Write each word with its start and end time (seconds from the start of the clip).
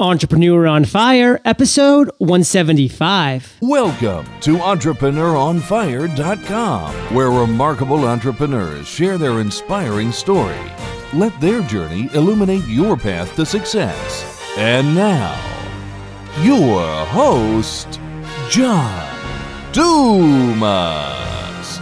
Entrepreneur 0.00 0.66
on 0.66 0.84
Fire, 0.86 1.40
episode 1.44 2.10
175. 2.16 3.58
Welcome 3.60 4.24
to 4.40 4.56
EntrepreneurOnFire.com, 4.56 6.94
where 7.14 7.30
remarkable 7.30 8.08
entrepreneurs 8.08 8.88
share 8.88 9.18
their 9.18 9.40
inspiring 9.40 10.10
story. 10.10 10.56
Let 11.12 11.38
their 11.38 11.60
journey 11.64 12.08
illuminate 12.14 12.64
your 12.64 12.96
path 12.96 13.36
to 13.36 13.44
success. 13.44 14.42
And 14.56 14.94
now, 14.94 15.38
your 16.40 17.04
host, 17.04 18.00
John 18.48 19.06
Dumas. 19.72 21.78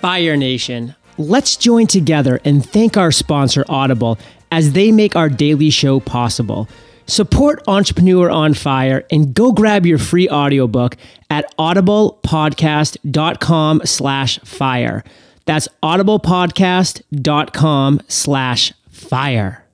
Fire 0.00 0.36
Nation, 0.36 0.94
let's 1.16 1.56
join 1.56 1.88
together 1.88 2.40
and 2.44 2.64
thank 2.64 2.96
our 2.96 3.10
sponsor, 3.10 3.64
Audible 3.68 4.20
as 4.50 4.72
they 4.72 4.90
make 4.92 5.16
our 5.16 5.28
daily 5.28 5.70
show 5.70 6.00
possible. 6.00 6.68
Support 7.06 7.62
Entrepreneur 7.66 8.30
on 8.30 8.54
Fire 8.54 9.04
and 9.10 9.32
go 9.32 9.52
grab 9.52 9.86
your 9.86 9.98
free 9.98 10.28
audiobook 10.28 10.96
at 11.30 11.56
audiblepodcast.com 11.56 13.82
slash 13.84 14.38
fire. 14.40 15.04
That's 15.46 15.68
audiblepodcast.com 15.82 18.00
slash 18.08 18.72
fire. 18.90 19.64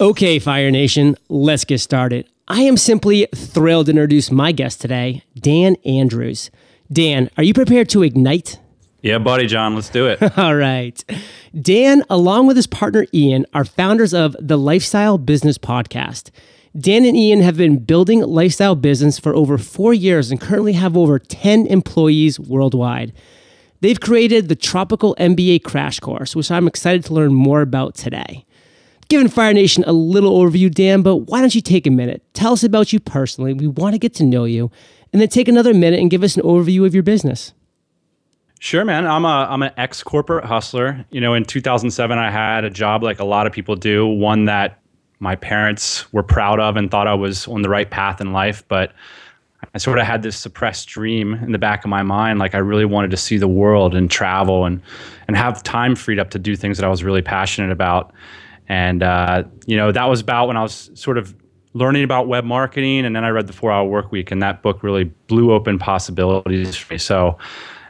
Okay, 0.00 0.38
Fire 0.38 0.70
Nation, 0.70 1.16
let's 1.28 1.64
get 1.64 1.80
started. 1.80 2.26
I 2.48 2.62
am 2.62 2.76
simply 2.76 3.26
thrilled 3.34 3.86
to 3.86 3.92
introduce 3.92 4.30
my 4.30 4.52
guest 4.52 4.80
today, 4.80 5.24
Dan 5.38 5.76
Andrews. 5.84 6.50
Dan, 6.90 7.30
are 7.36 7.44
you 7.44 7.54
prepared 7.54 7.88
to 7.90 8.02
ignite? 8.02 8.58
Yeah, 9.04 9.18
buddy, 9.18 9.46
John, 9.46 9.74
let's 9.74 9.90
do 9.90 10.06
it. 10.06 10.18
All 10.38 10.56
right. 10.56 11.04
Dan, 11.60 12.04
along 12.08 12.46
with 12.46 12.56
his 12.56 12.66
partner 12.66 13.04
Ian, 13.12 13.44
are 13.52 13.66
founders 13.66 14.14
of 14.14 14.34
the 14.40 14.56
Lifestyle 14.56 15.18
Business 15.18 15.58
Podcast. 15.58 16.30
Dan 16.74 17.04
and 17.04 17.14
Ian 17.14 17.42
have 17.42 17.58
been 17.58 17.84
building 17.84 18.22
lifestyle 18.22 18.74
business 18.74 19.18
for 19.18 19.34
over 19.34 19.58
four 19.58 19.92
years 19.92 20.30
and 20.30 20.40
currently 20.40 20.72
have 20.72 20.96
over 20.96 21.18
10 21.18 21.66
employees 21.66 22.40
worldwide. 22.40 23.12
They've 23.82 24.00
created 24.00 24.48
the 24.48 24.56
Tropical 24.56 25.14
MBA 25.20 25.64
Crash 25.64 26.00
Course, 26.00 26.34
which 26.34 26.50
I'm 26.50 26.66
excited 26.66 27.04
to 27.04 27.12
learn 27.12 27.34
more 27.34 27.60
about 27.60 27.96
today. 27.96 28.46
Given 29.08 29.28
Fire 29.28 29.52
Nation 29.52 29.84
a 29.86 29.92
little 29.92 30.32
overview, 30.32 30.72
Dan, 30.72 31.02
but 31.02 31.16
why 31.16 31.40
don't 31.40 31.54
you 31.54 31.60
take 31.60 31.86
a 31.86 31.90
minute? 31.90 32.22
Tell 32.32 32.54
us 32.54 32.64
about 32.64 32.90
you 32.90 33.00
personally. 33.00 33.52
We 33.52 33.66
want 33.66 33.92
to 33.92 33.98
get 33.98 34.14
to 34.14 34.24
know 34.24 34.44
you, 34.44 34.70
and 35.12 35.20
then 35.20 35.28
take 35.28 35.46
another 35.46 35.74
minute 35.74 36.00
and 36.00 36.10
give 36.10 36.22
us 36.22 36.38
an 36.38 36.42
overview 36.42 36.86
of 36.86 36.94
your 36.94 37.02
business. 37.02 37.52
Sure, 38.64 38.82
man. 38.82 39.06
I'm 39.06 39.26
a 39.26 39.46
I'm 39.50 39.62
an 39.62 39.72
ex 39.76 40.02
corporate 40.02 40.46
hustler. 40.46 41.04
You 41.10 41.20
know, 41.20 41.34
in 41.34 41.44
2007, 41.44 42.16
I 42.16 42.30
had 42.30 42.64
a 42.64 42.70
job 42.70 43.02
like 43.02 43.20
a 43.20 43.24
lot 43.24 43.46
of 43.46 43.52
people 43.52 43.76
do, 43.76 44.06
one 44.06 44.46
that 44.46 44.80
my 45.18 45.36
parents 45.36 46.10
were 46.14 46.22
proud 46.22 46.58
of 46.60 46.74
and 46.78 46.90
thought 46.90 47.06
I 47.06 47.12
was 47.12 47.46
on 47.46 47.60
the 47.60 47.68
right 47.68 47.90
path 47.90 48.22
in 48.22 48.32
life. 48.32 48.66
But 48.66 48.94
I 49.74 49.76
sort 49.76 49.98
of 49.98 50.06
had 50.06 50.22
this 50.22 50.38
suppressed 50.38 50.88
dream 50.88 51.34
in 51.34 51.52
the 51.52 51.58
back 51.58 51.84
of 51.84 51.90
my 51.90 52.02
mind, 52.02 52.38
like 52.38 52.54
I 52.54 52.58
really 52.58 52.86
wanted 52.86 53.10
to 53.10 53.18
see 53.18 53.36
the 53.36 53.46
world 53.46 53.94
and 53.94 54.10
travel 54.10 54.64
and 54.64 54.80
and 55.28 55.36
have 55.36 55.62
time 55.62 55.94
freed 55.94 56.18
up 56.18 56.30
to 56.30 56.38
do 56.38 56.56
things 56.56 56.78
that 56.78 56.86
I 56.86 56.88
was 56.88 57.04
really 57.04 57.20
passionate 57.20 57.70
about. 57.70 58.14
And 58.66 59.02
uh, 59.02 59.42
you 59.66 59.76
know, 59.76 59.92
that 59.92 60.06
was 60.06 60.22
about 60.22 60.48
when 60.48 60.56
I 60.56 60.62
was 60.62 60.90
sort 60.94 61.18
of 61.18 61.34
learning 61.74 62.02
about 62.02 62.28
web 62.28 62.46
marketing, 62.46 63.04
and 63.04 63.14
then 63.14 63.26
I 63.26 63.28
read 63.28 63.46
the 63.46 63.52
Four 63.52 63.72
Hour 63.72 63.86
Work 63.86 64.10
Week, 64.10 64.30
and 64.30 64.42
that 64.42 64.62
book 64.62 64.82
really 64.82 65.04
blew 65.26 65.52
open 65.52 65.78
possibilities 65.78 66.74
for 66.76 66.94
me. 66.94 66.98
So 66.98 67.36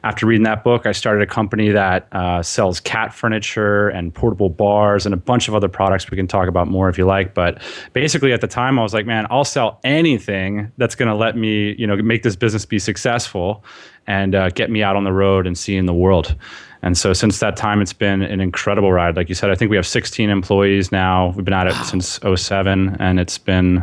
after 0.04 0.26
reading 0.26 0.44
that 0.44 0.62
book, 0.62 0.84
I 0.84 0.92
started 0.92 1.22
a 1.22 1.26
company 1.26 1.70
that 1.70 2.06
uh, 2.12 2.42
sells 2.42 2.78
cat 2.78 3.14
furniture 3.14 3.88
and 3.88 4.14
portable 4.14 4.50
bars 4.50 5.06
and 5.06 5.14
a 5.14 5.16
bunch 5.16 5.48
of 5.48 5.54
other 5.54 5.68
products 5.68 6.10
we 6.10 6.16
can 6.18 6.28
talk 6.28 6.46
about 6.46 6.68
more 6.68 6.90
if 6.90 6.98
you 6.98 7.06
like. 7.06 7.32
But 7.32 7.62
basically, 7.94 8.34
at 8.34 8.42
the 8.42 8.46
time, 8.46 8.78
I 8.78 8.82
was 8.82 8.92
like, 8.92 9.06
man, 9.06 9.26
I'll 9.30 9.46
sell 9.46 9.80
anything 9.82 10.70
that's 10.76 10.94
going 10.94 11.08
to 11.08 11.14
let 11.14 11.38
me, 11.38 11.74
you 11.78 11.86
know, 11.86 11.96
make 11.96 12.22
this 12.22 12.36
business 12.36 12.66
be 12.66 12.78
successful 12.78 13.64
and 14.06 14.34
uh, 14.34 14.50
get 14.50 14.70
me 14.70 14.82
out 14.82 14.94
on 14.94 15.04
the 15.04 15.12
road 15.12 15.46
and 15.46 15.56
seeing 15.56 15.86
the 15.86 15.94
world. 15.94 16.36
And 16.82 16.98
so 16.98 17.14
since 17.14 17.40
that 17.40 17.56
time, 17.56 17.80
it's 17.80 17.94
been 17.94 18.20
an 18.20 18.40
incredible 18.40 18.92
ride. 18.92 19.16
Like 19.16 19.30
you 19.30 19.34
said, 19.34 19.50
I 19.50 19.54
think 19.54 19.70
we 19.70 19.76
have 19.76 19.86
16 19.86 20.28
employees 20.28 20.92
now. 20.92 21.32
We've 21.34 21.46
been 21.46 21.54
at 21.54 21.66
it 21.66 21.72
wow. 21.72 21.82
since 21.82 22.20
07, 22.22 22.96
and 23.00 23.18
it's 23.18 23.38
been, 23.38 23.82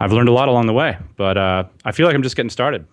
I've 0.00 0.12
learned 0.12 0.28
a 0.28 0.32
lot 0.32 0.48
along 0.48 0.66
the 0.66 0.72
way, 0.72 0.98
but 1.16 1.38
uh, 1.38 1.62
I 1.84 1.92
feel 1.92 2.06
like 2.06 2.16
I'm 2.16 2.24
just 2.24 2.34
getting 2.34 2.50
started. 2.50 2.84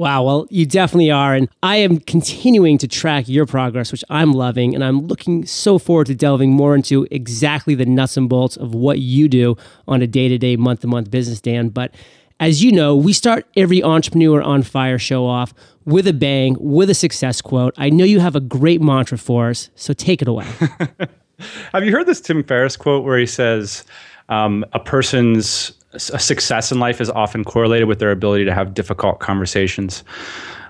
Wow, 0.00 0.22
well, 0.22 0.46
you 0.48 0.64
definitely 0.64 1.10
are. 1.10 1.34
And 1.34 1.46
I 1.62 1.76
am 1.76 1.98
continuing 1.98 2.78
to 2.78 2.88
track 2.88 3.28
your 3.28 3.44
progress, 3.44 3.92
which 3.92 4.02
I'm 4.08 4.32
loving. 4.32 4.74
And 4.74 4.82
I'm 4.82 5.06
looking 5.06 5.44
so 5.44 5.78
forward 5.78 6.06
to 6.06 6.14
delving 6.14 6.52
more 6.52 6.74
into 6.74 7.06
exactly 7.10 7.74
the 7.74 7.84
nuts 7.84 8.16
and 8.16 8.26
bolts 8.26 8.56
of 8.56 8.74
what 8.74 9.00
you 9.00 9.28
do 9.28 9.58
on 9.86 10.00
a 10.00 10.06
day 10.06 10.26
to 10.28 10.38
day, 10.38 10.56
month 10.56 10.80
to 10.80 10.86
month 10.86 11.10
business, 11.10 11.38
Dan. 11.42 11.68
But 11.68 11.94
as 12.40 12.64
you 12.64 12.72
know, 12.72 12.96
we 12.96 13.12
start 13.12 13.46
every 13.58 13.82
Entrepreneur 13.82 14.40
on 14.40 14.62
Fire 14.62 14.98
show 14.98 15.26
off 15.26 15.52
with 15.84 16.08
a 16.08 16.14
bang, 16.14 16.56
with 16.58 16.88
a 16.88 16.94
success 16.94 17.42
quote. 17.42 17.74
I 17.76 17.90
know 17.90 18.06
you 18.06 18.20
have 18.20 18.34
a 18.34 18.40
great 18.40 18.80
mantra 18.80 19.18
for 19.18 19.50
us, 19.50 19.68
so 19.74 19.92
take 19.92 20.22
it 20.22 20.28
away. 20.28 20.46
have 21.74 21.84
you 21.84 21.92
heard 21.92 22.06
this 22.06 22.22
Tim 22.22 22.42
Ferriss 22.42 22.74
quote 22.74 23.04
where 23.04 23.18
he 23.18 23.26
says, 23.26 23.84
um, 24.30 24.64
a 24.72 24.80
person's 24.80 25.74
success 25.96 26.70
in 26.70 26.78
life 26.78 27.00
is 27.00 27.10
often 27.10 27.44
correlated 27.44 27.88
with 27.88 27.98
their 27.98 28.10
ability 28.10 28.44
to 28.44 28.54
have 28.54 28.74
difficult 28.74 29.20
conversations. 29.20 30.04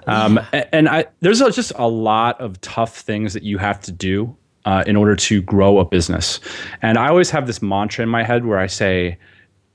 Um, 0.06 0.40
and 0.72 0.88
I, 0.88 1.06
there's 1.20 1.40
just 1.40 1.72
a 1.76 1.88
lot 1.88 2.40
of 2.40 2.60
tough 2.60 2.96
things 2.96 3.34
that 3.34 3.42
you 3.42 3.58
have 3.58 3.80
to 3.82 3.92
do 3.92 4.34
uh, 4.64 4.84
in 4.86 4.96
order 4.96 5.16
to 5.16 5.42
grow 5.42 5.78
a 5.78 5.84
business. 5.84 6.40
And 6.82 6.98
I 6.98 7.08
always 7.08 7.30
have 7.30 7.46
this 7.46 7.62
mantra 7.62 8.02
in 8.02 8.08
my 8.08 8.22
head 8.24 8.46
where 8.46 8.58
I 8.58 8.66
say, 8.66 9.18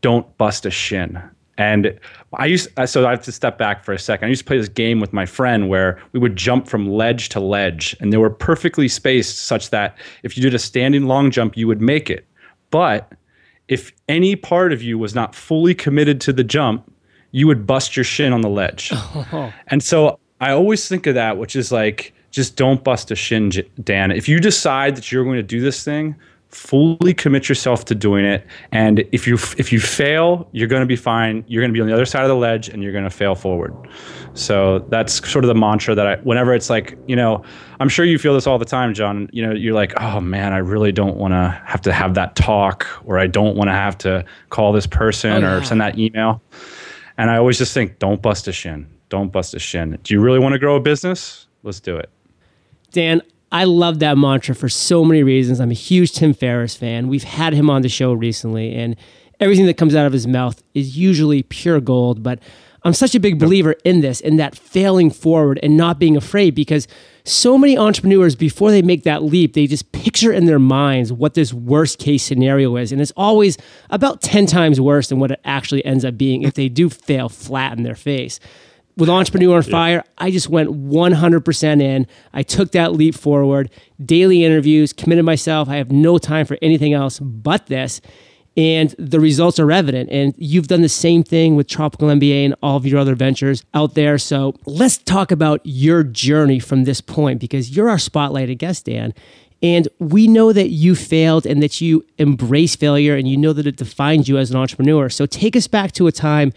"Don't 0.02 0.38
bust 0.38 0.66
a 0.66 0.72
shin." 0.72 1.22
And 1.58 1.98
I 2.34 2.48
used 2.48 2.70
so 2.86 3.08
I 3.08 3.12
have 3.12 3.24
to 3.24 3.32
step 3.32 3.58
back 3.58 3.84
for 3.84 3.94
a 3.94 4.00
second. 4.00 4.26
I 4.26 4.30
used 4.30 4.42
to 4.42 4.46
play 4.46 4.58
this 4.58 4.68
game 4.68 5.00
with 5.00 5.14
my 5.14 5.26
friend 5.26 5.70
where 5.70 6.02
we 6.12 6.20
would 6.20 6.36
jump 6.36 6.68
from 6.68 6.90
ledge 6.90 7.30
to 7.30 7.40
ledge, 7.40 7.96
and 8.00 8.12
they 8.12 8.18
were 8.18 8.30
perfectly 8.30 8.88
spaced 8.88 9.40
such 9.40 9.70
that 9.70 9.98
if 10.24 10.36
you 10.36 10.44
did 10.44 10.54
a 10.54 10.60
standing 10.60 11.06
long 11.06 11.32
jump, 11.32 11.56
you 11.56 11.68
would 11.68 11.82
make 11.82 12.10
it. 12.10 12.26
But 12.72 13.14
if 13.68 13.92
any 14.08 14.36
part 14.36 14.72
of 14.72 14.82
you 14.82 14.98
was 14.98 15.16
not 15.16 15.34
fully 15.34 15.74
committed 15.74 16.22
to 16.22 16.34
the 16.34 16.44
jump, 16.44 16.92
you 17.32 17.48
would 17.48 17.66
bust 17.68 17.98
your 17.98 18.04
shin 18.04 18.32
on 18.34 18.42
the 18.42 18.50
ledge. 18.50 18.92
Oh. 18.94 19.54
And 19.68 19.84
so 19.84 20.20
I 20.40 20.52
always 20.52 20.88
think 20.88 21.08
of 21.08 21.16
that, 21.16 21.38
which 21.38 21.56
is 21.56 21.72
like, 21.72 22.14
just 22.32 22.56
don't 22.56 22.84
bust 22.84 23.12
a 23.12 23.16
shin, 23.16 23.52
Dan. 23.84 24.12
If 24.12 24.28
you 24.28 24.40
decide 24.40 24.96
that 24.96 25.12
you're 25.12 25.24
going 25.24 25.38
to 25.38 25.44
do 25.44 25.62
this 25.62 25.84
thing, 25.84 26.16
fully 26.56 27.14
commit 27.14 27.50
yourself 27.50 27.84
to 27.84 27.94
doing 27.94 28.24
it. 28.24 28.48
And 28.72 29.00
if 29.12 29.28
you 29.28 29.36
if 29.58 29.74
you 29.74 29.80
fail 29.80 30.48
you're 30.54 30.70
going 30.70 30.82
to 30.82 30.88
be 30.88 30.96
fine. 30.96 31.44
You're 31.48 31.62
going 31.62 31.72
to 31.72 31.74
be 31.74 31.82
on 31.82 31.88
the 31.88 31.94
other 31.94 32.06
side 32.06 32.24
of 32.24 32.30
the 32.30 32.36
ledge 32.36 32.70
and 32.70 32.82
you're 32.82 32.94
going 32.94 33.04
to 33.04 33.10
fail 33.10 33.36
forward. 33.36 33.76
So 34.36 34.80
that's 34.90 35.28
sort 35.30 35.44
of 35.44 35.50
the 35.50 35.56
mantra 35.56 35.96
that 35.96 36.08
i 36.08 36.16
whenever 36.18 36.54
it's 36.54 36.70
like 36.70 36.98
you 37.08 37.16
know 37.16 37.44
i'm 37.80 37.90
sure 37.90 38.06
you 38.06 38.18
feel 38.18 38.34
this 38.34 38.48
all 38.48 38.58
the 38.58 38.66
time 38.66 38.94
john. 38.94 39.30
You 39.34 39.46
know 39.46 39.54
you're 39.54 39.74
like 39.74 39.94
oh 40.02 40.22
man 40.22 40.54
i 40.54 40.58
really 40.58 40.92
don't 40.92 41.18
want 41.18 41.34
to 41.34 41.62
have 41.66 41.82
to 41.82 41.94
have 41.94 42.14
that 42.16 42.36
talk 42.36 42.88
or 43.06 43.20
i 43.20 43.28
don't 43.28 43.56
want 43.56 43.70
to 43.70 43.74
have 43.74 43.98
to 44.00 44.26
call 44.50 44.72
this 44.72 44.88
person 44.88 45.32
oh, 45.32 45.40
yeah. 45.40 45.56
or 45.56 45.64
send 45.64 45.82
that 45.82 46.00
email. 46.00 46.42
And 47.18 47.30
i 47.30 47.38
always 47.38 47.58
just 47.58 47.74
think 47.74 48.00
don't 48.00 48.22
bust 48.22 48.48
a 48.48 48.54
shin. 48.54 48.88
Don't 49.10 49.32
bust 49.32 49.54
a 49.54 49.60
shin. 49.60 50.00
Do 50.04 50.14
you 50.14 50.22
really 50.22 50.40
want 50.40 50.54
to 50.54 50.60
grow 50.60 50.76
a 50.76 50.80
business? 50.80 51.48
Let's 51.64 51.80
do 51.80 51.98
it. 51.98 52.10
Dan 52.92 53.22
I 53.56 53.64
love 53.64 54.00
that 54.00 54.18
mantra 54.18 54.54
for 54.54 54.68
so 54.68 55.06
many 55.06 55.24
reasons. 55.24 55.62
I'm 55.62 55.72
a 55.72 55.76
huge 55.76 56.12
Tim 56.12 56.34
Ferriss 56.34 56.76
fan. 56.76 57.08
We've 57.08 57.24
had 57.24 57.54
him 57.54 57.70
on 57.70 57.84
the 57.84 57.88
show 57.88 58.12
recently, 58.12 58.76
and 58.76 58.98
everything 59.40 59.66
that 59.68 59.78
comes 59.78 59.96
out 59.96 60.06
of 60.06 60.12
his 60.12 60.28
mouth 60.28 60.62
is 60.74 60.98
usually 60.98 61.42
pure 61.42 61.80
gold. 61.80 62.22
But 62.22 62.40
I'm 62.84 62.94
such 62.94 63.16
a 63.16 63.20
big 63.20 63.40
believer 63.40 63.78
in 63.86 64.02
this, 64.02 64.20
in 64.20 64.36
that 64.36 64.58
failing 64.58 65.10
forward 65.10 65.58
and 65.64 65.78
not 65.78 66.00
being 66.00 66.18
afraid 66.18 66.54
because 66.54 66.86
so 67.24 67.58
many 67.58 67.78
entrepreneurs, 67.78 68.36
before 68.36 68.72
they 68.72 68.82
make 68.82 69.04
that 69.04 69.24
leap, 69.24 69.54
they 69.54 69.68
just 69.68 69.90
picture 69.94 70.34
in 70.34 70.48
their 70.48 70.60
minds 70.60 71.14
what 71.14 71.34
this 71.34 71.54
worst 71.54 71.98
case 71.98 72.24
scenario 72.24 72.76
is. 72.76 72.92
And 72.92 73.00
it's 73.00 73.14
always 73.16 73.58
about 73.90 74.22
10 74.22 74.48
times 74.48 74.82
worse 74.82 75.08
than 75.08 75.20
what 75.20 75.32
it 75.32 75.40
actually 75.46 75.86
ends 75.86 76.04
up 76.04 76.18
being 76.18 76.42
if 76.42 76.56
they 76.56 76.68
do 76.68 76.90
fail 76.90 77.30
flat 77.30 77.78
in 77.78 77.84
their 77.84 77.96
face 77.96 78.38
with 78.98 79.10
Entrepreneur 79.10 79.58
on 79.58 79.64
Fire, 79.64 80.04
I 80.18 80.32
just 80.32 80.50
went 80.50 80.70
100% 80.70 81.82
in. 81.82 82.08
I 82.34 82.44
took 82.44 82.72
that 82.72 82.94
leap 82.94 83.16
forward, 83.16 83.70
daily 84.04 84.44
interviews, 84.44 84.94
committed 84.94 85.26
myself. 85.26 85.68
I 85.68 85.76
have 85.78 85.92
no 85.92 86.18
time 86.18 86.46
for 86.46 86.58
anything 86.62 86.94
else 86.94 87.20
but 87.20 87.68
this. 87.68 88.02
And 88.58 88.96
the 88.98 89.20
results 89.20 89.60
are 89.60 89.70
evident. 89.70 90.10
And 90.12 90.34
you've 90.38 90.68
done 90.68 90.82
the 90.82 90.88
same 90.88 91.24
thing 91.24 91.58
with 91.58 91.68
Tropical 91.68 92.08
MBA 92.08 92.46
and 92.46 92.56
all 92.64 92.78
of 92.78 92.86
your 92.86 93.00
other 93.00 93.16
ventures 93.16 93.64
out 93.74 93.96
there. 93.96 94.18
So 94.18 94.56
let's 94.66 94.98
talk 94.98 95.32
about 95.32 95.60
your 95.66 96.04
journey 96.04 96.60
from 96.60 96.86
this 96.86 97.02
point 97.02 97.42
because 97.42 97.76
you're 97.76 97.90
our 97.90 97.98
spotlighted 97.98 98.58
guest, 98.60 98.86
Dan. 98.86 99.14
And 99.62 99.88
we 100.00 100.28
know 100.28 100.54
that 100.54 100.70
you 100.70 100.96
failed 100.96 101.46
and 101.46 101.62
that 101.64 101.82
you 101.82 102.06
embrace 102.18 102.76
failure 102.76 103.16
and 103.16 103.28
you 103.28 103.36
know 103.36 103.52
that 103.52 103.68
it 103.68 103.78
defines 103.78 104.30
you 104.30 104.38
as 104.38 104.52
an 104.52 104.58
entrepreneur. 104.58 105.10
So 105.10 105.26
take 105.26 105.56
us 105.56 105.68
back 105.68 105.92
to 105.94 106.08
a 106.08 106.12
time 106.12 106.54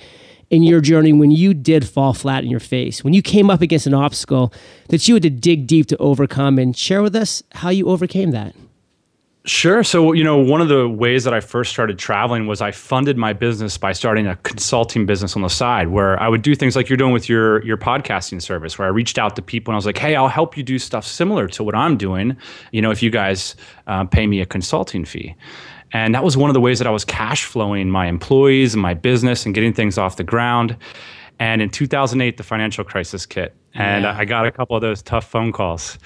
in 0.50 0.62
your 0.62 0.80
journey 0.80 1.12
when 1.12 1.30
you 1.30 1.54
did 1.54 1.86
fall 1.86 2.12
flat 2.12 2.44
in 2.44 2.50
your 2.50 2.60
face, 2.60 3.04
when 3.04 3.12
you 3.12 3.22
came 3.22 3.50
up 3.50 3.60
against 3.60 3.86
an 3.86 3.94
obstacle 3.94 4.52
that 4.88 5.06
you 5.06 5.14
had 5.14 5.22
to 5.22 5.30
dig 5.30 5.66
deep 5.66 5.86
to 5.86 5.96
overcome, 5.98 6.58
and 6.58 6.76
share 6.76 7.02
with 7.02 7.14
us 7.14 7.42
how 7.52 7.68
you 7.68 7.88
overcame 7.88 8.30
that. 8.30 8.54
Sure. 9.48 9.82
So, 9.82 10.12
you 10.12 10.22
know, 10.22 10.36
one 10.36 10.60
of 10.60 10.68
the 10.68 10.86
ways 10.86 11.24
that 11.24 11.32
I 11.32 11.40
first 11.40 11.70
started 11.70 11.98
traveling 11.98 12.46
was 12.46 12.60
I 12.60 12.70
funded 12.70 13.16
my 13.16 13.32
business 13.32 13.78
by 13.78 13.92
starting 13.92 14.26
a 14.26 14.36
consulting 14.36 15.06
business 15.06 15.36
on 15.36 15.42
the 15.42 15.48
side 15.48 15.88
where 15.88 16.20
I 16.20 16.28
would 16.28 16.42
do 16.42 16.54
things 16.54 16.76
like 16.76 16.90
you're 16.90 16.98
doing 16.98 17.14
with 17.14 17.30
your 17.30 17.64
your 17.64 17.78
podcasting 17.78 18.42
service 18.42 18.78
where 18.78 18.86
I 18.86 18.90
reached 18.90 19.16
out 19.16 19.36
to 19.36 19.42
people 19.42 19.70
and 19.72 19.76
I 19.76 19.78
was 19.78 19.86
like, 19.86 19.96
"Hey, 19.96 20.16
I'll 20.16 20.28
help 20.28 20.58
you 20.58 20.62
do 20.62 20.78
stuff 20.78 21.06
similar 21.06 21.48
to 21.48 21.64
what 21.64 21.74
I'm 21.74 21.96
doing, 21.96 22.36
you 22.72 22.82
know, 22.82 22.90
if 22.90 23.02
you 23.02 23.08
guys 23.08 23.56
uh, 23.86 24.04
pay 24.04 24.26
me 24.26 24.42
a 24.42 24.46
consulting 24.46 25.06
fee." 25.06 25.34
And 25.93 26.14
that 26.14 26.23
was 26.23 26.37
one 26.37 26.50
of 26.50 26.55
the 26.55 26.61
ways 26.61 26.79
that 26.79 26.87
I 26.87 26.90
was 26.90 27.05
cash 27.05 27.44
flowing 27.44 27.88
my 27.88 28.06
employees 28.06 28.75
and 28.75 28.82
my 28.82 28.94
business 28.94 29.46
and 29.46 29.55
getting 29.55 29.73
things 29.73 29.96
off 29.96 30.17
the 30.17 30.25
ground. 30.25 30.76
And 31.38 31.62
in 31.62 31.70
2008, 31.70 32.37
the 32.37 32.43
financial 32.43 32.85
crisis 32.85 33.26
hit, 33.31 33.55
and 33.75 34.05
yeah. 34.05 34.17
I 34.19 34.25
got 34.25 34.46
a 34.46 34.50
couple 34.50 34.76
of 34.76 34.82
those 34.82 35.02
tough 35.02 35.25
phone 35.25 35.52
calls 35.52 35.99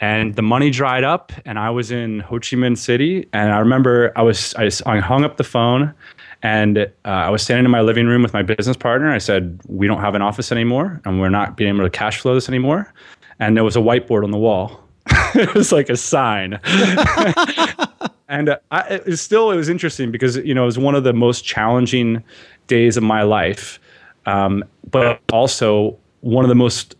and 0.00 0.34
the 0.34 0.42
money 0.42 0.70
dried 0.70 1.04
up 1.04 1.32
and 1.44 1.58
i 1.58 1.70
was 1.70 1.90
in 1.90 2.20
ho 2.20 2.38
chi 2.38 2.56
minh 2.56 2.76
city 2.76 3.28
and 3.32 3.52
i 3.52 3.58
remember 3.58 4.12
i 4.16 4.22
was 4.22 4.54
i, 4.56 4.70
I 4.86 4.98
hung 4.98 5.24
up 5.24 5.36
the 5.36 5.44
phone 5.44 5.94
and 6.42 6.78
uh, 6.78 6.88
i 7.04 7.28
was 7.28 7.42
standing 7.42 7.64
in 7.64 7.70
my 7.70 7.82
living 7.82 8.06
room 8.06 8.22
with 8.22 8.32
my 8.32 8.42
business 8.42 8.76
partner 8.76 9.12
i 9.12 9.18
said 9.18 9.60
we 9.66 9.86
don't 9.86 10.00
have 10.00 10.14
an 10.14 10.22
office 10.22 10.50
anymore 10.50 11.00
and 11.04 11.20
we're 11.20 11.28
not 11.28 11.56
being 11.56 11.74
able 11.74 11.84
to 11.84 11.90
cash 11.90 12.20
flow 12.20 12.34
this 12.34 12.48
anymore 12.48 12.92
and 13.38 13.56
there 13.56 13.64
was 13.64 13.76
a 13.76 13.80
whiteboard 13.80 14.24
on 14.24 14.30
the 14.30 14.38
wall 14.38 14.82
it 15.34 15.54
was 15.54 15.72
like 15.72 15.88
a 15.88 15.96
sign 15.96 16.58
and 18.30 18.56
I, 18.70 18.80
it 18.94 19.06
was 19.06 19.20
still 19.20 19.50
it 19.50 19.56
was 19.56 19.68
interesting 19.68 20.10
because 20.10 20.36
you 20.36 20.54
know 20.54 20.62
it 20.62 20.66
was 20.66 20.78
one 20.78 20.94
of 20.94 21.04
the 21.04 21.12
most 21.12 21.44
challenging 21.44 22.24
days 22.66 22.96
of 22.96 23.02
my 23.02 23.22
life 23.22 23.78
um, 24.26 24.64
but 24.90 25.20
also 25.32 25.98
one 26.20 26.44
of 26.44 26.48
the 26.48 26.54
most 26.54 26.96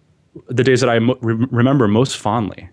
the 0.49 0.65
days 0.65 0.81
that 0.81 0.91
I 0.91 0.99
mo- 0.99 1.19
re- 1.21 1.47
remember 1.50 1.88
most 1.88 2.17
fondly 2.17 2.69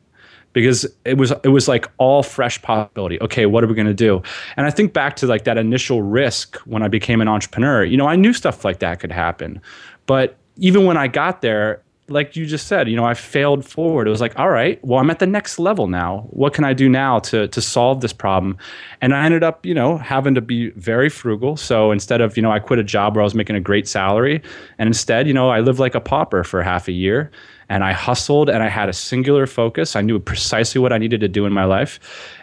because 0.53 0.85
it 1.05 1.17
was 1.17 1.31
it 1.43 1.49
was 1.49 1.67
like 1.67 1.87
all 1.97 2.23
fresh 2.23 2.61
possibility. 2.61 3.19
Okay, 3.21 3.45
what 3.45 3.63
are 3.63 3.67
we 3.67 3.75
going 3.75 3.87
to 3.87 3.93
do? 3.93 4.21
And 4.55 4.65
I 4.65 4.71
think 4.71 4.93
back 4.93 5.15
to 5.17 5.27
like 5.27 5.43
that 5.43 5.57
initial 5.57 6.01
risk 6.01 6.57
when 6.65 6.81
I 6.81 6.87
became 6.87 7.21
an 7.21 7.27
entrepreneur. 7.27 7.83
You 7.83 7.97
know, 7.97 8.07
I 8.07 8.15
knew 8.15 8.33
stuff 8.33 8.65
like 8.65 8.79
that 8.79 8.99
could 8.99 9.11
happen, 9.11 9.61
but 10.05 10.37
even 10.57 10.85
when 10.85 10.97
I 10.97 11.07
got 11.07 11.41
there, 11.41 11.81
like 12.09 12.35
you 12.35 12.45
just 12.45 12.67
said, 12.67 12.87
you 12.87 12.95
know, 12.95 13.05
I 13.05 13.13
failed 13.13 13.65
forward. 13.65 14.07
It 14.07 14.11
was 14.11 14.21
like, 14.21 14.37
all 14.39 14.49
right, 14.49 14.83
well, 14.83 14.99
I'm 14.99 15.09
at 15.09 15.19
the 15.19 15.27
next 15.27 15.59
level 15.59 15.87
now. 15.87 16.27
What 16.29 16.53
can 16.53 16.63
I 16.63 16.73
do 16.73 16.87
now 16.87 17.19
to 17.19 17.47
to 17.47 17.61
solve 17.61 18.01
this 18.01 18.13
problem? 18.13 18.57
And 19.01 19.13
I 19.13 19.25
ended 19.25 19.43
up, 19.43 19.65
you 19.65 19.73
know, 19.73 19.97
having 19.97 20.35
to 20.35 20.41
be 20.41 20.69
very 20.71 21.09
frugal. 21.09 21.57
So 21.57 21.91
instead 21.91 22.21
of, 22.21 22.37
you 22.37 22.43
know, 22.43 22.51
I 22.51 22.59
quit 22.59 22.79
a 22.79 22.83
job 22.83 23.15
where 23.15 23.21
I 23.21 23.25
was 23.25 23.35
making 23.35 23.55
a 23.55 23.61
great 23.61 23.87
salary, 23.87 24.41
and 24.77 24.87
instead, 24.87 25.27
you 25.27 25.33
know, 25.33 25.49
I 25.49 25.59
lived 25.59 25.79
like 25.79 25.95
a 25.95 26.01
pauper 26.01 26.43
for 26.43 26.63
half 26.63 26.87
a 26.87 26.93
year 26.93 27.31
and 27.69 27.83
I 27.83 27.91
hustled 27.91 28.49
and 28.49 28.63
I 28.63 28.69
had 28.69 28.89
a 28.89 28.93
singular 28.93 29.45
focus. 29.45 29.95
I 29.95 30.01
knew 30.01 30.19
precisely 30.19 30.79
what 30.79 30.93
I 30.93 30.97
needed 30.97 31.19
to 31.21 31.27
do 31.27 31.45
in 31.45 31.53
my 31.53 31.65
life 31.65 31.99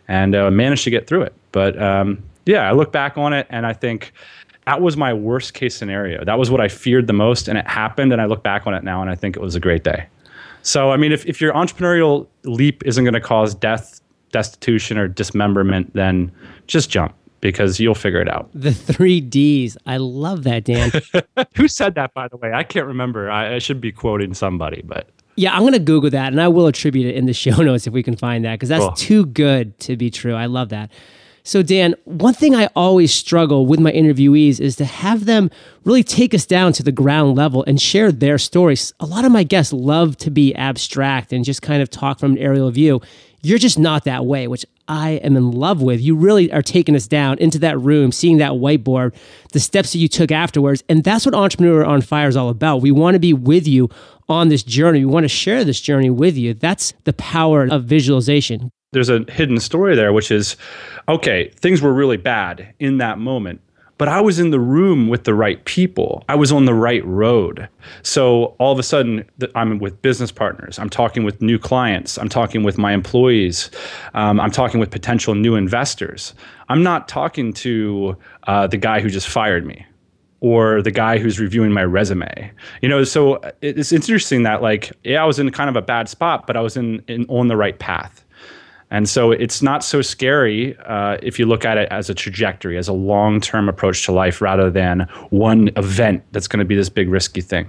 and 0.08 0.34
uh, 0.34 0.50
managed 0.50 0.84
to 0.84 0.90
get 0.90 1.06
through 1.06 1.22
it. 1.22 1.34
But 1.52 1.80
um, 1.80 2.22
yeah, 2.46 2.68
I 2.68 2.72
look 2.72 2.92
back 2.92 3.16
on 3.16 3.32
it 3.32 3.46
and 3.48 3.66
I 3.66 3.72
think 3.72 4.12
that 4.66 4.80
was 4.80 4.96
my 4.96 5.12
worst 5.12 5.54
case 5.54 5.76
scenario. 5.76 6.24
That 6.24 6.38
was 6.38 6.50
what 6.50 6.60
I 6.60 6.68
feared 6.68 7.06
the 7.06 7.12
most 7.12 7.48
and 7.48 7.58
it 7.58 7.66
happened. 7.66 8.12
And 8.12 8.20
I 8.20 8.26
look 8.26 8.42
back 8.42 8.66
on 8.66 8.74
it 8.74 8.84
now 8.84 9.02
and 9.02 9.10
I 9.10 9.14
think 9.14 9.36
it 9.36 9.40
was 9.40 9.54
a 9.54 9.60
great 9.60 9.84
day. 9.84 10.06
So, 10.62 10.90
I 10.90 10.96
mean, 10.96 11.12
if, 11.12 11.26
if 11.26 11.40
your 11.40 11.52
entrepreneurial 11.52 12.26
leap 12.44 12.82
isn't 12.86 13.04
going 13.04 13.14
to 13.14 13.20
cause 13.20 13.54
death, 13.54 14.00
destitution, 14.32 14.96
or 14.96 15.06
dismemberment, 15.06 15.92
then 15.92 16.32
just 16.66 16.88
jump 16.88 17.14
because 17.42 17.78
you'll 17.78 17.94
figure 17.94 18.22
it 18.22 18.28
out. 18.28 18.48
The 18.54 18.72
three 18.72 19.20
D's. 19.20 19.76
I 19.84 19.98
love 19.98 20.44
that, 20.44 20.64
Dan. 20.64 20.90
Who 21.56 21.68
said 21.68 21.94
that, 21.96 22.14
by 22.14 22.28
the 22.28 22.38
way? 22.38 22.54
I 22.54 22.62
can't 22.62 22.86
remember. 22.86 23.30
I, 23.30 23.56
I 23.56 23.58
should 23.58 23.82
be 23.82 23.92
quoting 23.92 24.32
somebody, 24.32 24.82
but. 24.82 25.10
Yeah, 25.36 25.52
I'm 25.52 25.60
going 25.60 25.74
to 25.74 25.78
Google 25.80 26.10
that 26.10 26.32
and 26.32 26.40
I 26.40 26.48
will 26.48 26.66
attribute 26.66 27.06
it 27.06 27.16
in 27.16 27.26
the 27.26 27.34
show 27.34 27.56
notes 27.62 27.86
if 27.86 27.92
we 27.92 28.02
can 28.02 28.16
find 28.16 28.44
that 28.46 28.54
because 28.54 28.70
that's 28.70 28.84
cool. 28.84 28.92
too 28.92 29.26
good 29.26 29.78
to 29.80 29.96
be 29.96 30.08
true. 30.10 30.34
I 30.34 30.46
love 30.46 30.70
that. 30.70 30.90
So, 31.46 31.62
Dan, 31.62 31.94
one 32.04 32.32
thing 32.32 32.54
I 32.54 32.70
always 32.74 33.12
struggle 33.12 33.66
with 33.66 33.78
my 33.78 33.92
interviewees 33.92 34.60
is 34.60 34.76
to 34.76 34.86
have 34.86 35.26
them 35.26 35.50
really 35.84 36.02
take 36.02 36.32
us 36.32 36.46
down 36.46 36.72
to 36.72 36.82
the 36.82 36.90
ground 36.90 37.36
level 37.36 37.62
and 37.66 37.78
share 37.78 38.10
their 38.10 38.38
stories. 38.38 38.94
A 38.98 39.04
lot 39.04 39.26
of 39.26 39.32
my 39.32 39.42
guests 39.42 39.70
love 39.70 40.16
to 40.18 40.30
be 40.30 40.54
abstract 40.54 41.34
and 41.34 41.44
just 41.44 41.60
kind 41.60 41.82
of 41.82 41.90
talk 41.90 42.18
from 42.18 42.32
an 42.32 42.38
aerial 42.38 42.70
view. 42.70 43.02
You're 43.42 43.58
just 43.58 43.78
not 43.78 44.04
that 44.04 44.24
way, 44.24 44.48
which 44.48 44.64
I 44.88 45.12
am 45.22 45.36
in 45.36 45.50
love 45.50 45.82
with. 45.82 46.00
You 46.00 46.16
really 46.16 46.50
are 46.50 46.62
taking 46.62 46.96
us 46.96 47.06
down 47.06 47.36
into 47.36 47.58
that 47.58 47.78
room, 47.78 48.10
seeing 48.10 48.38
that 48.38 48.52
whiteboard, 48.52 49.14
the 49.52 49.60
steps 49.60 49.92
that 49.92 49.98
you 49.98 50.08
took 50.08 50.32
afterwards. 50.32 50.82
And 50.88 51.04
that's 51.04 51.26
what 51.26 51.34
Entrepreneur 51.34 51.84
on 51.84 52.00
Fire 52.00 52.28
is 52.28 52.38
all 52.38 52.48
about. 52.48 52.78
We 52.78 52.90
want 52.90 53.16
to 53.16 53.20
be 53.20 53.34
with 53.34 53.68
you 53.68 53.90
on 54.30 54.48
this 54.48 54.62
journey. 54.62 55.00
We 55.00 55.12
want 55.12 55.24
to 55.24 55.28
share 55.28 55.62
this 55.62 55.82
journey 55.82 56.08
with 56.08 56.38
you. 56.38 56.54
That's 56.54 56.94
the 57.04 57.12
power 57.12 57.68
of 57.70 57.84
visualization. 57.84 58.70
There's 58.94 59.10
a 59.10 59.24
hidden 59.28 59.60
story 59.60 59.94
there, 59.94 60.12
which 60.12 60.30
is 60.30 60.56
okay, 61.06 61.50
things 61.60 61.82
were 61.82 61.92
really 61.92 62.16
bad 62.16 62.72
in 62.78 62.96
that 62.98 63.18
moment 63.18 63.60
but 63.96 64.08
I 64.08 64.20
was 64.20 64.38
in 64.38 64.50
the 64.50 64.58
room 64.58 65.08
with 65.08 65.24
the 65.24 65.34
right 65.34 65.64
people. 65.64 66.24
I 66.28 66.34
was 66.34 66.50
on 66.50 66.64
the 66.64 66.74
right 66.74 67.04
road. 67.06 67.68
So 68.02 68.56
all 68.58 68.72
of 68.72 68.78
a 68.78 68.82
sudden, 68.82 69.24
I'm 69.54 69.78
with 69.78 70.00
business 70.02 70.32
partners. 70.32 70.78
I'm 70.78 70.90
talking 70.90 71.24
with 71.24 71.40
new 71.40 71.58
clients. 71.58 72.18
I'm 72.18 72.28
talking 72.28 72.64
with 72.64 72.76
my 72.76 72.92
employees. 72.92 73.70
Um, 74.14 74.40
I'm 74.40 74.50
talking 74.50 74.80
with 74.80 74.90
potential 74.90 75.34
new 75.34 75.54
investors. 75.54 76.34
I'm 76.68 76.82
not 76.82 77.06
talking 77.08 77.52
to 77.54 78.16
uh, 78.46 78.66
the 78.66 78.76
guy 78.76 79.00
who 79.00 79.10
just 79.10 79.28
fired 79.28 79.64
me 79.64 79.86
or 80.40 80.82
the 80.82 80.90
guy 80.90 81.18
who's 81.18 81.38
reviewing 81.38 81.72
my 81.72 81.84
resume. 81.84 82.50
You 82.82 82.88
know, 82.88 83.04
so 83.04 83.40
it's 83.62 83.92
interesting 83.92 84.42
that 84.42 84.60
like, 84.60 84.92
yeah, 85.04 85.22
I 85.22 85.24
was 85.24 85.38
in 85.38 85.50
kind 85.52 85.70
of 85.70 85.76
a 85.76 85.82
bad 85.82 86.08
spot, 86.08 86.46
but 86.46 86.56
I 86.56 86.60
was 86.60 86.76
in, 86.76 87.02
in 87.06 87.26
on 87.28 87.48
the 87.48 87.56
right 87.56 87.78
path. 87.78 88.23
And 88.94 89.08
so 89.08 89.32
it's 89.32 89.60
not 89.60 89.82
so 89.82 90.02
scary 90.02 90.78
uh, 90.86 91.18
if 91.20 91.36
you 91.36 91.46
look 91.46 91.64
at 91.64 91.78
it 91.78 91.88
as 91.90 92.08
a 92.08 92.14
trajectory, 92.14 92.78
as 92.78 92.86
a 92.86 92.92
long 92.92 93.40
term 93.40 93.68
approach 93.68 94.04
to 94.04 94.12
life 94.12 94.40
rather 94.40 94.70
than 94.70 95.08
one 95.30 95.70
event 95.76 96.22
that's 96.30 96.46
going 96.46 96.60
to 96.60 96.64
be 96.64 96.76
this 96.76 96.88
big 96.88 97.08
risky 97.08 97.40
thing. 97.40 97.68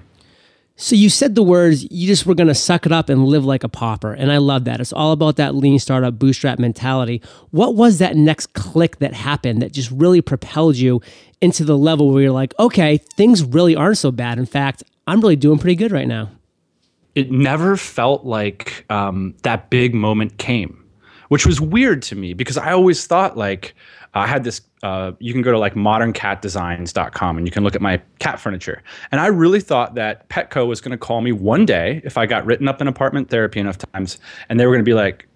So 0.76 0.96
you 0.96 1.10
said 1.10 1.34
the 1.34 1.42
words, 1.42 1.92
you 1.92 2.06
just 2.06 2.28
were 2.28 2.36
going 2.36 2.50
to 2.50 2.54
suck 2.54 2.86
it 2.86 2.92
up 2.92 3.10
and 3.10 3.26
live 3.26 3.44
like 3.44 3.64
a 3.64 3.70
pauper. 3.70 4.14
And 4.14 4.32
I 4.32 4.38
love 4.38 4.66
that. 4.66 4.80
It's 4.80 4.94
all 4.94 5.14
about 5.14 5.38
that 5.38 5.56
lean 5.56 5.80
startup 5.80 6.20
bootstrap 6.20 6.60
mentality. 6.60 7.24
What 7.50 7.74
was 7.74 7.98
that 7.98 8.16
next 8.16 8.54
click 8.54 9.00
that 9.00 9.16
happened 9.16 9.64
that 9.64 9.72
just 9.72 9.90
really 9.90 10.22
propelled 10.22 10.76
you 10.76 11.02
into 11.42 11.64
the 11.64 11.76
level 11.76 12.12
where 12.12 12.22
you're 12.22 12.32
like, 12.34 12.54
okay, 12.60 12.98
things 13.18 13.44
really 13.44 13.76
aren't 13.76 13.98
so 13.98 14.12
bad. 14.12 14.38
In 14.38 14.46
fact, 14.46 14.84
I'm 15.08 15.22
really 15.22 15.38
doing 15.38 15.58
pretty 15.58 15.76
good 15.76 15.92
right 15.92 16.08
now. 16.08 16.30
It 17.16 17.32
never 17.32 17.78
felt 17.78 18.26
like 18.26 18.86
um, 18.92 19.34
that 19.42 19.72
big 19.72 19.96
moment 19.96 20.38
came 20.38 20.85
which 21.30 21.46
was 21.46 21.60
weird 21.60 22.02
to 22.04 22.16
me 22.16 22.34
because 22.34 22.58
I 22.58 22.72
always 22.72 23.06
thought 23.08 23.38
like 23.38 23.76
I 24.16 24.28
had 24.28 24.44
this. 24.44 24.62
Uh, 24.82 25.12
you 25.20 25.34
can 25.34 25.42
go 25.42 25.52
to 25.52 25.60
like 25.60 25.74
moderncatdesigns.com 25.74 27.38
and 27.38 27.46
you 27.46 27.52
can 27.52 27.64
look 27.64 27.76
at 27.76 27.82
my 27.82 28.02
cat 28.20 28.40
furniture. 28.40 28.82
And 29.12 29.20
I 29.20 29.28
really 29.28 29.60
thought 29.60 29.96
that 29.96 30.30
Petco 30.30 30.68
was 30.68 30.80
going 30.80 30.92
to 30.92 30.98
call 30.98 31.22
me 31.22 31.32
one 31.32 31.66
day 31.66 32.02
if 32.06 32.18
I 32.18 32.26
got 32.26 32.46
written 32.46 32.68
up 32.68 32.82
in 32.82 32.88
apartment 32.88 33.30
therapy 33.30 33.60
enough 33.60 33.78
times, 33.78 34.18
and 34.48 34.60
they 34.60 34.66
were 34.66 34.72
going 34.72 34.86
to 34.86 34.90
be 34.90 34.94
like, 34.94 35.28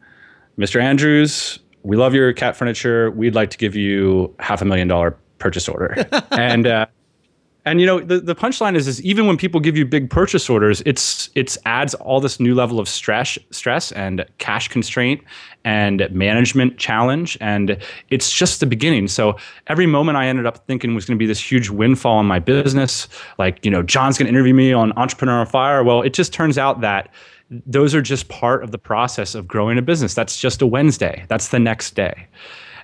"Mr. 0.58 0.82
Andrews, 0.82 1.60
we 1.84 1.98
love 1.98 2.14
your 2.14 2.32
cat 2.32 2.56
furniture. 2.56 3.12
We'd 3.12 3.36
like 3.36 3.50
to 3.50 3.58
give 3.58 3.76
you 3.76 4.34
half 4.40 4.62
a 4.62 4.66
million 4.66 4.88
dollar 4.88 5.18
purchase 5.40 5.68
order." 5.68 6.08
and 6.32 6.66
uh, 6.66 6.86
and 7.70 7.80
you 7.80 7.86
know, 7.86 8.00
the, 8.00 8.20
the 8.20 8.36
punchline 8.36 8.76
is 8.76 8.88
is 8.88 9.02
even 9.04 9.28
when 9.28 9.38
people 9.38 9.60
give 9.60 9.78
you 9.78 9.86
big 9.86 10.10
purchase 10.10 10.50
orders, 10.50 10.82
it's 10.86 11.30
it's 11.36 11.58
adds 11.66 11.94
all 11.96 12.20
this 12.20 12.40
new 12.40 12.56
level 12.56 12.80
of 12.80 12.90
stress 12.90 13.38
stress 13.52 13.92
and 13.92 14.26
cash 14.40 14.68
constraint 14.68 15.22
and 15.64 16.10
management 16.12 16.78
challenge. 16.78 17.38
And 17.40 17.78
it's 18.10 18.32
just 18.32 18.60
the 18.60 18.66
beginning. 18.66 19.08
So 19.08 19.38
every 19.68 19.86
moment 19.86 20.18
I 20.18 20.28
ended 20.28 20.48
up 20.48 20.66
thinking 20.66 20.96
was 20.96 21.06
going 21.06 21.18
to 21.18 21.20
be 21.20 21.28
this 21.28 21.40
huge 21.40 21.70
windfall 21.70 22.20
in 22.20 22.26
my 22.26 22.40
business, 22.40 23.08
like, 23.38 23.64
you 23.64 23.70
know, 23.70 23.84
John's 23.84 24.18
going 24.18 24.26
to 24.26 24.30
interview 24.30 24.54
me 24.54 24.74
on 24.74 24.92
Entrepreneur 24.94 25.42
on 25.42 25.46
Fire. 25.46 25.84
Well, 25.84 26.02
it 26.02 26.14
just 26.14 26.34
turns 26.34 26.58
out 26.58 26.82
that 26.82 27.14
those 27.52 27.94
are 27.94 28.02
just 28.02 28.30
part 28.30 28.64
of 28.64 28.72
the 28.72 28.78
process 28.78 29.36
of 29.36 29.48
growing 29.48 29.78
a 29.78 29.82
business. 29.82 30.14
That's 30.16 30.40
just 30.40 30.62
a 30.62 30.68
Wednesday. 30.68 31.26
That's 31.28 31.50
the 31.50 31.60
next 31.60 31.94
day 31.94 32.28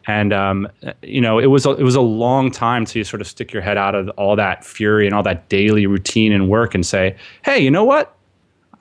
and 0.07 0.33
um, 0.33 0.67
you 1.01 1.21
know 1.21 1.39
it 1.39 1.47
was 1.47 1.65
a, 1.65 1.71
it 1.71 1.83
was 1.83 1.95
a 1.95 2.01
long 2.01 2.51
time 2.51 2.85
to 2.85 3.03
sort 3.03 3.21
of 3.21 3.27
stick 3.27 3.51
your 3.51 3.61
head 3.61 3.77
out 3.77 3.95
of 3.95 4.09
all 4.09 4.35
that 4.35 4.63
fury 4.63 5.05
and 5.05 5.15
all 5.15 5.23
that 5.23 5.49
daily 5.49 5.87
routine 5.87 6.31
and 6.31 6.49
work 6.49 6.75
and 6.75 6.85
say 6.85 7.15
hey 7.43 7.59
you 7.59 7.71
know 7.71 7.83
what? 7.83 8.15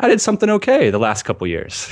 I 0.01 0.09
did 0.09 0.21
something 0.21 0.51
okay 0.51 0.91
the 0.91 0.99
last 0.99 1.23
couple 1.23 1.47
years. 1.47 1.89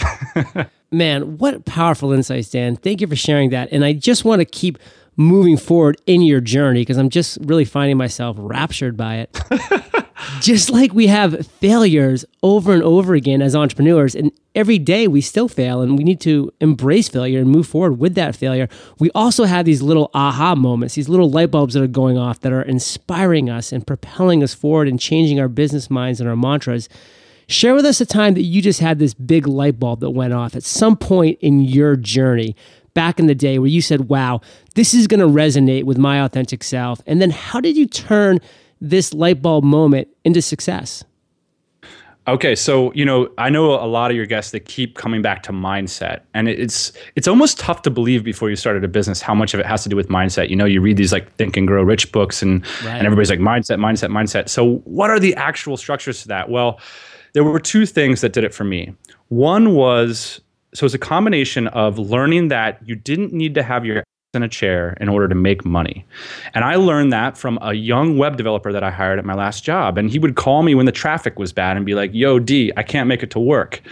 Man 0.90 1.38
what 1.38 1.64
powerful 1.64 2.12
insights 2.12 2.50
dan. 2.50 2.76
Thank 2.76 3.00
you 3.00 3.06
for 3.06 3.16
sharing 3.16 3.50
that. 3.50 3.68
And 3.72 3.84
i 3.84 3.92
just 3.92 4.24
want 4.24 4.40
to 4.40 4.44
keep 4.44 4.78
moving 5.16 5.56
forward 5.56 6.00
in 6.06 6.22
your 6.22 6.40
journey 6.40 6.80
because 6.80 6.96
i'm 6.96 7.10
just 7.10 7.36
really 7.42 7.66
finding 7.66 7.98
myself 7.98 8.34
raptured 8.38 8.96
by 8.96 9.16
it 9.16 9.40
just 10.40 10.70
like 10.70 10.92
we 10.92 11.06
have 11.06 11.46
failures 11.46 12.24
over 12.42 12.72
and 12.72 12.82
over 12.82 13.14
again 13.14 13.42
as 13.42 13.54
entrepreneurs, 13.56 14.14
and 14.14 14.30
every 14.54 14.78
day 14.78 15.08
we 15.08 15.20
still 15.20 15.48
fail, 15.48 15.80
and 15.80 15.98
we 15.98 16.04
need 16.04 16.20
to 16.20 16.52
embrace 16.60 17.08
failure 17.08 17.40
and 17.40 17.50
move 17.50 17.66
forward 17.66 17.98
with 17.98 18.14
that 18.14 18.36
failure. 18.36 18.68
We 18.98 19.10
also 19.14 19.44
have 19.44 19.64
these 19.64 19.82
little 19.82 20.10
aha 20.14 20.54
moments, 20.54 20.94
these 20.94 21.08
little 21.08 21.30
light 21.30 21.50
bulbs 21.50 21.74
that 21.74 21.82
are 21.82 21.86
going 21.86 22.18
off 22.18 22.40
that 22.40 22.52
are 22.52 22.62
inspiring 22.62 23.50
us 23.50 23.72
and 23.72 23.86
propelling 23.86 24.42
us 24.42 24.54
forward 24.54 24.88
and 24.88 25.00
changing 25.00 25.40
our 25.40 25.48
business 25.48 25.90
minds 25.90 26.20
and 26.20 26.28
our 26.28 26.36
mantras. 26.36 26.88
Share 27.48 27.74
with 27.74 27.84
us 27.84 28.00
a 28.00 28.06
time 28.06 28.34
that 28.34 28.42
you 28.42 28.62
just 28.62 28.80
had 28.80 28.98
this 28.98 29.14
big 29.14 29.46
light 29.46 29.78
bulb 29.78 30.00
that 30.00 30.10
went 30.10 30.32
off 30.32 30.56
at 30.56 30.62
some 30.62 30.96
point 30.96 31.38
in 31.40 31.60
your 31.60 31.96
journey 31.96 32.56
back 32.94 33.18
in 33.18 33.26
the 33.26 33.34
day 33.34 33.58
where 33.58 33.68
you 33.68 33.82
said, 33.82 34.08
wow, 34.08 34.40
this 34.74 34.94
is 34.94 35.06
going 35.06 35.20
to 35.20 35.26
resonate 35.26 35.84
with 35.84 35.98
my 35.98 36.22
authentic 36.22 36.62
self? 36.62 37.00
And 37.06 37.20
then 37.20 37.30
how 37.30 37.60
did 37.60 37.76
you 37.76 37.86
turn 37.86 38.38
this 38.82 39.14
light 39.14 39.40
bulb 39.40 39.64
moment 39.64 40.08
into 40.24 40.42
success? 40.42 41.04
Okay, 42.28 42.54
so 42.54 42.92
you 42.92 43.04
know, 43.04 43.28
I 43.38 43.50
know 43.50 43.72
a 43.74 43.86
lot 43.86 44.12
of 44.12 44.16
your 44.16 44.26
guests 44.26 44.52
that 44.52 44.60
keep 44.60 44.96
coming 44.96 45.22
back 45.22 45.42
to 45.44 45.52
mindset, 45.52 46.20
and 46.34 46.48
it's 46.48 46.92
it's 47.16 47.26
almost 47.26 47.58
tough 47.58 47.82
to 47.82 47.90
believe 47.90 48.22
before 48.22 48.48
you 48.48 48.54
started 48.54 48.84
a 48.84 48.88
business 48.88 49.20
how 49.20 49.34
much 49.34 49.54
of 49.54 49.60
it 49.60 49.66
has 49.66 49.82
to 49.82 49.88
do 49.88 49.96
with 49.96 50.08
mindset. 50.08 50.48
You 50.48 50.54
know, 50.54 50.64
you 50.64 50.80
read 50.80 50.96
these 50.96 51.12
like 51.12 51.32
Think 51.34 51.56
and 51.56 51.66
Grow 51.66 51.82
Rich 51.82 52.12
books, 52.12 52.40
and 52.40 52.64
right. 52.84 52.96
and 52.96 53.06
everybody's 53.06 53.30
like 53.30 53.40
mindset, 53.40 53.78
mindset, 53.80 54.10
mindset. 54.10 54.48
So, 54.48 54.76
what 54.84 55.10
are 55.10 55.18
the 55.18 55.34
actual 55.34 55.76
structures 55.76 56.22
to 56.22 56.28
that? 56.28 56.48
Well, 56.48 56.78
there 57.32 57.42
were 57.42 57.58
two 57.58 57.86
things 57.86 58.20
that 58.20 58.32
did 58.32 58.44
it 58.44 58.54
for 58.54 58.62
me. 58.62 58.94
One 59.28 59.74
was 59.74 60.40
so 60.74 60.86
it's 60.86 60.94
a 60.94 60.98
combination 60.98 61.66
of 61.68 61.98
learning 61.98 62.48
that 62.48 62.78
you 62.84 62.94
didn't 62.94 63.32
need 63.32 63.54
to 63.56 63.64
have 63.64 63.84
your 63.84 64.04
in 64.34 64.42
a 64.42 64.48
chair 64.48 64.96
in 65.00 65.08
order 65.08 65.28
to 65.28 65.34
make 65.34 65.64
money. 65.64 66.06
And 66.54 66.64
I 66.64 66.76
learned 66.76 67.12
that 67.12 67.36
from 67.36 67.58
a 67.60 67.74
young 67.74 68.16
web 68.16 68.36
developer 68.36 68.72
that 68.72 68.82
I 68.82 68.90
hired 68.90 69.18
at 69.18 69.24
my 69.24 69.34
last 69.34 69.62
job. 69.62 69.98
And 69.98 70.10
he 70.10 70.18
would 70.18 70.36
call 70.36 70.62
me 70.62 70.74
when 70.74 70.86
the 70.86 70.92
traffic 70.92 71.38
was 71.38 71.52
bad 71.52 71.76
and 71.76 71.84
be 71.84 71.94
like, 71.94 72.10
Yo, 72.14 72.38
D, 72.38 72.72
I 72.76 72.82
can't 72.82 73.08
make 73.08 73.22
it 73.22 73.30
to 73.32 73.40
work. 73.40 73.82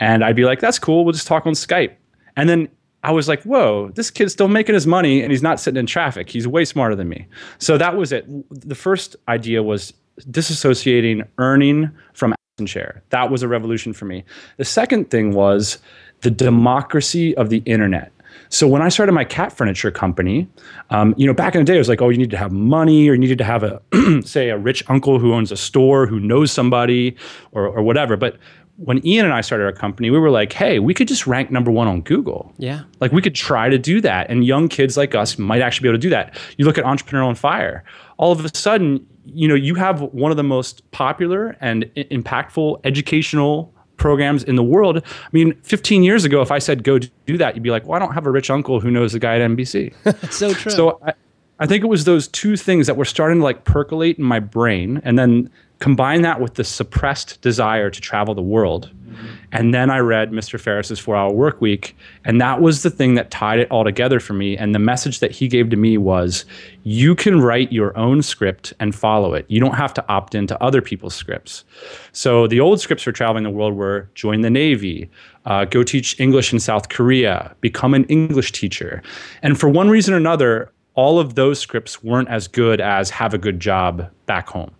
And 0.00 0.24
I'd 0.24 0.36
be 0.36 0.44
like, 0.44 0.60
That's 0.60 0.78
cool. 0.78 1.04
We'll 1.04 1.12
just 1.12 1.26
talk 1.26 1.46
on 1.46 1.52
Skype. 1.52 1.94
And 2.36 2.48
then 2.48 2.68
I 3.04 3.10
was 3.10 3.26
like, 3.26 3.42
whoa, 3.42 3.90
this 3.96 4.10
kid's 4.10 4.32
still 4.32 4.46
making 4.46 4.74
his 4.74 4.86
money 4.86 5.22
and 5.22 5.32
he's 5.32 5.42
not 5.42 5.58
sitting 5.58 5.78
in 5.78 5.86
traffic. 5.86 6.30
He's 6.30 6.46
way 6.46 6.64
smarter 6.64 6.94
than 6.94 7.08
me. 7.08 7.26
So 7.58 7.76
that 7.76 7.96
was 7.96 8.12
it. 8.12 8.24
The 8.48 8.76
first 8.76 9.16
idea 9.26 9.60
was 9.62 9.92
disassociating 10.30 11.26
earning 11.38 11.90
from 12.12 12.32
and 12.58 12.70
share. 12.70 13.02
That 13.10 13.30
was 13.30 13.42
a 13.42 13.48
revolution 13.48 13.92
for 13.92 14.04
me. 14.04 14.24
The 14.56 14.64
second 14.64 15.10
thing 15.10 15.32
was 15.32 15.78
the 16.20 16.30
democracy 16.30 17.36
of 17.36 17.50
the 17.50 17.58
internet. 17.66 18.12
So 18.48 18.66
when 18.68 18.82
I 18.82 18.88
started 18.88 19.12
my 19.12 19.24
cat 19.24 19.52
furniture 19.52 19.90
company, 19.90 20.48
um, 20.90 21.14
you 21.16 21.26
know, 21.26 21.34
back 21.34 21.54
in 21.54 21.60
the 21.60 21.64
day, 21.64 21.76
it 21.76 21.78
was 21.78 21.88
like, 21.88 22.02
oh, 22.02 22.08
you 22.08 22.18
need 22.18 22.30
to 22.30 22.36
have 22.36 22.52
money, 22.52 23.08
or 23.08 23.14
you 23.14 23.18
needed 23.18 23.38
to 23.38 23.44
have 23.44 23.62
a, 23.62 23.82
say, 24.24 24.50
a 24.50 24.58
rich 24.58 24.82
uncle 24.88 25.18
who 25.18 25.32
owns 25.32 25.52
a 25.52 25.56
store, 25.56 26.06
who 26.06 26.20
knows 26.20 26.52
somebody, 26.52 27.16
or, 27.52 27.66
or 27.66 27.82
whatever. 27.82 28.16
But 28.16 28.38
when 28.76 29.04
Ian 29.06 29.26
and 29.26 29.34
I 29.34 29.42
started 29.42 29.64
our 29.64 29.72
company, 29.72 30.10
we 30.10 30.18
were 30.18 30.30
like, 30.30 30.52
hey, 30.52 30.78
we 30.78 30.94
could 30.94 31.06
just 31.06 31.26
rank 31.26 31.50
number 31.50 31.70
one 31.70 31.86
on 31.88 32.00
Google. 32.00 32.52
Yeah. 32.58 32.82
Like 33.00 33.12
we 33.12 33.22
could 33.22 33.34
try 33.34 33.68
to 33.68 33.78
do 33.78 34.00
that. 34.00 34.30
And 34.30 34.44
young 34.44 34.68
kids 34.68 34.96
like 34.96 35.14
us 35.14 35.38
might 35.38 35.60
actually 35.60 35.84
be 35.84 35.88
able 35.90 35.98
to 35.98 36.02
do 36.02 36.10
that. 36.10 36.38
You 36.56 36.64
look 36.64 36.78
at 36.78 36.84
Entrepreneur 36.84 37.24
on 37.24 37.34
Fire, 37.34 37.84
all 38.16 38.32
of 38.32 38.44
a 38.44 38.56
sudden, 38.56 39.06
you 39.24 39.46
know, 39.46 39.54
you 39.54 39.74
have 39.74 40.00
one 40.00 40.30
of 40.30 40.36
the 40.36 40.42
most 40.42 40.90
popular 40.90 41.56
and 41.60 41.84
impactful 41.96 42.80
educational 42.84 43.72
programs 44.02 44.42
in 44.42 44.56
the 44.56 44.64
world. 44.64 44.98
I 44.98 45.28
mean, 45.30 45.54
15 45.62 46.02
years 46.02 46.24
ago, 46.24 46.42
if 46.42 46.50
I 46.50 46.58
said 46.58 46.82
go 46.82 46.98
do 46.98 47.38
that, 47.38 47.54
you'd 47.54 47.62
be 47.62 47.70
like, 47.70 47.86
well, 47.86 47.94
I 47.94 48.04
don't 48.04 48.14
have 48.14 48.26
a 48.26 48.32
rich 48.32 48.50
uncle 48.50 48.80
who 48.80 48.90
knows 48.90 49.12
the 49.12 49.20
guy 49.20 49.38
at 49.38 49.48
NBC. 49.48 49.94
so 50.32 50.52
true. 50.52 50.72
So 50.72 50.98
I, 51.06 51.14
I 51.60 51.66
think 51.66 51.84
it 51.84 51.86
was 51.86 52.04
those 52.04 52.26
two 52.26 52.56
things 52.56 52.88
that 52.88 52.96
were 52.96 53.04
starting 53.04 53.38
to 53.38 53.44
like 53.44 53.62
percolate 53.62 54.18
in 54.18 54.24
my 54.24 54.40
brain. 54.40 55.00
And 55.04 55.16
then 55.16 55.48
combine 55.78 56.22
that 56.22 56.40
with 56.40 56.54
the 56.54 56.64
suppressed 56.64 57.40
desire 57.42 57.90
to 57.90 58.00
travel 58.00 58.34
the 58.34 58.42
world. 58.42 58.90
Mm-hmm. 58.90 59.26
And 59.52 59.74
then 59.74 59.90
I 59.90 59.98
read 59.98 60.32
Mr. 60.32 60.58
Ferriss's 60.58 60.98
Four 60.98 61.14
Hour 61.14 61.32
Work 61.32 61.60
Week. 61.60 61.96
And 62.24 62.40
that 62.40 62.60
was 62.60 62.82
the 62.82 62.90
thing 62.90 63.14
that 63.14 63.30
tied 63.30 63.60
it 63.60 63.70
all 63.70 63.84
together 63.84 64.18
for 64.18 64.32
me. 64.32 64.56
And 64.56 64.74
the 64.74 64.78
message 64.78 65.20
that 65.20 65.30
he 65.30 65.46
gave 65.46 65.70
to 65.70 65.76
me 65.76 65.98
was 65.98 66.44
you 66.84 67.14
can 67.14 67.40
write 67.40 67.70
your 67.70 67.96
own 67.96 68.22
script 68.22 68.72
and 68.80 68.94
follow 68.94 69.34
it. 69.34 69.44
You 69.48 69.60
don't 69.60 69.74
have 69.74 69.94
to 69.94 70.04
opt 70.08 70.34
into 70.34 70.60
other 70.62 70.80
people's 70.80 71.14
scripts. 71.14 71.64
So 72.12 72.46
the 72.46 72.60
old 72.60 72.80
scripts 72.80 73.04
for 73.04 73.12
traveling 73.12 73.44
the 73.44 73.50
world 73.50 73.74
were 73.74 74.08
join 74.14 74.40
the 74.40 74.50
Navy, 74.50 75.10
uh, 75.44 75.66
go 75.66 75.82
teach 75.82 76.18
English 76.18 76.52
in 76.52 76.58
South 76.58 76.88
Korea, 76.88 77.54
become 77.60 77.94
an 77.94 78.04
English 78.04 78.52
teacher. 78.52 79.02
And 79.42 79.60
for 79.60 79.68
one 79.68 79.90
reason 79.90 80.14
or 80.14 80.16
another, 80.16 80.72
all 80.94 81.18
of 81.18 81.34
those 81.34 81.58
scripts 81.58 82.02
weren't 82.02 82.28
as 82.28 82.48
good 82.48 82.80
as 82.80 83.10
have 83.10 83.34
a 83.34 83.38
good 83.38 83.60
job 83.60 84.10
back 84.26 84.48
home. 84.48 84.70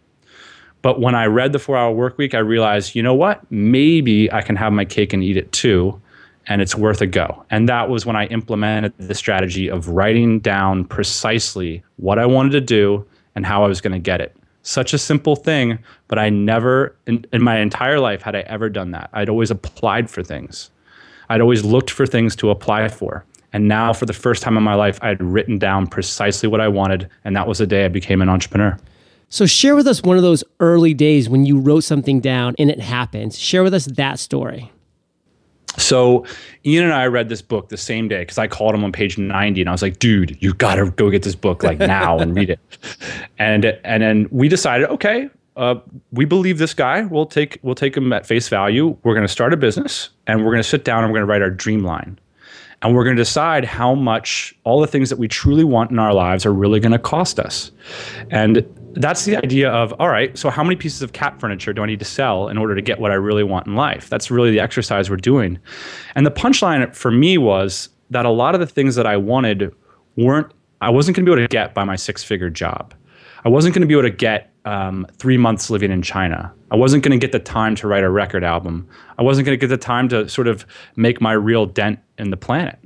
But 0.82 1.00
when 1.00 1.14
I 1.14 1.26
read 1.26 1.52
the 1.52 1.58
four 1.58 1.76
hour 1.76 1.92
work 1.92 2.18
week, 2.18 2.34
I 2.34 2.38
realized, 2.38 2.94
you 2.94 3.02
know 3.02 3.14
what? 3.14 3.50
Maybe 3.50 4.30
I 4.32 4.42
can 4.42 4.56
have 4.56 4.72
my 4.72 4.84
cake 4.84 5.12
and 5.12 5.22
eat 5.22 5.36
it 5.36 5.50
too. 5.52 6.00
And 6.48 6.60
it's 6.60 6.74
worth 6.74 7.00
a 7.00 7.06
go. 7.06 7.44
And 7.50 7.68
that 7.68 7.88
was 7.88 8.04
when 8.04 8.16
I 8.16 8.26
implemented 8.26 8.92
the 8.98 9.14
strategy 9.14 9.68
of 9.68 9.88
writing 9.88 10.40
down 10.40 10.84
precisely 10.84 11.84
what 11.96 12.18
I 12.18 12.26
wanted 12.26 12.50
to 12.52 12.60
do 12.60 13.06
and 13.36 13.46
how 13.46 13.64
I 13.64 13.68
was 13.68 13.80
going 13.80 13.92
to 13.92 14.00
get 14.00 14.20
it. 14.20 14.36
Such 14.62 14.92
a 14.92 14.98
simple 14.98 15.36
thing, 15.36 15.78
but 16.08 16.18
I 16.18 16.30
never, 16.30 16.96
in, 17.06 17.24
in 17.32 17.42
my 17.42 17.58
entire 17.58 18.00
life, 18.00 18.22
had 18.22 18.34
I 18.34 18.40
ever 18.40 18.68
done 18.68 18.90
that. 18.90 19.08
I'd 19.12 19.28
always 19.28 19.50
applied 19.50 20.10
for 20.10 20.22
things, 20.22 20.70
I'd 21.28 21.40
always 21.40 21.64
looked 21.64 21.90
for 21.90 22.06
things 22.06 22.36
to 22.36 22.50
apply 22.50 22.88
for. 22.88 23.24
And 23.52 23.68
now, 23.68 23.92
for 23.92 24.06
the 24.06 24.12
first 24.12 24.42
time 24.42 24.56
in 24.56 24.62
my 24.62 24.74
life, 24.74 24.98
I 25.02 25.08
had 25.08 25.22
written 25.22 25.58
down 25.58 25.86
precisely 25.86 26.48
what 26.48 26.60
I 26.60 26.68
wanted. 26.68 27.08
And 27.24 27.36
that 27.36 27.46
was 27.46 27.58
the 27.58 27.66
day 27.66 27.84
I 27.84 27.88
became 27.88 28.22
an 28.22 28.28
entrepreneur. 28.28 28.78
So, 29.32 29.46
share 29.46 29.74
with 29.74 29.86
us 29.86 30.02
one 30.02 30.18
of 30.18 30.22
those 30.22 30.44
early 30.60 30.92
days 30.92 31.26
when 31.26 31.46
you 31.46 31.58
wrote 31.58 31.84
something 31.84 32.20
down 32.20 32.54
and 32.58 32.70
it 32.70 32.78
happened. 32.78 33.32
Share 33.32 33.62
with 33.62 33.72
us 33.72 33.86
that 33.86 34.18
story. 34.18 34.70
So, 35.78 36.26
Ian 36.66 36.84
and 36.84 36.92
I 36.92 37.06
read 37.06 37.30
this 37.30 37.40
book 37.40 37.70
the 37.70 37.78
same 37.78 38.08
day 38.08 38.18
because 38.18 38.36
I 38.36 38.46
called 38.46 38.74
him 38.74 38.84
on 38.84 38.92
page 38.92 39.16
90 39.16 39.62
and 39.62 39.70
I 39.70 39.72
was 39.72 39.80
like, 39.80 39.98
dude, 39.98 40.36
you 40.42 40.52
got 40.52 40.74
to 40.74 40.90
go 40.90 41.08
get 41.08 41.22
this 41.22 41.34
book 41.34 41.62
like 41.62 41.78
now 41.78 42.18
and 42.18 42.36
read 42.36 42.50
it. 42.50 42.60
And, 43.38 43.64
and 43.64 44.02
then 44.02 44.28
we 44.30 44.48
decided, 44.48 44.88
okay, 44.90 45.30
uh, 45.56 45.76
we 46.12 46.26
believe 46.26 46.58
this 46.58 46.74
guy. 46.74 47.02
We'll 47.06 47.24
take, 47.24 47.58
we'll 47.62 47.74
take 47.74 47.96
him 47.96 48.12
at 48.12 48.26
face 48.26 48.50
value. 48.50 48.98
We're 49.02 49.14
going 49.14 49.26
to 49.26 49.32
start 49.32 49.54
a 49.54 49.56
business 49.56 50.10
and 50.26 50.44
we're 50.44 50.52
going 50.52 50.62
to 50.62 50.68
sit 50.68 50.84
down 50.84 51.04
and 51.04 51.10
we're 51.10 51.20
going 51.20 51.26
to 51.26 51.32
write 51.32 51.42
our 51.42 51.50
dream 51.50 51.84
line 51.84 52.18
and 52.82 52.94
we're 52.94 53.04
going 53.04 53.16
to 53.16 53.20
decide 53.22 53.64
how 53.64 53.94
much 53.94 54.54
all 54.64 54.80
the 54.80 54.86
things 54.86 55.08
that 55.08 55.18
we 55.18 55.26
truly 55.26 55.64
want 55.64 55.90
in 55.90 55.98
our 55.98 56.12
lives 56.12 56.44
are 56.44 56.52
really 56.52 56.80
going 56.80 56.92
to 56.92 56.98
cost 56.98 57.40
us. 57.40 57.72
And 58.30 58.64
that's 58.94 59.24
the 59.24 59.36
idea 59.36 59.70
of 59.70 59.94
all 59.98 60.08
right, 60.08 60.36
so 60.36 60.50
how 60.50 60.62
many 60.62 60.76
pieces 60.76 61.02
of 61.02 61.12
cat 61.12 61.38
furniture 61.40 61.72
do 61.72 61.82
I 61.82 61.86
need 61.86 61.98
to 61.98 62.04
sell 62.04 62.48
in 62.48 62.58
order 62.58 62.74
to 62.74 62.82
get 62.82 62.98
what 62.98 63.10
I 63.10 63.14
really 63.14 63.44
want 63.44 63.66
in 63.66 63.74
life? 63.74 64.08
That's 64.08 64.30
really 64.30 64.50
the 64.50 64.60
exercise 64.60 65.10
we're 65.10 65.16
doing. 65.16 65.58
And 66.14 66.26
the 66.26 66.30
punchline 66.30 66.94
for 66.94 67.10
me 67.10 67.38
was 67.38 67.88
that 68.10 68.26
a 68.26 68.30
lot 68.30 68.54
of 68.54 68.60
the 68.60 68.66
things 68.66 68.94
that 68.94 69.06
I 69.06 69.16
wanted 69.16 69.74
weren't, 70.16 70.52
I 70.80 70.90
wasn't 70.90 71.16
going 71.16 71.24
to 71.24 71.30
be 71.30 71.34
able 71.34 71.48
to 71.48 71.52
get 71.52 71.74
by 71.74 71.84
my 71.84 71.96
six 71.96 72.22
figure 72.22 72.50
job. 72.50 72.94
I 73.44 73.48
wasn't 73.48 73.74
going 73.74 73.82
to 73.82 73.86
be 73.86 73.94
able 73.94 74.02
to 74.02 74.10
get 74.10 74.52
um, 74.64 75.06
three 75.16 75.36
months 75.36 75.70
living 75.70 75.90
in 75.90 76.02
China. 76.02 76.52
I 76.70 76.76
wasn't 76.76 77.02
going 77.02 77.18
to 77.18 77.24
get 77.24 77.32
the 77.32 77.38
time 77.38 77.74
to 77.76 77.88
write 77.88 78.04
a 78.04 78.10
record 78.10 78.44
album. 78.44 78.88
I 79.18 79.22
wasn't 79.22 79.46
going 79.46 79.58
to 79.58 79.60
get 79.60 79.68
the 79.68 79.76
time 79.76 80.08
to 80.10 80.28
sort 80.28 80.46
of 80.48 80.64
make 80.96 81.20
my 81.20 81.32
real 81.32 81.66
dent 81.66 81.98
in 82.18 82.30
the 82.30 82.36
planet. 82.36 82.78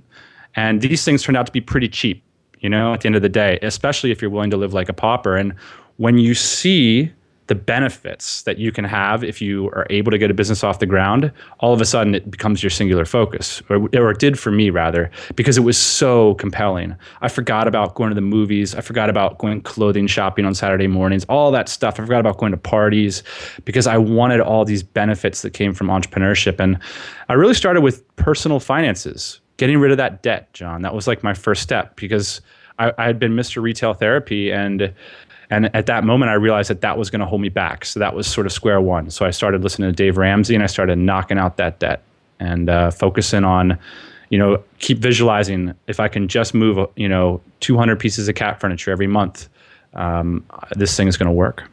And 0.54 0.80
these 0.80 1.04
things 1.04 1.22
turned 1.22 1.36
out 1.36 1.46
to 1.46 1.52
be 1.52 1.60
pretty 1.60 1.88
cheap, 1.88 2.24
you 2.60 2.70
know, 2.70 2.94
at 2.94 3.02
the 3.02 3.06
end 3.06 3.16
of 3.16 3.22
the 3.22 3.28
day, 3.28 3.58
especially 3.60 4.10
if 4.10 4.22
you're 4.22 4.30
willing 4.30 4.50
to 4.50 4.56
live 4.56 4.72
like 4.72 4.88
a 4.88 4.94
pauper. 4.94 5.36
And 5.36 5.54
when 5.96 6.18
you 6.18 6.34
see 6.34 7.12
the 7.46 7.54
benefits 7.54 8.42
that 8.42 8.58
you 8.58 8.72
can 8.72 8.84
have 8.84 9.22
if 9.22 9.40
you 9.40 9.68
are 9.68 9.86
able 9.90 10.10
to 10.10 10.18
get 10.18 10.30
a 10.30 10.34
business 10.34 10.64
off 10.64 10.80
the 10.80 10.86
ground, 10.86 11.30
all 11.60 11.72
of 11.72 11.80
a 11.80 11.84
sudden 11.84 12.14
it 12.14 12.30
becomes 12.30 12.62
your 12.62 12.70
singular 12.70 13.04
focus, 13.04 13.62
or, 13.68 13.88
or, 13.94 14.10
it 14.10 14.18
did 14.18 14.38
for 14.38 14.50
me 14.50 14.70
rather, 14.70 15.10
because 15.36 15.56
it 15.56 15.60
was 15.60 15.78
so 15.78 16.34
compelling. 16.34 16.96
I 17.20 17.28
forgot 17.28 17.68
about 17.68 17.94
going 17.94 18.10
to 18.10 18.14
the 18.14 18.20
movies. 18.20 18.74
I 18.74 18.80
forgot 18.80 19.08
about 19.08 19.38
going 19.38 19.60
clothing 19.60 20.06
shopping 20.06 20.44
on 20.44 20.54
Saturday 20.54 20.88
mornings, 20.88 21.24
all 21.28 21.52
that 21.52 21.68
stuff. 21.68 22.00
I 22.00 22.04
forgot 22.04 22.20
about 22.20 22.38
going 22.38 22.52
to 22.52 22.58
parties 22.58 23.22
because 23.64 23.86
I 23.86 23.96
wanted 23.96 24.40
all 24.40 24.64
these 24.64 24.82
benefits 24.82 25.42
that 25.42 25.52
came 25.52 25.72
from 25.72 25.86
entrepreneurship. 25.86 26.58
And 26.58 26.78
I 27.28 27.34
really 27.34 27.54
started 27.54 27.82
with 27.82 28.04
personal 28.16 28.58
finances, 28.58 29.40
getting 29.56 29.78
rid 29.78 29.92
of 29.92 29.98
that 29.98 30.22
debt, 30.22 30.52
John. 30.52 30.82
That 30.82 30.94
was 30.94 31.06
like 31.06 31.22
my 31.22 31.34
first 31.34 31.62
step 31.62 31.94
because 31.94 32.40
I, 32.78 32.92
I 32.98 33.06
had 33.06 33.18
been 33.18 33.32
Mr. 33.32 33.62
Retail 33.62 33.94
Therapy 33.94 34.50
and 34.50 34.92
and 35.50 35.74
at 35.74 35.86
that 35.86 36.04
moment, 36.04 36.30
I 36.30 36.34
realized 36.34 36.70
that 36.70 36.80
that 36.80 36.98
was 36.98 37.10
going 37.10 37.20
to 37.20 37.26
hold 37.26 37.40
me 37.40 37.48
back. 37.48 37.84
So 37.84 38.00
that 38.00 38.14
was 38.14 38.26
sort 38.26 38.46
of 38.46 38.52
square 38.52 38.80
one. 38.80 39.10
So 39.10 39.24
I 39.24 39.30
started 39.30 39.62
listening 39.62 39.90
to 39.90 39.94
Dave 39.94 40.16
Ramsey 40.16 40.54
and 40.54 40.62
I 40.62 40.66
started 40.66 40.98
knocking 40.98 41.38
out 41.38 41.56
that 41.58 41.78
debt 41.78 42.02
and 42.40 42.68
uh, 42.68 42.90
focusing 42.90 43.44
on, 43.44 43.78
you 44.30 44.38
know, 44.38 44.62
keep 44.78 44.98
visualizing 44.98 45.74
if 45.86 46.00
I 46.00 46.08
can 46.08 46.28
just 46.28 46.52
move, 46.52 46.88
you 46.96 47.08
know, 47.08 47.40
200 47.60 47.98
pieces 47.98 48.28
of 48.28 48.34
cat 48.34 48.60
furniture 48.60 48.90
every 48.90 49.06
month, 49.06 49.48
um, 49.94 50.44
this 50.72 50.96
thing 50.96 51.08
is 51.08 51.16
going 51.16 51.28
to 51.28 51.32
work. 51.32 51.64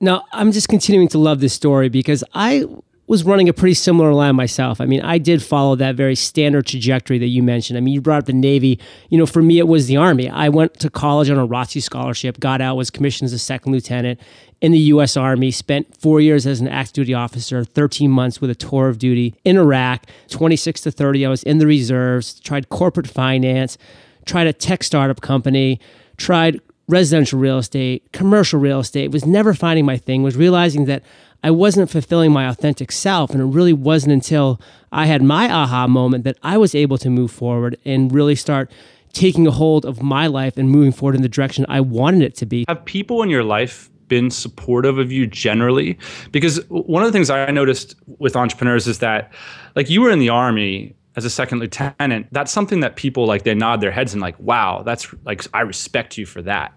Now, 0.00 0.24
I'm 0.32 0.50
just 0.50 0.68
continuing 0.68 1.08
to 1.08 1.18
love 1.18 1.40
this 1.40 1.52
story 1.52 1.88
because 1.88 2.24
I 2.34 2.66
was 3.12 3.24
running 3.24 3.46
a 3.46 3.52
pretty 3.52 3.74
similar 3.74 4.14
line 4.14 4.34
myself. 4.34 4.80
I 4.80 4.86
mean, 4.86 5.02
I 5.02 5.18
did 5.18 5.42
follow 5.42 5.76
that 5.76 5.96
very 5.96 6.16
standard 6.16 6.64
trajectory 6.64 7.18
that 7.18 7.26
you 7.26 7.42
mentioned. 7.42 7.76
I 7.76 7.82
mean, 7.82 7.92
you 7.92 8.00
brought 8.00 8.20
up 8.20 8.24
the 8.24 8.32
Navy. 8.32 8.80
You 9.10 9.18
know, 9.18 9.26
for 9.26 9.42
me, 9.42 9.58
it 9.58 9.68
was 9.68 9.86
the 9.86 9.98
Army. 9.98 10.30
I 10.30 10.48
went 10.48 10.80
to 10.80 10.88
college 10.88 11.28
on 11.28 11.38
a 11.38 11.46
ROTC 11.46 11.82
scholarship, 11.82 12.40
got 12.40 12.62
out, 12.62 12.76
was 12.76 12.90
commissioned 12.90 13.26
as 13.26 13.34
a 13.34 13.38
second 13.38 13.72
lieutenant 13.72 14.18
in 14.62 14.72
the 14.72 14.78
U.S. 14.78 15.14
Army, 15.18 15.50
spent 15.50 15.94
four 15.94 16.22
years 16.22 16.46
as 16.46 16.62
an 16.62 16.68
active 16.68 16.94
duty 16.94 17.12
officer, 17.12 17.64
13 17.64 18.10
months 18.10 18.40
with 18.40 18.48
a 18.48 18.54
tour 18.54 18.88
of 18.88 18.96
duty 18.96 19.34
in 19.44 19.58
Iraq, 19.58 20.06
26 20.30 20.80
to 20.80 20.90
30. 20.90 21.26
I 21.26 21.28
was 21.28 21.42
in 21.42 21.58
the 21.58 21.66
reserves, 21.66 22.40
tried 22.40 22.70
corporate 22.70 23.08
finance, 23.08 23.76
tried 24.24 24.46
a 24.46 24.54
tech 24.54 24.82
startup 24.82 25.20
company, 25.20 25.80
tried 26.16 26.62
residential 26.92 27.40
real 27.40 27.58
estate, 27.58 28.12
commercial 28.12 28.60
real 28.60 28.80
estate, 28.80 29.10
was 29.10 29.26
never 29.26 29.54
finding 29.54 29.84
my 29.84 29.96
thing, 29.96 30.22
was 30.22 30.36
realizing 30.36 30.84
that 30.84 31.02
I 31.42 31.50
wasn't 31.50 31.90
fulfilling 31.90 32.30
my 32.30 32.46
authentic 32.48 32.92
self. 32.92 33.30
And 33.30 33.40
it 33.40 33.46
really 33.46 33.72
wasn't 33.72 34.12
until 34.12 34.60
I 34.92 35.06
had 35.06 35.22
my 35.22 35.50
aha 35.50 35.88
moment 35.88 36.22
that 36.24 36.38
I 36.42 36.56
was 36.58 36.74
able 36.74 36.98
to 36.98 37.10
move 37.10 37.32
forward 37.32 37.76
and 37.84 38.12
really 38.12 38.36
start 38.36 38.70
taking 39.12 39.46
a 39.46 39.50
hold 39.50 39.84
of 39.84 40.02
my 40.02 40.26
life 40.26 40.56
and 40.56 40.70
moving 40.70 40.92
forward 40.92 41.16
in 41.16 41.22
the 41.22 41.28
direction 41.28 41.66
I 41.68 41.80
wanted 41.80 42.22
it 42.22 42.36
to 42.36 42.46
be. 42.46 42.64
Have 42.68 42.84
people 42.84 43.22
in 43.22 43.30
your 43.30 43.42
life 43.42 43.90
been 44.08 44.30
supportive 44.30 44.98
of 44.98 45.10
you 45.10 45.26
generally? 45.26 45.98
Because 46.30 46.60
one 46.68 47.02
of 47.02 47.08
the 47.08 47.12
things 47.12 47.28
I 47.30 47.50
noticed 47.50 47.96
with 48.18 48.36
entrepreneurs 48.36 48.86
is 48.86 48.98
that, 48.98 49.32
like, 49.74 49.90
you 49.90 50.00
were 50.02 50.10
in 50.10 50.18
the 50.18 50.28
army 50.28 50.94
as 51.16 51.24
a 51.24 51.30
second 51.30 51.58
lieutenant. 51.58 52.26
That's 52.32 52.52
something 52.52 52.80
that 52.80 52.96
people 52.96 53.26
like 53.26 53.44
they 53.44 53.54
nod 53.54 53.80
their 53.80 53.90
heads 53.90 54.12
and 54.12 54.22
like, 54.22 54.38
wow, 54.38 54.82
that's 54.82 55.14
like 55.24 55.44
I 55.54 55.60
respect 55.60 56.16
you 56.16 56.26
for 56.26 56.42
that. 56.42 56.74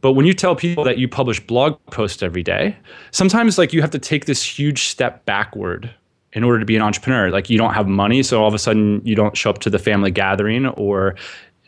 But 0.00 0.12
when 0.12 0.26
you 0.26 0.34
tell 0.34 0.54
people 0.54 0.84
that 0.84 0.98
you 0.98 1.08
publish 1.08 1.44
blog 1.44 1.78
posts 1.90 2.22
every 2.22 2.42
day, 2.42 2.76
sometimes 3.10 3.58
like 3.58 3.72
you 3.72 3.80
have 3.80 3.90
to 3.90 3.98
take 3.98 4.26
this 4.26 4.42
huge 4.42 4.84
step 4.84 5.24
backward 5.24 5.92
in 6.34 6.44
order 6.44 6.60
to 6.60 6.66
be 6.66 6.76
an 6.76 6.82
entrepreneur. 6.82 7.30
Like 7.30 7.50
you 7.50 7.58
don't 7.58 7.74
have 7.74 7.88
money, 7.88 8.22
so 8.22 8.40
all 8.40 8.48
of 8.48 8.54
a 8.54 8.58
sudden 8.58 9.00
you 9.04 9.16
don't 9.16 9.36
show 9.36 9.50
up 9.50 9.58
to 9.60 9.70
the 9.70 9.78
family 9.78 10.10
gathering 10.10 10.66
or 10.66 11.16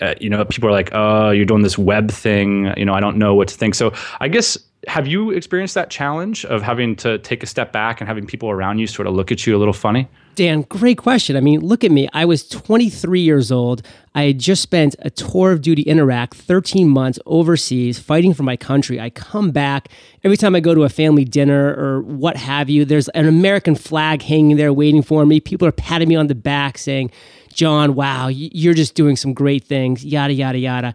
uh, 0.01 0.15
you 0.21 0.31
know 0.31 0.45
people 0.47 0.69
are 0.69 0.73
like 0.73 0.89
oh 0.93 1.31
you're 1.31 1.45
doing 1.45 1.63
this 1.63 1.77
web 1.77 2.11
thing 2.11 2.73
you 2.77 2.85
know 2.85 2.95
i 2.95 3.01
don't 3.01 3.19
know 3.19 3.35
what 3.35 3.49
to 3.49 3.55
think 3.55 3.75
so 3.75 3.93
i 4.21 4.29
guess 4.29 4.57
have 4.87 5.07
you 5.07 5.31
experienced 5.31 5.75
that 5.75 5.91
challenge 5.91 6.45
of 6.47 6.63
having 6.63 6.97
to 6.97 7.19
take 7.19 7.43
a 7.43 7.47
step 7.47 7.71
back 7.71 8.01
and 8.01 8.09
having 8.09 8.27
people 8.27 8.51
around 8.51 8.79
you 8.79 8.87
sort 8.87 9.07
of 9.07 9.15
look 9.15 9.31
at 9.31 9.47
you 9.47 9.55
a 9.55 9.59
little 9.59 9.75
funny 9.75 10.09
Dan, 10.37 10.63
great 10.63 10.97
question. 10.97 11.37
I 11.37 11.41
mean, 11.41 11.61
look 11.61 11.85
at 11.85 11.91
me. 11.91 12.09
I 12.13 12.25
was 12.25 12.49
23 12.49 13.21
years 13.21 13.53
old. 13.53 13.83
I 14.15 14.25
had 14.25 14.39
just 14.39 14.63
spent 14.63 14.97
a 15.01 15.11
tour 15.11 15.53
of 15.53 15.61
duty 15.61 15.83
in 15.83 15.99
Iraq, 15.99 16.35
13 16.35 16.89
months 16.89 17.19
overseas, 17.27 17.99
fighting 17.99 18.33
for 18.35 18.43
my 18.43 18.57
country. 18.57 19.01
I 19.01 19.11
come 19.11 19.51
back. 19.51 19.89
Every 20.25 20.37
time 20.37 20.55
I 20.55 20.61
go 20.61 20.75
to 20.75 20.85
a 20.85 20.89
family 20.89 21.25
dinner 21.25 21.75
or 21.75 22.03
what 22.03 22.37
have 22.37 22.71
you, 22.71 22.85
there's 22.85 23.09
an 23.11 23.27
American 23.27 23.75
flag 23.75 24.23
hanging 24.23 24.57
there 24.57 24.73
waiting 24.73 25.03
for 25.03 25.27
me. 25.27 25.41
People 25.41 25.69
are 25.69 25.73
patting 25.73 26.09
me 26.09 26.17
on 26.17 26.29
the 26.29 26.35
back 26.35 26.79
saying, 26.79 27.11
John, 27.53 27.95
wow, 27.95 28.29
you're 28.29 28.75
just 28.75 28.95
doing 28.95 29.17
some 29.17 29.35
great 29.35 29.65
things, 29.65 30.05
yada, 30.05 30.33
yada, 30.33 30.59
yada. 30.59 30.95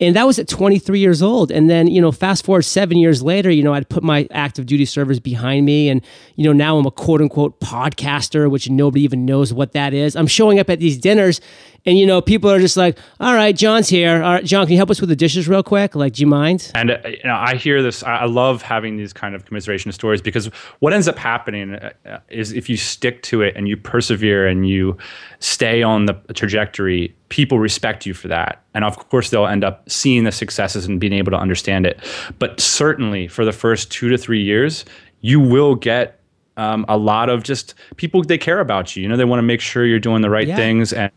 And 0.00 0.16
that 0.16 0.26
was 0.26 0.38
at 0.38 0.48
23 0.48 0.98
years 0.98 1.22
old. 1.22 1.52
And 1.52 1.70
then, 1.70 1.86
you 1.86 2.00
know, 2.00 2.10
fast 2.10 2.44
forward 2.44 2.62
seven 2.62 2.98
years 2.98 3.22
later, 3.22 3.50
you 3.50 3.62
know, 3.62 3.72
I'd 3.72 3.88
put 3.88 4.02
my 4.02 4.26
active 4.32 4.66
duty 4.66 4.84
service 4.84 5.20
behind 5.20 5.64
me. 5.64 5.88
And, 5.88 6.04
you 6.34 6.44
know, 6.44 6.52
now 6.52 6.76
I'm 6.76 6.86
a 6.86 6.90
quote 6.90 7.20
unquote 7.20 7.60
podcaster, 7.60 8.50
which 8.50 8.68
nobody 8.68 9.02
even 9.04 9.24
knows 9.24 9.52
what 9.52 9.72
that 9.72 9.94
is. 9.94 10.16
I'm 10.16 10.26
showing 10.26 10.58
up 10.58 10.68
at 10.68 10.80
these 10.80 10.98
dinners 10.98 11.40
and, 11.86 11.98
you 11.98 12.06
know, 12.06 12.20
people 12.20 12.50
are 12.50 12.58
just 12.58 12.76
like, 12.76 12.98
all 13.20 13.34
right, 13.34 13.54
John's 13.54 13.88
here. 13.88 14.22
All 14.22 14.32
right, 14.32 14.44
John, 14.44 14.64
can 14.64 14.72
you 14.72 14.78
help 14.78 14.90
us 14.90 15.00
with 15.00 15.10
the 15.10 15.16
dishes 15.16 15.48
real 15.48 15.62
quick? 15.62 15.94
Like, 15.94 16.14
do 16.14 16.22
you 16.22 16.26
mind? 16.26 16.70
And, 16.74 16.92
uh, 16.92 16.98
you 17.04 17.24
know, 17.24 17.36
I 17.36 17.56
hear 17.56 17.82
this. 17.82 18.02
I 18.02 18.24
love 18.24 18.62
having 18.62 18.96
these 18.96 19.12
kind 19.12 19.34
of 19.34 19.44
commiseration 19.44 19.92
stories 19.92 20.22
because 20.22 20.46
what 20.78 20.92
ends 20.92 21.08
up 21.08 21.18
happening 21.18 21.74
uh, 21.74 21.90
uh, 22.06 22.18
is 22.28 22.52
if 22.52 22.70
you 22.70 22.76
stick 22.76 23.22
to 23.24 23.42
it 23.42 23.54
and 23.56 23.68
you 23.68 23.76
persevere 23.76 24.46
and 24.46 24.68
you 24.68 24.96
stay 25.40 25.82
on 25.82 26.06
the 26.06 26.14
trajectory, 26.32 27.14
people 27.28 27.58
respect 27.58 28.06
you 28.06 28.14
for 28.14 28.28
that. 28.28 28.62
And 28.72 28.84
of 28.84 28.96
course, 29.10 29.30
they'll 29.30 29.46
end 29.46 29.64
up 29.64 29.88
seeing 29.90 30.24
the 30.24 30.32
successes 30.32 30.86
and 30.86 30.98
being 30.98 31.12
able 31.12 31.32
to 31.32 31.38
understand 31.38 31.86
it. 31.86 32.00
But 32.38 32.60
certainly 32.60 33.28
for 33.28 33.44
the 33.44 33.52
first 33.52 33.90
two 33.90 34.08
to 34.08 34.16
three 34.16 34.42
years, 34.42 34.84
you 35.20 35.38
will 35.40 35.74
get 35.74 36.20
um, 36.56 36.84
a 36.88 36.96
lot 36.96 37.28
of 37.28 37.42
just 37.42 37.74
people 37.96 38.22
they 38.22 38.38
care 38.38 38.60
about 38.60 38.94
you. 38.94 39.02
You 39.02 39.08
know, 39.08 39.16
they 39.16 39.24
want 39.24 39.38
to 39.38 39.44
make 39.44 39.60
sure 39.60 39.84
you're 39.84 39.98
doing 39.98 40.22
the 40.22 40.30
right 40.30 40.46
yeah. 40.46 40.56
things. 40.56 40.92
And 40.92 41.10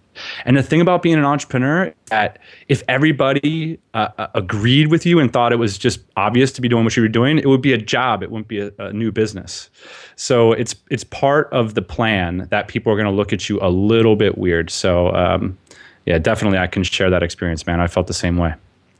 and 0.45 0.57
the 0.57 0.63
thing 0.63 0.81
about 0.81 1.01
being 1.03 1.15
an 1.15 1.25
entrepreneur, 1.25 1.93
that 2.07 2.39
if 2.67 2.81
everybody 2.87 3.79
uh, 3.93 4.09
uh, 4.17 4.27
agreed 4.33 4.87
with 4.87 5.05
you 5.05 5.19
and 5.19 5.31
thought 5.31 5.51
it 5.51 5.57
was 5.57 5.77
just 5.77 5.99
obvious 6.15 6.51
to 6.53 6.61
be 6.61 6.67
doing 6.67 6.83
what 6.83 6.95
you 6.95 7.03
were 7.03 7.07
doing, 7.07 7.37
it 7.37 7.47
would 7.47 7.61
be 7.61 7.73
a 7.73 7.77
job. 7.77 8.23
It 8.23 8.31
wouldn't 8.31 8.47
be 8.47 8.59
a, 8.59 8.71
a 8.79 8.93
new 8.93 9.11
business. 9.11 9.69
So 10.15 10.53
it's 10.53 10.75
it's 10.89 11.03
part 11.03 11.51
of 11.53 11.75
the 11.75 11.81
plan 11.81 12.47
that 12.49 12.67
people 12.67 12.91
are 12.91 12.95
going 12.95 13.05
to 13.05 13.11
look 13.11 13.31
at 13.31 13.47
you 13.47 13.59
a 13.61 13.69
little 13.69 14.15
bit 14.15 14.37
weird. 14.37 14.69
So 14.69 15.13
um, 15.13 15.57
yeah, 16.05 16.17
definitely, 16.17 16.57
I 16.57 16.67
can 16.67 16.83
share 16.83 17.09
that 17.09 17.21
experience, 17.21 17.67
man. 17.67 17.79
I 17.79 17.87
felt 17.87 18.07
the 18.07 18.13
same 18.13 18.37
way. 18.37 18.53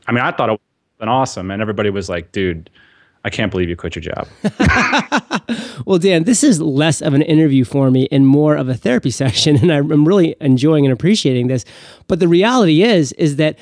I 0.06 0.12
mean, 0.12 0.22
I 0.22 0.30
thought 0.30 0.50
it 0.50 0.52
was 0.52 0.60
an 1.00 1.08
awesome, 1.08 1.50
and 1.50 1.60
everybody 1.60 1.90
was 1.90 2.08
like, 2.08 2.32
"Dude." 2.32 2.70
I 3.28 3.30
can't 3.30 3.50
believe 3.50 3.68
you 3.68 3.76
quit 3.76 3.94
your 3.94 4.00
job. 4.00 4.26
well, 5.84 5.98
Dan, 5.98 6.24
this 6.24 6.42
is 6.42 6.62
less 6.62 7.02
of 7.02 7.12
an 7.12 7.20
interview 7.20 7.62
for 7.62 7.90
me 7.90 8.08
and 8.10 8.26
more 8.26 8.56
of 8.56 8.70
a 8.70 8.74
therapy 8.74 9.10
session, 9.10 9.56
and 9.56 9.70
I'm 9.70 10.08
really 10.08 10.34
enjoying 10.40 10.86
and 10.86 10.94
appreciating 10.94 11.48
this. 11.48 11.66
But 12.06 12.20
the 12.20 12.28
reality 12.28 12.82
is, 12.82 13.12
is 13.12 13.36
that 13.36 13.58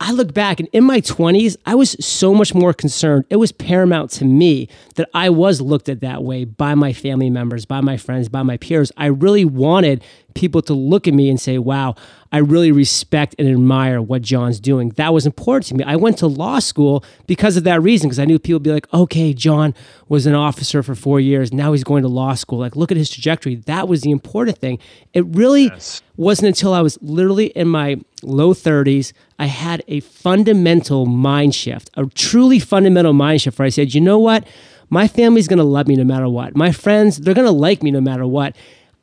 I 0.00 0.10
look 0.10 0.34
back 0.34 0.58
and 0.58 0.68
in 0.72 0.82
my 0.82 1.00
20s, 1.00 1.56
I 1.64 1.76
was 1.76 1.96
so 2.04 2.34
much 2.34 2.54
more 2.54 2.72
concerned. 2.72 3.24
It 3.30 3.36
was 3.36 3.52
paramount 3.52 4.10
to 4.12 4.24
me 4.24 4.68
that 4.96 5.08
I 5.14 5.30
was 5.30 5.60
looked 5.60 5.88
at 5.88 6.00
that 6.00 6.24
way 6.24 6.44
by 6.44 6.74
my 6.74 6.92
family 6.92 7.30
members, 7.30 7.66
by 7.66 7.80
my 7.80 7.96
friends, 7.96 8.28
by 8.28 8.42
my 8.42 8.56
peers. 8.56 8.90
I 8.96 9.06
really 9.06 9.44
wanted 9.44 10.02
people 10.38 10.62
to 10.62 10.72
look 10.72 11.08
at 11.08 11.14
me 11.14 11.28
and 11.28 11.40
say, 11.40 11.58
wow, 11.58 11.96
I 12.30 12.38
really 12.38 12.70
respect 12.70 13.34
and 13.40 13.48
admire 13.48 14.00
what 14.00 14.22
John's 14.22 14.60
doing. 14.60 14.90
That 14.90 15.12
was 15.12 15.26
important 15.26 15.66
to 15.66 15.74
me. 15.74 15.82
I 15.82 15.96
went 15.96 16.18
to 16.18 16.28
law 16.28 16.60
school 16.60 17.04
because 17.26 17.56
of 17.56 17.64
that 17.64 17.82
reason, 17.82 18.08
because 18.08 18.20
I 18.20 18.24
knew 18.24 18.38
people 18.38 18.56
would 18.56 18.62
be 18.62 18.70
like, 18.70 18.86
okay, 18.94 19.34
John 19.34 19.74
was 20.08 20.26
an 20.26 20.34
officer 20.34 20.84
for 20.84 20.94
four 20.94 21.18
years. 21.18 21.52
Now 21.52 21.72
he's 21.72 21.82
going 21.82 22.02
to 22.02 22.08
law 22.08 22.34
school. 22.34 22.60
Like, 22.60 22.76
look 22.76 22.92
at 22.92 22.96
his 22.96 23.10
trajectory. 23.10 23.56
That 23.56 23.88
was 23.88 24.02
the 24.02 24.12
important 24.12 24.58
thing. 24.58 24.78
It 25.12 25.26
really 25.26 25.64
yes. 25.64 26.02
wasn't 26.16 26.48
until 26.48 26.72
I 26.72 26.82
was 26.82 26.98
literally 27.02 27.46
in 27.46 27.66
my 27.66 27.96
low 28.22 28.54
30s, 28.54 29.12
I 29.40 29.46
had 29.46 29.82
a 29.88 29.98
fundamental 30.00 31.06
mind 31.06 31.56
shift, 31.56 31.90
a 31.94 32.06
truly 32.06 32.60
fundamental 32.60 33.12
mind 33.12 33.42
shift 33.42 33.58
where 33.58 33.66
I 33.66 33.70
said, 33.70 33.92
you 33.92 34.00
know 34.00 34.20
what? 34.20 34.46
My 34.90 35.08
family's 35.08 35.48
going 35.48 35.58
to 35.58 35.64
love 35.64 35.86
me 35.86 35.96
no 35.96 36.04
matter 36.04 36.28
what. 36.28 36.56
My 36.56 36.72
friends, 36.72 37.18
they're 37.18 37.34
going 37.34 37.46
to 37.46 37.50
like 37.50 37.82
me 37.82 37.90
no 37.90 38.00
matter 38.00 38.26
what. 38.26 38.56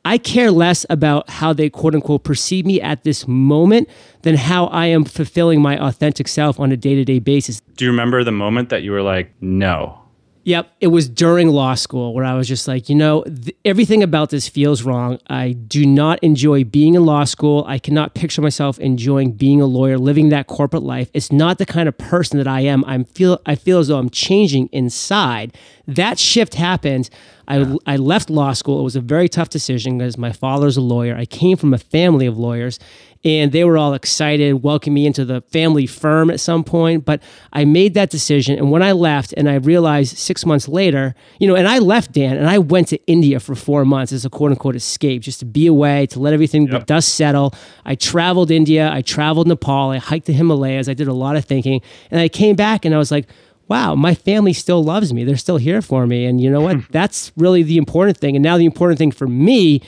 I 0.06 0.18
care 0.18 0.52
less 0.52 0.86
about 0.88 1.28
how 1.28 1.52
they 1.52 1.68
quote 1.68 1.96
unquote 1.96 2.22
perceive 2.22 2.64
me 2.64 2.80
at 2.80 3.02
this 3.02 3.26
moment 3.26 3.88
than 4.22 4.36
how 4.36 4.66
I 4.66 4.86
am 4.86 5.04
fulfilling 5.04 5.60
my 5.60 5.76
authentic 5.84 6.28
self 6.28 6.60
on 6.60 6.70
a 6.70 6.76
day 6.76 6.94
to 6.94 7.04
day 7.04 7.18
basis. 7.18 7.60
Do 7.74 7.84
you 7.84 7.90
remember 7.90 8.22
the 8.22 8.30
moment 8.30 8.68
that 8.68 8.84
you 8.84 8.92
were 8.92 9.02
like, 9.02 9.32
no? 9.40 10.05
Yep. 10.46 10.76
It 10.80 10.86
was 10.86 11.08
during 11.08 11.48
law 11.48 11.74
school 11.74 12.14
where 12.14 12.24
I 12.24 12.34
was 12.34 12.46
just 12.46 12.68
like, 12.68 12.88
you 12.88 12.94
know, 12.94 13.24
th- 13.24 13.56
everything 13.64 14.04
about 14.04 14.30
this 14.30 14.46
feels 14.46 14.84
wrong. 14.84 15.18
I 15.26 15.50
do 15.50 15.84
not 15.84 16.20
enjoy 16.22 16.62
being 16.62 16.94
in 16.94 17.04
law 17.04 17.24
school. 17.24 17.64
I 17.66 17.80
cannot 17.80 18.14
picture 18.14 18.40
myself 18.40 18.78
enjoying 18.78 19.32
being 19.32 19.60
a 19.60 19.66
lawyer, 19.66 19.98
living 19.98 20.28
that 20.28 20.46
corporate 20.46 20.84
life. 20.84 21.10
It's 21.12 21.32
not 21.32 21.58
the 21.58 21.66
kind 21.66 21.88
of 21.88 21.98
person 21.98 22.38
that 22.38 22.46
I 22.46 22.60
am. 22.60 22.84
I'm 22.84 23.02
feel 23.02 23.40
I 23.44 23.56
feel 23.56 23.80
as 23.80 23.88
though 23.88 23.98
I'm 23.98 24.08
changing 24.08 24.68
inside. 24.70 25.52
That 25.88 26.16
shift 26.16 26.54
happened 26.54 27.10
I, 27.48 27.76
I 27.86 27.96
left 27.96 28.28
law 28.30 28.52
school. 28.52 28.80
It 28.80 28.84
was 28.84 28.96
a 28.96 29.00
very 29.00 29.28
tough 29.28 29.48
decision 29.48 29.98
because 29.98 30.18
my 30.18 30.32
father's 30.32 30.76
a 30.76 30.80
lawyer. 30.80 31.16
I 31.16 31.26
came 31.26 31.56
from 31.56 31.72
a 31.72 31.78
family 31.78 32.26
of 32.26 32.36
lawyers 32.36 32.78
and 33.26 33.50
they 33.50 33.64
were 33.64 33.76
all 33.76 33.92
excited, 33.92 34.62
welcoming 34.62 34.94
me 34.94 35.04
into 35.04 35.24
the 35.24 35.40
family 35.40 35.84
firm 35.84 36.30
at 36.30 36.38
some 36.38 36.62
point. 36.62 37.04
But 37.04 37.20
I 37.52 37.64
made 37.64 37.94
that 37.94 38.08
decision. 38.08 38.56
And 38.56 38.70
when 38.70 38.84
I 38.84 38.92
left, 38.92 39.34
and 39.36 39.50
I 39.50 39.56
realized 39.56 40.16
six 40.16 40.46
months 40.46 40.68
later, 40.68 41.12
you 41.40 41.48
know, 41.48 41.56
and 41.56 41.66
I 41.66 41.80
left 41.80 42.12
Dan 42.12 42.36
and 42.36 42.48
I 42.48 42.58
went 42.58 42.86
to 42.88 43.04
India 43.08 43.40
for 43.40 43.56
four 43.56 43.84
months 43.84 44.12
as 44.12 44.24
a 44.24 44.30
quote 44.30 44.52
unquote 44.52 44.76
escape, 44.76 45.22
just 45.22 45.40
to 45.40 45.44
be 45.44 45.66
away, 45.66 46.06
to 46.06 46.20
let 46.20 46.34
everything, 46.34 46.68
yep. 46.68 46.70
the 46.70 46.86
dust 46.86 47.16
settle. 47.16 47.52
I 47.84 47.96
traveled 47.96 48.52
India, 48.52 48.92
I 48.92 49.02
traveled 49.02 49.48
Nepal, 49.48 49.90
I 49.90 49.98
hiked 49.98 50.26
the 50.26 50.32
Himalayas, 50.32 50.88
I 50.88 50.94
did 50.94 51.08
a 51.08 51.12
lot 51.12 51.34
of 51.34 51.44
thinking. 51.44 51.82
And 52.12 52.20
I 52.20 52.28
came 52.28 52.54
back 52.54 52.84
and 52.84 52.94
I 52.94 52.98
was 52.98 53.10
like, 53.10 53.26
wow, 53.66 53.96
my 53.96 54.14
family 54.14 54.52
still 54.52 54.84
loves 54.84 55.12
me. 55.12 55.24
They're 55.24 55.36
still 55.36 55.56
here 55.56 55.82
for 55.82 56.06
me. 56.06 56.26
And 56.26 56.40
you 56.40 56.48
know 56.48 56.60
what? 56.60 56.76
That's 56.92 57.32
really 57.36 57.64
the 57.64 57.76
important 57.76 58.18
thing. 58.18 58.36
And 58.36 58.44
now 58.44 58.56
the 58.56 58.66
important 58.66 59.00
thing 59.00 59.10
for 59.10 59.26
me 59.26 59.82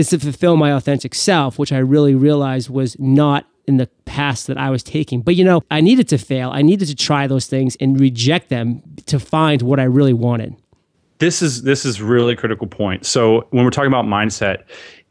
is 0.00 0.08
to 0.08 0.18
fulfill 0.18 0.56
my 0.56 0.72
authentic 0.72 1.14
self, 1.14 1.58
which 1.58 1.72
I 1.72 1.78
really 1.78 2.14
realized 2.14 2.70
was 2.70 2.98
not 2.98 3.46
in 3.66 3.76
the 3.76 3.86
past 4.04 4.48
that 4.48 4.58
I 4.58 4.70
was 4.70 4.82
taking. 4.82 5.22
But 5.22 5.36
you 5.36 5.44
know, 5.44 5.62
I 5.70 5.80
needed 5.80 6.08
to 6.08 6.18
fail. 6.18 6.50
I 6.50 6.62
needed 6.62 6.88
to 6.88 6.96
try 6.96 7.26
those 7.26 7.46
things 7.46 7.76
and 7.80 8.00
reject 8.00 8.48
them 8.48 8.82
to 9.06 9.20
find 9.20 9.62
what 9.62 9.78
I 9.78 9.84
really 9.84 10.12
wanted. 10.12 10.56
This 11.18 11.42
is 11.42 11.62
this 11.62 11.84
is 11.84 12.00
really 12.00 12.34
critical 12.34 12.66
point. 12.66 13.06
So 13.06 13.46
when 13.50 13.64
we're 13.64 13.70
talking 13.70 13.92
about 13.92 14.06
mindset, 14.06 14.64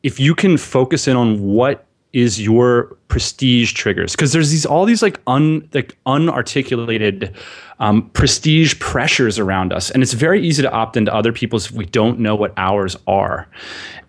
if 0.04 0.20
you 0.20 0.36
can 0.36 0.58
focus 0.58 1.08
in 1.08 1.16
on 1.16 1.42
what 1.42 1.86
is 2.12 2.42
your 2.42 2.98
prestige 3.08 3.74
triggers. 3.74 4.14
Because 4.14 4.34
there's 4.34 4.50
these 4.50 4.66
all 4.66 4.86
these 4.86 5.02
like 5.02 5.20
un 5.28 5.68
like 5.74 5.96
unarticulated 6.06 7.36
um, 7.80 8.10
prestige 8.10 8.78
pressures 8.80 9.38
around 9.38 9.72
us. 9.72 9.90
And 9.92 10.02
it's 10.04 10.14
very 10.14 10.46
easy 10.46 10.62
to 10.62 10.72
opt 10.72 10.98
into 10.98 11.14
other 11.14 11.32
people's 11.32 11.68
if 11.68 11.72
we 11.72 11.86
don't 11.86 12.20
know 12.20 12.36
what 12.36 12.54
ours 12.58 12.96
are. 13.08 13.48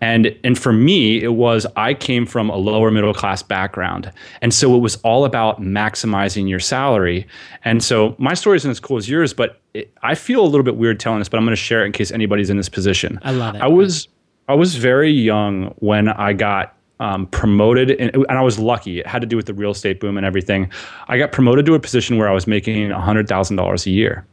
And 0.01 0.35
and 0.43 0.57
for 0.57 0.73
me 0.73 1.21
it 1.21 1.33
was 1.33 1.67
i 1.75 1.93
came 1.93 2.25
from 2.25 2.49
a 2.49 2.57
lower 2.57 2.89
middle 2.89 3.13
class 3.13 3.43
background. 3.43 4.11
And 4.41 4.53
so 4.53 4.75
it 4.75 4.79
was 4.79 4.95
all 4.97 5.25
about 5.25 5.61
maximizing 5.61 6.49
your 6.49 6.59
salary. 6.59 7.27
And 7.63 7.83
so 7.83 8.15
my 8.17 8.33
story 8.33 8.57
isn't 8.57 8.71
as 8.71 8.79
cool 8.79 8.97
as 8.97 9.07
yours 9.09 9.33
but 9.33 9.59
it, 9.73 9.93
i 10.01 10.15
feel 10.15 10.41
a 10.41 10.47
little 10.47 10.63
bit 10.63 10.75
weird 10.75 10.99
telling 10.99 11.19
this 11.19 11.29
but 11.29 11.37
i'm 11.37 11.45
going 11.45 11.55
to 11.55 11.55
share 11.55 11.83
it 11.83 11.85
in 11.85 11.91
case 11.91 12.11
anybody's 12.11 12.49
in 12.49 12.57
this 12.57 12.69
position. 12.69 13.19
I 13.23 13.31
love 13.31 13.55
it. 13.55 13.61
I 13.61 13.67
was 13.67 14.07
i 14.47 14.55
was 14.55 14.75
very 14.75 15.11
young 15.11 15.73
when 15.79 16.09
i 16.09 16.33
got 16.33 16.75
um, 17.01 17.25
promoted, 17.27 17.89
and, 17.91 18.13
and, 18.13 18.37
I 18.37 18.41
was 18.41 18.59
lucky. 18.59 18.99
It 18.99 19.07
had 19.07 19.21
to 19.21 19.27
do 19.27 19.35
with 19.35 19.47
the 19.47 19.55
real 19.55 19.71
estate 19.71 19.99
boom 19.99 20.17
and 20.17 20.25
everything. 20.25 20.71
I 21.07 21.17
got 21.17 21.31
promoted 21.31 21.65
to 21.65 21.73
a 21.73 21.79
position 21.79 22.17
where 22.17 22.29
I 22.29 22.31
was 22.31 22.45
making 22.45 22.89
$100,000 22.89 23.85
a 23.85 23.89
year. 23.89 24.25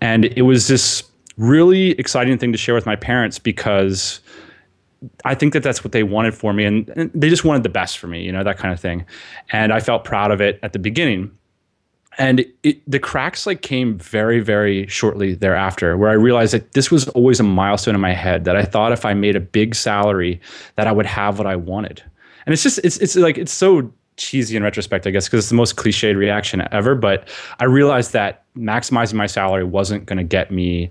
And 0.00 0.24
it 0.24 0.42
was 0.42 0.68
this 0.68 1.02
really 1.36 1.90
exciting 1.98 2.38
thing 2.38 2.52
to 2.52 2.58
share 2.58 2.74
with 2.74 2.86
my 2.86 2.94
parents 2.94 3.40
because 3.40 4.20
I 5.24 5.34
think 5.34 5.54
that 5.54 5.64
that's 5.64 5.82
what 5.82 5.90
they 5.90 6.04
wanted 6.04 6.34
for 6.34 6.52
me. 6.52 6.64
And, 6.64 6.88
and 6.90 7.10
they 7.12 7.28
just 7.28 7.44
wanted 7.44 7.64
the 7.64 7.68
best 7.68 7.98
for 7.98 8.06
me, 8.06 8.22
you 8.22 8.30
know, 8.30 8.44
that 8.44 8.58
kind 8.58 8.72
of 8.72 8.78
thing. 8.78 9.04
And 9.50 9.72
I 9.72 9.80
felt 9.80 10.04
proud 10.04 10.30
of 10.30 10.40
it 10.40 10.60
at 10.62 10.72
the 10.72 10.78
beginning 10.78 11.36
and 12.18 12.44
it, 12.62 12.80
the 12.90 12.98
cracks 12.98 13.46
like 13.46 13.62
came 13.62 13.98
very 13.98 14.40
very 14.40 14.86
shortly 14.86 15.34
thereafter 15.34 15.96
where 15.96 16.10
i 16.10 16.14
realized 16.14 16.52
that 16.52 16.72
this 16.72 16.90
was 16.90 17.08
always 17.08 17.40
a 17.40 17.42
milestone 17.42 17.94
in 17.94 18.00
my 18.00 18.12
head 18.12 18.44
that 18.44 18.56
i 18.56 18.62
thought 18.62 18.92
if 18.92 19.04
i 19.04 19.14
made 19.14 19.36
a 19.36 19.40
big 19.40 19.74
salary 19.74 20.40
that 20.76 20.86
i 20.86 20.92
would 20.92 21.06
have 21.06 21.38
what 21.38 21.46
i 21.46 21.56
wanted. 21.56 22.02
And 22.46 22.52
it's 22.52 22.62
just 22.62 22.78
it's, 22.84 22.98
it's 22.98 23.16
like 23.16 23.38
it's 23.38 23.52
so 23.52 23.90
cheesy 24.16 24.56
in 24.56 24.62
retrospect 24.62 25.06
i 25.06 25.10
guess 25.10 25.26
because 25.26 25.40
it's 25.40 25.48
the 25.48 25.56
most 25.56 25.76
cliched 25.76 26.16
reaction 26.16 26.66
ever 26.70 26.94
but 26.94 27.28
i 27.58 27.64
realized 27.64 28.12
that 28.12 28.44
maximizing 28.56 29.14
my 29.14 29.26
salary 29.26 29.64
wasn't 29.64 30.06
going 30.06 30.18
to 30.18 30.24
get 30.24 30.50
me 30.50 30.90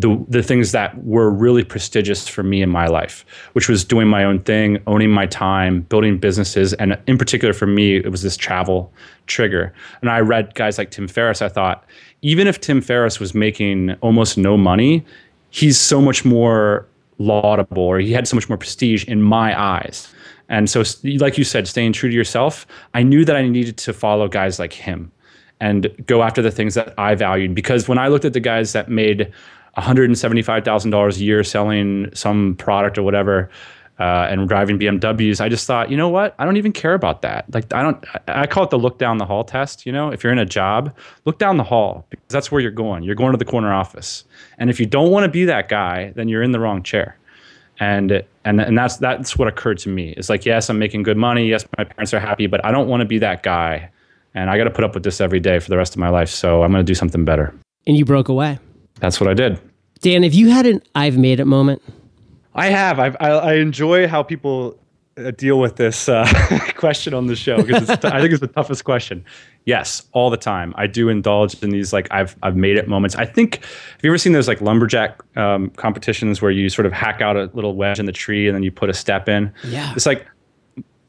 the 0.00 0.24
the 0.28 0.42
things 0.42 0.72
that 0.72 1.04
were 1.04 1.30
really 1.30 1.62
prestigious 1.62 2.26
for 2.26 2.42
me 2.42 2.62
in 2.62 2.70
my 2.70 2.86
life, 2.86 3.24
which 3.52 3.68
was 3.68 3.84
doing 3.84 4.08
my 4.08 4.24
own 4.24 4.40
thing, 4.40 4.78
owning 4.86 5.10
my 5.10 5.26
time, 5.26 5.82
building 5.82 6.18
businesses, 6.18 6.72
and 6.74 6.98
in 7.06 7.18
particular 7.18 7.52
for 7.52 7.66
me, 7.66 7.96
it 7.96 8.10
was 8.10 8.22
this 8.22 8.36
travel 8.36 8.92
trigger. 9.26 9.72
And 10.00 10.10
I 10.10 10.20
read 10.20 10.54
guys 10.54 10.78
like 10.78 10.90
Tim 10.90 11.06
Ferriss. 11.06 11.42
I 11.42 11.48
thought, 11.48 11.84
even 12.22 12.46
if 12.46 12.60
Tim 12.60 12.80
Ferriss 12.80 13.20
was 13.20 13.34
making 13.34 13.92
almost 14.00 14.38
no 14.38 14.56
money, 14.56 15.04
he's 15.50 15.78
so 15.78 16.00
much 16.00 16.24
more 16.24 16.86
laudable, 17.18 17.82
or 17.82 17.98
he 17.98 18.12
had 18.12 18.26
so 18.26 18.36
much 18.36 18.48
more 18.48 18.58
prestige 18.58 19.04
in 19.04 19.22
my 19.22 19.60
eyes. 19.60 20.12
And 20.48 20.68
so, 20.68 20.82
like 21.04 21.36
you 21.36 21.44
said, 21.44 21.68
staying 21.68 21.92
true 21.92 22.08
to 22.08 22.14
yourself, 22.14 22.66
I 22.94 23.02
knew 23.02 23.24
that 23.24 23.36
I 23.36 23.46
needed 23.46 23.76
to 23.78 23.92
follow 23.92 24.28
guys 24.28 24.58
like 24.58 24.72
him 24.72 25.12
and 25.60 25.88
go 26.06 26.22
after 26.22 26.40
the 26.40 26.50
things 26.50 26.74
that 26.74 26.94
I 26.98 27.14
valued. 27.14 27.54
Because 27.54 27.86
when 27.86 27.98
I 27.98 28.08
looked 28.08 28.24
at 28.24 28.32
the 28.32 28.40
guys 28.40 28.72
that 28.72 28.88
made 28.88 29.30
$175,000 29.80 31.16
a 31.16 31.20
year 31.20 31.44
selling 31.44 32.10
some 32.14 32.54
product 32.56 32.98
or 32.98 33.02
whatever 33.02 33.50
uh, 34.00 34.26
and 34.30 34.48
driving 34.48 34.78
BMWs, 34.78 35.42
I 35.42 35.50
just 35.50 35.66
thought, 35.66 35.90
you 35.90 35.96
know 35.96 36.08
what? 36.08 36.34
I 36.38 36.46
don't 36.46 36.56
even 36.56 36.72
care 36.72 36.94
about 36.94 37.20
that. 37.20 37.52
Like, 37.52 37.72
I 37.74 37.82
don't, 37.82 38.02
I 38.28 38.46
call 38.46 38.64
it 38.64 38.70
the 38.70 38.78
look 38.78 38.98
down 38.98 39.18
the 39.18 39.26
hall 39.26 39.44
test. 39.44 39.84
You 39.84 39.92
know, 39.92 40.10
if 40.10 40.24
you're 40.24 40.32
in 40.32 40.38
a 40.38 40.46
job, 40.46 40.96
look 41.26 41.38
down 41.38 41.58
the 41.58 41.64
hall 41.64 42.06
because 42.08 42.28
that's 42.28 42.50
where 42.50 42.62
you're 42.62 42.70
going. 42.70 43.02
You're 43.02 43.14
going 43.14 43.32
to 43.32 43.38
the 43.38 43.44
corner 43.44 43.72
office. 43.72 44.24
And 44.58 44.70
if 44.70 44.80
you 44.80 44.86
don't 44.86 45.10
want 45.10 45.24
to 45.24 45.28
be 45.28 45.44
that 45.44 45.68
guy, 45.68 46.12
then 46.16 46.28
you're 46.28 46.42
in 46.42 46.52
the 46.52 46.60
wrong 46.60 46.82
chair. 46.82 47.18
And, 47.78 48.24
and, 48.44 48.60
and 48.60 48.76
that's, 48.76 48.96
that's 48.96 49.36
what 49.36 49.48
occurred 49.48 49.78
to 49.80 49.90
me. 49.90 50.14
It's 50.16 50.30
like, 50.30 50.46
yes, 50.46 50.70
I'm 50.70 50.78
making 50.78 51.02
good 51.02 51.18
money. 51.18 51.46
Yes, 51.48 51.66
my 51.76 51.84
parents 51.84 52.14
are 52.14 52.20
happy, 52.20 52.46
but 52.46 52.64
I 52.64 52.72
don't 52.72 52.88
want 52.88 53.02
to 53.02 53.06
be 53.06 53.18
that 53.18 53.42
guy. 53.42 53.90
And 54.34 54.48
I 54.48 54.56
got 54.56 54.64
to 54.64 54.70
put 54.70 54.84
up 54.84 54.94
with 54.94 55.02
this 55.02 55.20
every 55.20 55.40
day 55.40 55.58
for 55.58 55.68
the 55.68 55.76
rest 55.76 55.94
of 55.94 55.98
my 55.98 56.08
life. 56.08 56.30
So 56.30 56.62
I'm 56.62 56.72
going 56.72 56.84
to 56.84 56.90
do 56.90 56.94
something 56.94 57.24
better. 57.26 57.54
And 57.86 57.98
you 57.98 58.06
broke 58.06 58.28
away. 58.28 58.58
That's 59.00 59.20
what 59.20 59.28
I 59.28 59.34
did. 59.34 59.58
Dan, 60.00 60.22
have 60.22 60.34
you 60.34 60.50
had 60.50 60.66
an 60.66 60.82
I've 60.94 61.18
made 61.18 61.40
it 61.40 61.44
moment? 61.44 61.82
I 62.54 62.66
have. 62.66 62.98
I've, 62.98 63.16
i 63.20 63.28
I 63.28 63.54
enjoy 63.54 64.08
how 64.08 64.22
people 64.22 64.78
uh, 65.16 65.30
deal 65.32 65.58
with 65.58 65.76
this 65.76 66.08
uh, 66.08 66.26
question 66.76 67.14
on 67.14 67.26
the 67.26 67.36
show 67.36 67.62
because 67.62 67.86
t- 67.86 68.08
I 68.08 68.20
think 68.20 68.32
it's 68.32 68.40
the 68.40 68.48
toughest 68.48 68.84
question. 68.84 69.24
Yes, 69.66 70.04
all 70.12 70.30
the 70.30 70.36
time. 70.36 70.74
I 70.76 70.86
do 70.86 71.08
indulge 71.08 71.62
in 71.62 71.70
these 71.70 71.92
like 71.92 72.08
I've 72.10 72.34
I've 72.42 72.56
made 72.56 72.76
it 72.76 72.88
moments. 72.88 73.14
I 73.16 73.26
think 73.26 73.56
have 73.56 74.00
you 74.02 74.10
ever 74.10 74.18
seen 74.18 74.32
those 74.32 74.48
like 74.48 74.60
lumberjack 74.60 75.20
um, 75.36 75.70
competitions 75.70 76.40
where 76.40 76.50
you 76.50 76.68
sort 76.68 76.86
of 76.86 76.92
hack 76.92 77.20
out 77.20 77.36
a 77.36 77.50
little 77.52 77.74
wedge 77.74 77.98
in 77.98 78.06
the 78.06 78.12
tree 78.12 78.48
and 78.48 78.54
then 78.54 78.62
you 78.62 78.72
put 78.72 78.88
a 78.88 78.94
step 78.94 79.28
in? 79.28 79.52
Yeah. 79.64 79.92
It's 79.94 80.06
like 80.06 80.26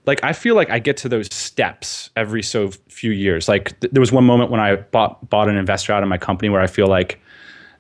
like 0.05 0.21
I 0.23 0.33
feel 0.33 0.55
like 0.55 0.69
I 0.69 0.79
get 0.79 0.97
to 0.97 1.09
those 1.09 1.33
steps 1.33 2.09
every 2.15 2.43
so 2.43 2.71
few 2.89 3.11
years. 3.11 3.47
Like 3.47 3.79
th- 3.79 3.93
there 3.93 4.01
was 4.01 4.11
one 4.11 4.25
moment 4.25 4.51
when 4.51 4.59
I 4.59 4.75
bought 4.75 5.29
bought 5.29 5.47
an 5.47 5.55
investor 5.55 5.93
out 5.93 6.03
of 6.03 6.09
my 6.09 6.17
company 6.17 6.49
where 6.49 6.61
I 6.61 6.67
feel 6.67 6.87
like 6.87 7.20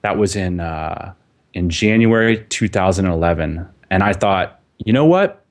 that 0.01 0.17
was 0.17 0.35
in 0.35 0.59
uh, 0.59 1.13
in 1.53 1.69
January 1.69 2.45
2011, 2.49 3.67
and 3.89 4.03
I 4.03 4.13
thought, 4.13 4.59
you 4.77 4.93
know 4.93 5.05
what? 5.05 5.45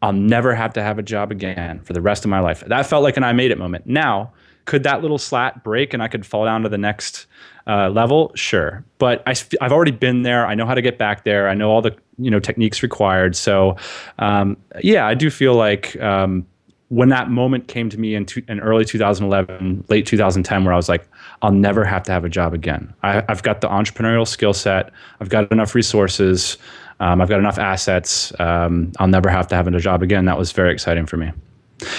I'll 0.00 0.12
never 0.12 0.54
have 0.54 0.72
to 0.74 0.82
have 0.82 0.98
a 0.98 1.02
job 1.02 1.32
again 1.32 1.80
for 1.80 1.92
the 1.92 2.00
rest 2.00 2.24
of 2.24 2.30
my 2.30 2.40
life. 2.40 2.62
That 2.66 2.86
felt 2.86 3.02
like 3.02 3.16
an 3.16 3.24
I 3.24 3.32
made 3.32 3.50
it 3.50 3.58
moment. 3.58 3.86
Now, 3.86 4.32
could 4.64 4.84
that 4.84 5.02
little 5.02 5.18
slat 5.18 5.64
break 5.64 5.92
and 5.92 6.02
I 6.02 6.08
could 6.08 6.24
fall 6.24 6.44
down 6.44 6.62
to 6.62 6.68
the 6.68 6.78
next 6.78 7.26
uh, 7.66 7.88
level? 7.88 8.30
Sure, 8.34 8.84
but 8.98 9.22
I, 9.26 9.34
have 9.60 9.72
already 9.72 9.90
been 9.90 10.22
there. 10.22 10.46
I 10.46 10.54
know 10.54 10.66
how 10.66 10.74
to 10.74 10.82
get 10.82 10.98
back 10.98 11.24
there. 11.24 11.48
I 11.48 11.54
know 11.54 11.70
all 11.70 11.82
the 11.82 11.96
you 12.18 12.30
know 12.30 12.38
techniques 12.38 12.82
required. 12.82 13.34
So, 13.34 13.76
um, 14.18 14.56
yeah, 14.82 15.06
I 15.06 15.14
do 15.14 15.30
feel 15.30 15.54
like. 15.54 16.00
Um, 16.00 16.46
when 16.88 17.10
that 17.10 17.30
moment 17.30 17.68
came 17.68 17.90
to 17.90 17.98
me 17.98 18.14
in, 18.14 18.26
in 18.48 18.60
early 18.60 18.84
2011, 18.84 19.84
late 19.88 20.06
2010, 20.06 20.64
where 20.64 20.72
I 20.72 20.76
was 20.76 20.88
like, 20.88 21.06
I'll 21.42 21.52
never 21.52 21.84
have 21.84 22.02
to 22.04 22.12
have 22.12 22.24
a 22.24 22.28
job 22.28 22.54
again. 22.54 22.92
I, 23.02 23.22
have 23.28 23.42
got 23.42 23.60
the 23.60 23.68
entrepreneurial 23.68 24.26
skill 24.26 24.54
set. 24.54 24.90
I've 25.20 25.28
got 25.28 25.52
enough 25.52 25.74
resources. 25.74 26.56
Um, 27.00 27.20
I've 27.20 27.28
got 27.28 27.38
enough 27.38 27.58
assets. 27.58 28.32
Um, 28.40 28.92
I'll 28.98 29.08
never 29.08 29.28
have 29.28 29.46
to 29.48 29.54
have 29.54 29.68
a 29.68 29.78
job 29.78 30.02
again. 30.02 30.24
That 30.24 30.38
was 30.38 30.52
very 30.52 30.72
exciting 30.72 31.04
for 31.04 31.18
me. 31.18 31.30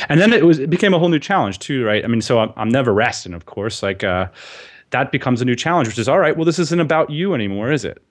And 0.09 0.19
then 0.19 0.33
it 0.33 0.45
was 0.45 0.59
it 0.59 0.69
became 0.69 0.93
a 0.93 0.99
whole 0.99 1.07
new 1.07 1.19
challenge 1.19 1.59
too, 1.59 1.85
right? 1.85 2.03
I 2.03 2.07
mean, 2.07 2.21
so 2.21 2.39
I'm, 2.39 2.51
I'm 2.57 2.67
never 2.67 2.93
resting, 2.93 3.33
of 3.33 3.45
course. 3.45 3.81
Like 3.81 4.03
uh, 4.03 4.27
that 4.89 5.11
becomes 5.11 5.41
a 5.41 5.45
new 5.45 5.55
challenge, 5.55 5.87
which 5.87 5.99
is 5.99 6.09
all 6.09 6.19
right. 6.19 6.35
Well, 6.35 6.45
this 6.45 6.59
isn't 6.59 6.81
about 6.81 7.09
you 7.09 7.33
anymore, 7.33 7.71
is 7.71 7.85
it? 7.85 8.01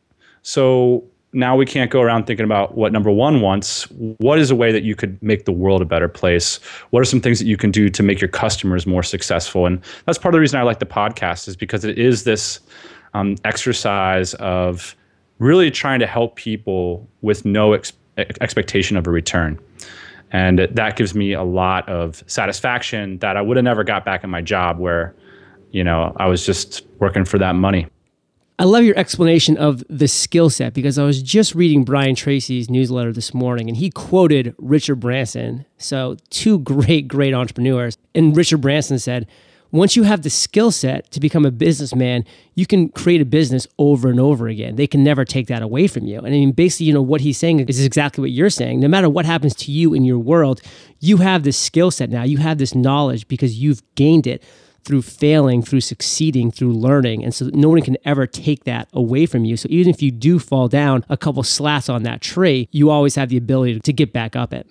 So 0.43 1.05
now 1.33 1.57
we 1.57 1.67
can't 1.67 1.91
go 1.91 2.01
around 2.01 2.27
thinking 2.27 2.45
about 2.45 2.77
what 2.77 2.93
number 2.93 3.11
one 3.11 3.41
wants. 3.41 3.85
What 4.19 4.38
is 4.38 4.51
a 4.51 4.57
way 4.57 4.73
that 4.73 4.83
you 4.83 4.97
could 4.97 5.23
make 5.23 5.45
the 5.45 5.53
world 5.53 5.83
a 5.83 5.85
better 5.85 6.09
place? 6.09 6.57
What 6.91 7.01
are 7.01 7.05
some 7.05 7.21
things 7.21 7.38
that 7.38 7.47
you 7.47 7.57
can 7.57 7.71
do 7.71 7.91
to 7.91 8.03
make 8.03 8.21
your 8.21 8.29
customers 8.29 8.87
more 8.87 9.03
successful? 9.03 9.67
And 9.67 9.81
that's 10.07 10.19
part 10.19 10.35
of 10.35 10.37
the 10.37 10.41
reason 10.41 10.59
I 10.59 10.62
like 10.62 10.79
the 10.79 10.87
podcast 10.87 11.47
is 11.47 11.57
because 11.57 11.85
it 11.85 11.99
is 11.99 12.25
this 12.25 12.61
um, 13.14 13.37
exercise 13.45 14.35
of 14.35 14.97
really 15.38 15.71
trying 15.71 16.01
to 16.01 16.07
help 16.07 16.37
people 16.37 17.07
with 17.21 17.45
no 17.45 17.75
ex- 17.75 17.93
expectation 18.41 18.97
of 18.97 19.07
a 19.07 19.11
return. 19.11 19.59
And 20.31 20.59
that 20.59 20.97
gives 20.97 21.14
me 21.14 21.33
a 21.33 21.43
lot 21.43 21.88
of 21.88 22.23
satisfaction 22.27 23.19
that 23.19 23.37
I 23.37 23.43
would 23.43 23.57
have 23.57 23.64
never 23.64 23.85
got 23.85 24.05
back 24.05 24.25
in 24.25 24.31
my 24.31 24.43
job 24.43 24.79
where, 24.79 25.14
you 25.71 25.85
know, 25.85 26.14
I 26.17 26.27
was 26.27 26.45
just 26.45 26.85
working 26.99 27.25
for 27.25 27.38
that 27.38 27.55
money. 27.55 27.87
I 28.61 28.64
love 28.64 28.83
your 28.83 28.99
explanation 28.99 29.57
of 29.57 29.85
the 29.88 30.09
skill 30.09 30.51
set 30.51 30.75
because 30.75 30.99
I 30.99 31.05
was 31.05 31.23
just 31.23 31.55
reading 31.55 31.85
Brian 31.85 32.16
Tracy's 32.16 32.68
newsletter 32.68 33.12
this 33.12 33.33
morning 33.33 33.68
and 33.68 33.77
he 33.77 33.88
quoted 33.88 34.53
Richard 34.59 34.97
Branson. 34.97 35.64
So, 35.77 36.16
two 36.31 36.59
great, 36.59 37.07
great 37.07 37.35
entrepreneurs. 37.35 37.97
And 38.16 38.37
Richard 38.37 38.61
Branson 38.61 38.99
said, 38.99 39.29
once 39.71 39.94
you 39.94 40.03
have 40.03 40.23
the 40.23 40.31
skill 40.31 40.73
set 40.73 41.09
to 41.12 41.21
become 41.21 41.44
a 41.44 41.53
businessman, 41.53 42.25
you 42.57 42.66
can 42.66 42.88
create 42.88 43.21
a 43.21 43.25
business 43.25 43.66
over 43.79 44.09
and 44.09 44.18
over 44.18 44.49
again. 44.49 44.75
They 44.75 44.87
can 44.88 45.05
never 45.05 45.25
take 45.25 45.47
that 45.49 45.62
away 45.62 45.87
from 45.87 46.07
you. 46.07 46.18
And 46.18 46.29
I 46.29 46.31
mean, 46.31 46.53
basically, 46.53 46.87
you 46.87 46.94
know, 46.94 47.03
what 47.03 47.21
he's 47.21 47.38
saying 47.38 47.61
is 47.61 47.85
exactly 47.85 48.23
what 48.23 48.31
you're 48.31 48.51
saying. 48.51 48.81
No 48.81 48.88
matter 48.88 49.09
what 49.09 49.27
happens 49.27 49.55
to 49.57 49.71
you 49.71 49.94
in 49.94 50.05
your 50.05 50.18
world, 50.18 50.62
you 50.99 51.18
have 51.18 51.44
this 51.44 51.59
skill 51.59 51.90
set 51.90 52.11
now. 52.11 52.25
You 52.25 52.38
have 52.38 52.59
this 52.59 52.75
knowledge 52.75 53.29
because 53.29 53.59
you've 53.59 53.83
gained 53.94 54.27
it 54.27 54.42
through 54.88 55.03
failing, 55.03 55.61
through 55.61 55.83
succeeding, 55.83 56.51
through 56.51 56.72
learning. 56.72 57.22
And 57.22 57.35
so 57.35 57.51
no 57.53 57.68
one 57.68 57.83
can 57.83 57.98
ever 58.07 58.27
take 58.27 58.64
that 58.64 58.88
away 58.94 59.27
from 59.27 59.44
you. 59.44 59.59
So 59.59 59.68
even 59.70 59.90
if 59.92 60.01
you 60.01 60.11
do 60.11 60.38
fall 60.38 60.66
down 60.66 61.05
a 61.11 61.16
couple 61.18 61.42
slats 61.42 61.90
on 61.90 62.05
that 62.05 62.22
tree, 62.22 62.70
you 62.72 62.88
always 62.88 63.14
have 63.16 63.29
the 63.29 63.37
ability 63.37 63.81
to 63.81 63.92
get 63.92 64.14
back 64.14 64.35
up 64.35 64.55
it. 64.55 64.66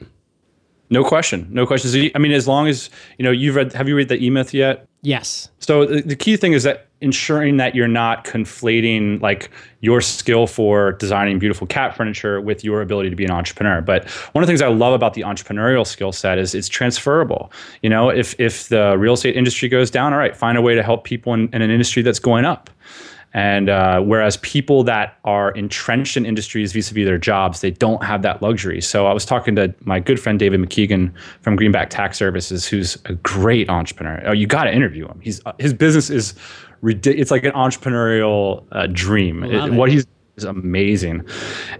No 0.89 1.03
question. 1.03 1.47
No 1.49 1.65
questions. 1.65 2.11
I 2.15 2.17
mean, 2.17 2.31
as 2.31 2.47
long 2.47 2.67
as, 2.67 2.89
you 3.17 3.23
know, 3.23 3.31
you've 3.31 3.55
read, 3.55 3.73
have 3.73 3.87
you 3.89 3.95
read 3.95 4.07
the 4.07 4.23
E 4.23 4.29
Myth 4.29 4.53
yet? 4.53 4.87
Yes. 5.01 5.49
So 5.59 5.85
the 5.85 6.15
key 6.15 6.37
thing 6.37 6.53
is 6.53 6.63
that 6.63 6.87
ensuring 7.01 7.57
that 7.57 7.75
you're 7.75 7.87
not 7.87 8.25
conflating 8.25 9.21
like 9.21 9.51
your 9.81 10.01
skill 10.01 10.47
for 10.47 10.93
designing 10.93 11.37
beautiful 11.37 11.67
cat 11.67 11.95
furniture 11.95 12.41
with 12.41 12.63
your 12.63 12.81
ability 12.81 13.09
to 13.09 13.15
be 13.15 13.23
an 13.23 13.31
entrepreneur. 13.31 13.81
But 13.81 14.09
one 14.33 14.43
of 14.43 14.47
the 14.47 14.51
things 14.51 14.61
I 14.61 14.69
love 14.69 14.93
about 14.93 15.13
the 15.13 15.21
entrepreneurial 15.21 15.85
skill 15.85 16.11
set 16.11 16.39
is 16.39 16.55
it's 16.55 16.67
transferable. 16.67 17.51
You 17.83 17.89
know, 17.89 18.09
if 18.09 18.37
if 18.39 18.69
the 18.69 18.97
real 18.97 19.13
estate 19.13 19.35
industry 19.35 19.69
goes 19.69 19.91
down, 19.91 20.13
all 20.13 20.19
right, 20.19 20.35
find 20.35 20.57
a 20.57 20.61
way 20.61 20.73
to 20.73 20.81
help 20.81 21.03
people 21.03 21.33
in, 21.33 21.49
in 21.53 21.61
an 21.61 21.69
industry 21.69 22.01
that's 22.01 22.19
going 22.19 22.45
up. 22.45 22.69
And 23.33 23.69
uh, 23.69 24.01
whereas 24.01 24.37
people 24.37 24.83
that 24.85 25.17
are 25.23 25.51
entrenched 25.51 26.17
in 26.17 26.25
industries 26.25 26.71
vis-a-vis 26.71 27.05
their 27.05 27.17
jobs, 27.17 27.61
they 27.61 27.71
don't 27.71 28.03
have 28.03 28.21
that 28.21 28.41
luxury. 28.41 28.81
So 28.81 29.05
I 29.05 29.13
was 29.13 29.25
talking 29.25 29.55
to 29.57 29.73
my 29.81 29.99
good 29.99 30.19
friend 30.19 30.39
David 30.39 30.61
McKeegan 30.61 31.11
from 31.41 31.55
Greenback 31.55 31.89
Tax 31.89 32.17
Services, 32.17 32.67
who's 32.67 32.97
a 33.05 33.13
great 33.13 33.69
entrepreneur. 33.69 34.21
Oh, 34.25 34.31
you 34.31 34.47
got 34.47 34.63
to 34.63 34.73
interview 34.73 35.07
him. 35.07 35.19
He's 35.21 35.45
uh, 35.45 35.53
his 35.59 35.73
business 35.73 36.09
is 36.09 36.33
ridiculous. 36.81 37.23
It's 37.23 37.31
like 37.31 37.43
an 37.43 37.51
entrepreneurial 37.51 38.65
uh, 38.71 38.87
dream. 38.91 39.43
It, 39.43 39.73
what 39.73 39.91
he's 39.91 40.05
is 40.37 40.43
amazing, 40.43 41.27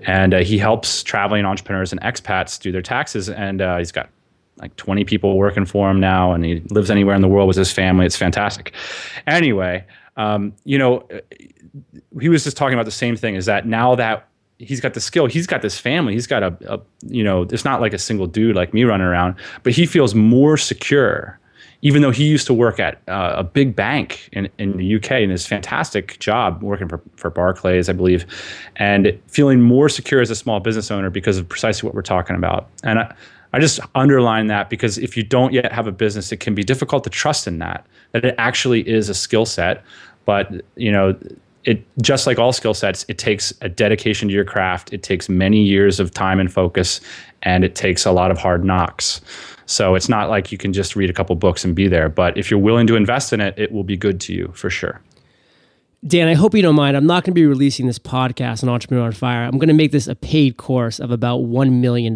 and 0.03 0.33
uh, 0.33 0.39
he 0.39 0.57
helps 0.57 1.03
traveling 1.03 1.45
entrepreneurs 1.45 1.91
and 1.91 2.01
expats 2.01 2.59
do 2.59 2.71
their 2.71 2.81
taxes. 2.81 3.29
And 3.29 3.61
uh, 3.61 3.77
he's 3.77 3.91
got 3.91 4.09
like 4.57 4.75
20 4.77 5.05
people 5.05 5.37
working 5.37 5.65
for 5.65 5.89
him 5.89 5.99
now, 5.99 6.33
and 6.33 6.43
he 6.43 6.61
lives 6.71 6.91
anywhere 6.91 7.15
in 7.15 7.21
the 7.21 7.27
world 7.27 7.47
with 7.47 7.57
his 7.57 7.71
family. 7.71 8.05
It's 8.05 8.17
fantastic. 8.17 8.73
Anyway 9.27 9.85
um, 10.17 10.53
you 10.65 10.77
know, 10.77 11.07
he 12.19 12.29
was 12.29 12.43
just 12.43 12.57
talking 12.57 12.73
about 12.73 12.85
the 12.85 12.91
same 12.91 13.15
thing 13.15 13.35
is 13.35 13.45
that 13.45 13.65
now 13.65 13.95
that 13.95 14.27
he's 14.59 14.81
got 14.81 14.95
the 14.95 15.01
skill. 15.01 15.27
He's 15.27 15.45
got 15.45 15.61
this 15.61 15.77
family. 15.79 16.13
He's 16.13 16.27
got 16.27 16.41
a, 16.43 16.57
a 16.67 16.79
you 17.05 17.23
know, 17.23 17.43
it's 17.43 17.63
not 17.63 17.79
like 17.79 17.93
a 17.93 17.99
single 17.99 18.25
dude 18.27 18.55
like 18.55 18.73
me 18.73 18.83
running 18.83 19.05
around, 19.05 19.35
but 19.63 19.73
he 19.73 19.85
feels 19.85 20.15
more 20.15 20.57
secure 20.57 21.39
even 21.81 22.01
though 22.01 22.11
he 22.11 22.25
used 22.25 22.47
to 22.47 22.53
work 22.53 22.79
at 22.79 23.01
uh, 23.07 23.35
a 23.37 23.43
big 23.43 23.75
bank 23.75 24.29
in, 24.31 24.49
in 24.57 24.77
the 24.77 24.95
UK 24.95 25.11
in 25.11 25.29
his 25.29 25.45
fantastic 25.45 26.19
job 26.19 26.63
working 26.63 26.87
for, 26.87 27.01
for 27.15 27.29
Barclays, 27.29 27.87
I 27.87 27.93
believe, 27.93 28.25
and 28.77 29.17
feeling 29.27 29.61
more 29.61 29.89
secure 29.89 30.21
as 30.21 30.29
a 30.29 30.35
small 30.35 30.59
business 30.59 30.89
owner 30.89 31.09
because 31.09 31.37
of 31.37 31.47
precisely 31.47 31.87
what 31.87 31.93
we're 31.93 32.01
talking 32.01 32.35
about. 32.35 32.69
And 32.83 32.99
I, 32.99 33.15
I 33.53 33.59
just 33.59 33.79
underline 33.95 34.47
that 34.47 34.69
because 34.69 34.97
if 34.97 35.15
you 35.15 35.23
don't 35.23 35.53
yet 35.53 35.71
have 35.71 35.87
a 35.87 35.91
business, 35.91 36.31
it 36.31 36.39
can 36.39 36.53
be 36.53 36.63
difficult 36.63 37.03
to 37.05 37.09
trust 37.09 37.47
in 37.47 37.59
that, 37.59 37.85
that 38.11 38.25
it 38.25 38.35
actually 38.37 38.87
is 38.87 39.09
a 39.09 39.13
skill 39.13 39.45
set. 39.45 39.83
But, 40.25 40.61
you 40.75 40.91
know, 40.91 41.17
it 41.63 41.83
just 42.01 42.27
like 42.27 42.39
all 42.39 42.53
skill 42.53 42.73
sets, 42.73 43.05
it 43.07 43.17
takes 43.17 43.53
a 43.61 43.69
dedication 43.69 44.27
to 44.27 44.33
your 44.33 44.45
craft. 44.45 44.93
It 44.93 45.03
takes 45.03 45.29
many 45.29 45.61
years 45.61 45.99
of 45.99 46.11
time 46.11 46.39
and 46.39 46.51
focus, 46.51 47.01
and 47.43 47.63
it 47.63 47.75
takes 47.75 48.05
a 48.05 48.11
lot 48.11 48.31
of 48.31 48.37
hard 48.37 48.63
knocks. 48.63 49.21
So 49.65 49.95
it's 49.95 50.07
not 50.07 50.29
like 50.29 50.51
you 50.51 50.57
can 50.57 50.71
just 50.71 50.95
read 50.95 51.09
a 51.09 51.13
couple 51.13 51.35
books 51.35 51.65
and 51.65 51.75
be 51.75 51.87
there. 51.87 52.07
But 52.07 52.37
if 52.37 52.49
you're 52.49 52.59
willing 52.59 52.87
to 52.87 52.95
invest 52.95 53.33
in 53.33 53.41
it, 53.41 53.53
it 53.57 53.71
will 53.71 53.83
be 53.83 53.97
good 53.97 54.21
to 54.21 54.33
you 54.33 54.51
for 54.53 54.69
sure. 54.69 55.01
Dan, 56.05 56.27
I 56.29 56.35
hope 56.35 56.55
you 56.55 56.61
don't 56.61 56.75
mind. 56.75 56.95
I'm 56.95 57.07
not 57.07 57.23
going 57.23 57.31
to 57.31 57.39
be 57.39 57.45
releasing 57.45 57.85
this 57.85 57.99
podcast 57.99 58.63
on 58.63 58.69
Entrepreneur 58.69 59.05
on 59.05 59.11
Fire. 59.11 59.43
I'm 59.43 59.57
going 59.57 59.67
to 59.67 59.73
make 59.73 59.91
this 59.91 60.07
a 60.07 60.15
paid 60.15 60.55
course 60.55 60.99
of 60.99 61.11
about 61.11 61.41
$1 61.41 61.71
million. 61.81 62.15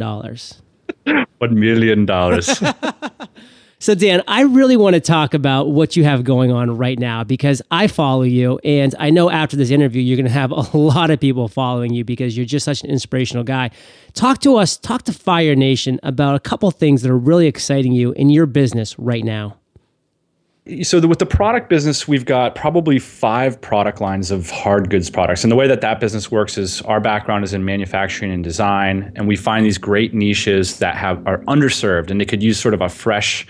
$1 1.05 1.51
million. 1.51 2.05
So, 3.81 3.95
Dan, 3.95 4.21
I 4.27 4.43
really 4.43 4.77
want 4.77 4.93
to 4.93 4.99
talk 4.99 5.33
about 5.33 5.71
what 5.71 5.95
you 5.95 6.03
have 6.03 6.23
going 6.23 6.51
on 6.51 6.77
right 6.77 6.99
now 6.99 7.23
because 7.23 7.63
I 7.71 7.87
follow 7.87 8.21
you. 8.21 8.59
And 8.63 8.93
I 8.99 9.09
know 9.09 9.31
after 9.31 9.57
this 9.57 9.71
interview, 9.71 10.03
you're 10.03 10.17
going 10.17 10.27
to 10.27 10.31
have 10.31 10.51
a 10.73 10.77
lot 10.77 11.09
of 11.09 11.19
people 11.19 11.47
following 11.47 11.91
you 11.91 12.05
because 12.05 12.37
you're 12.37 12.45
just 12.45 12.63
such 12.63 12.83
an 12.83 12.91
inspirational 12.91 13.43
guy. 13.43 13.71
Talk 14.13 14.37
to 14.41 14.57
us, 14.57 14.77
talk 14.77 15.01
to 15.05 15.11
Fire 15.11 15.55
Nation 15.55 15.99
about 16.03 16.35
a 16.35 16.39
couple 16.39 16.69
things 16.69 17.01
that 17.01 17.09
are 17.09 17.17
really 17.17 17.47
exciting 17.47 17.91
you 17.91 18.11
in 18.11 18.29
your 18.29 18.45
business 18.45 18.99
right 18.99 19.23
now 19.23 19.57
so 20.84 21.00
the, 21.00 21.08
with 21.08 21.17
the 21.17 21.26
product 21.26 21.69
business 21.69 22.08
we've 22.08 22.26
got 22.26 22.54
probably 22.54 23.00
five 23.00 23.60
product 23.60 24.00
lines 24.00 24.30
of 24.30 24.50
hard 24.52 24.89
goods 24.89 25.10
products. 25.10 25.43
And 25.43 25.52
the 25.52 25.56
way 25.56 25.67
that 25.67 25.82
that 25.82 26.00
business 26.00 26.30
works 26.30 26.58
is 26.58 26.82
our 26.84 27.00
background 27.00 27.43
is 27.43 27.54
in 27.54 27.65
manufacturing 27.65 28.32
and 28.32 28.43
design 28.43 29.12
and 29.15 29.28
we 29.28 29.36
find 29.36 29.65
these 29.65 29.80
great 29.80 30.13
niches 30.13 30.78
that 30.78 30.95
have 30.95 31.26
are 31.28 31.39
underserved 31.45 32.12
and 32.12 32.21
they 32.21 32.26
could 32.26 32.43
use 32.43 32.60
sort 32.60 32.74
of 32.74 32.82
a 32.82 32.89
fresh 32.89 33.47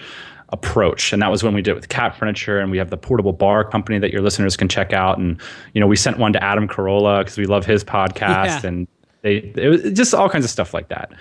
approach. 0.53 1.11
And 1.11 1.21
that 1.21 1.31
was 1.31 1.43
when 1.43 1.53
we 1.53 1.61
did 1.61 1.71
it 1.71 1.75
with 1.75 1.89
cat 1.89 2.15
furniture 2.15 2.59
and 2.59 2.71
we 2.71 2.77
have 2.77 2.89
the 2.89 2.97
portable 2.97 3.33
bar 3.33 3.63
company 3.63 3.99
that 3.99 4.11
your 4.11 4.21
listeners 4.21 4.55
can 4.55 4.69
check 4.69 4.93
out. 4.93 5.17
And 5.17 5.39
you 5.73 5.81
know 5.81 5.87
we 5.87 5.97
sent 5.97 6.17
one 6.17 6.31
to 6.33 6.41
adam 6.41 6.67
carolla 6.67 7.21
because 7.21 7.37
we 7.37 7.45
love 7.45 7.65
his 7.65 7.83
podcast 7.83 8.63
yeah. 8.63 8.67
and 8.67 8.87
they 9.21 9.51
it 9.55 9.67
was 9.67 9.91
just 9.91 10.13
all 10.13 10.29
kinds 10.29 10.45
of 10.45 10.51
stuff 10.51 10.73
like 10.73 10.87
that 10.87 11.11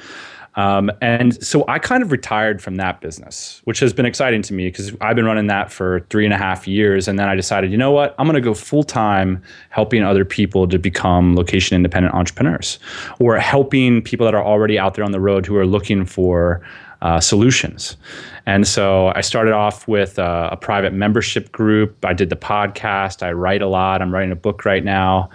um, 0.61 0.91
and 1.01 1.43
so 1.43 1.65
I 1.69 1.79
kind 1.79 2.03
of 2.03 2.13
retired 2.13 2.61
from 2.61 2.77
that 2.77 3.01
business, 3.01 3.63
which 3.65 3.81
has 3.81 3.95
been 3.95 4.05
exciting 4.05 4.43
to 4.43 4.53
me 4.53 4.67
because 4.69 4.93
I've 5.01 5.17
been 5.17 5.25
running 5.25 5.47
that 5.47 5.73
for 5.73 6.01
three 6.11 6.27
and 6.27 6.35
a 6.35 6.37
half 6.37 6.69
years. 6.69 7.09
And 7.09 7.19
then 7.19 7.31
I 7.31 7.35
decided, 7.35 7.73
you 7.73 7.79
know 7.79 7.93
what? 7.93 8.15
I'm 8.19 8.27
going 8.27 8.35
to 8.35 8.43
go 8.43 8.53
full 8.53 8.83
time 8.83 9.43
helping 9.71 10.03
other 10.03 10.23
people 10.23 10.69
to 10.69 10.79
become 10.79 11.35
location 11.35 11.77
independent 11.77 12.15
entrepreneurs 12.15 12.79
or 13.19 13.39
helping 13.39 14.03
people 14.03 14.27
that 14.27 14.35
are 14.35 14.45
already 14.45 14.79
out 14.79 14.97
there 14.97 15.05
on 15.05 15.13
the 15.13 15.21
road 15.21 15.47
who 15.47 15.57
are 15.57 15.65
looking 15.65 16.05
for 16.05 16.61
uh, 17.01 17.21
solutions. 17.21 17.97
And 18.45 18.69
so 18.69 19.13
I 19.15 19.23
started 19.23 19.55
off 19.55 19.89
with 19.89 20.19
uh, 20.19 20.51
a 20.53 20.59
private 20.59 20.93
membership 20.93 21.51
group. 21.53 22.05
I 22.05 22.13
did 22.13 22.29
the 22.29 22.37
podcast. 22.37 23.23
I 23.23 23.33
write 23.33 23.63
a 23.63 23.67
lot. 23.67 24.03
I'm 24.03 24.13
writing 24.13 24.33
a 24.33 24.37
book 24.37 24.67
right 24.67 24.85
now. 24.85 25.31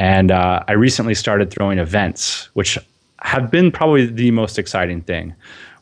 And 0.00 0.32
uh, 0.32 0.64
I 0.66 0.72
recently 0.72 1.14
started 1.14 1.52
throwing 1.52 1.78
events, 1.78 2.48
which 2.54 2.76
have 3.24 3.50
been 3.50 3.72
probably 3.72 4.06
the 4.06 4.30
most 4.30 4.58
exciting 4.58 5.00
thing, 5.00 5.34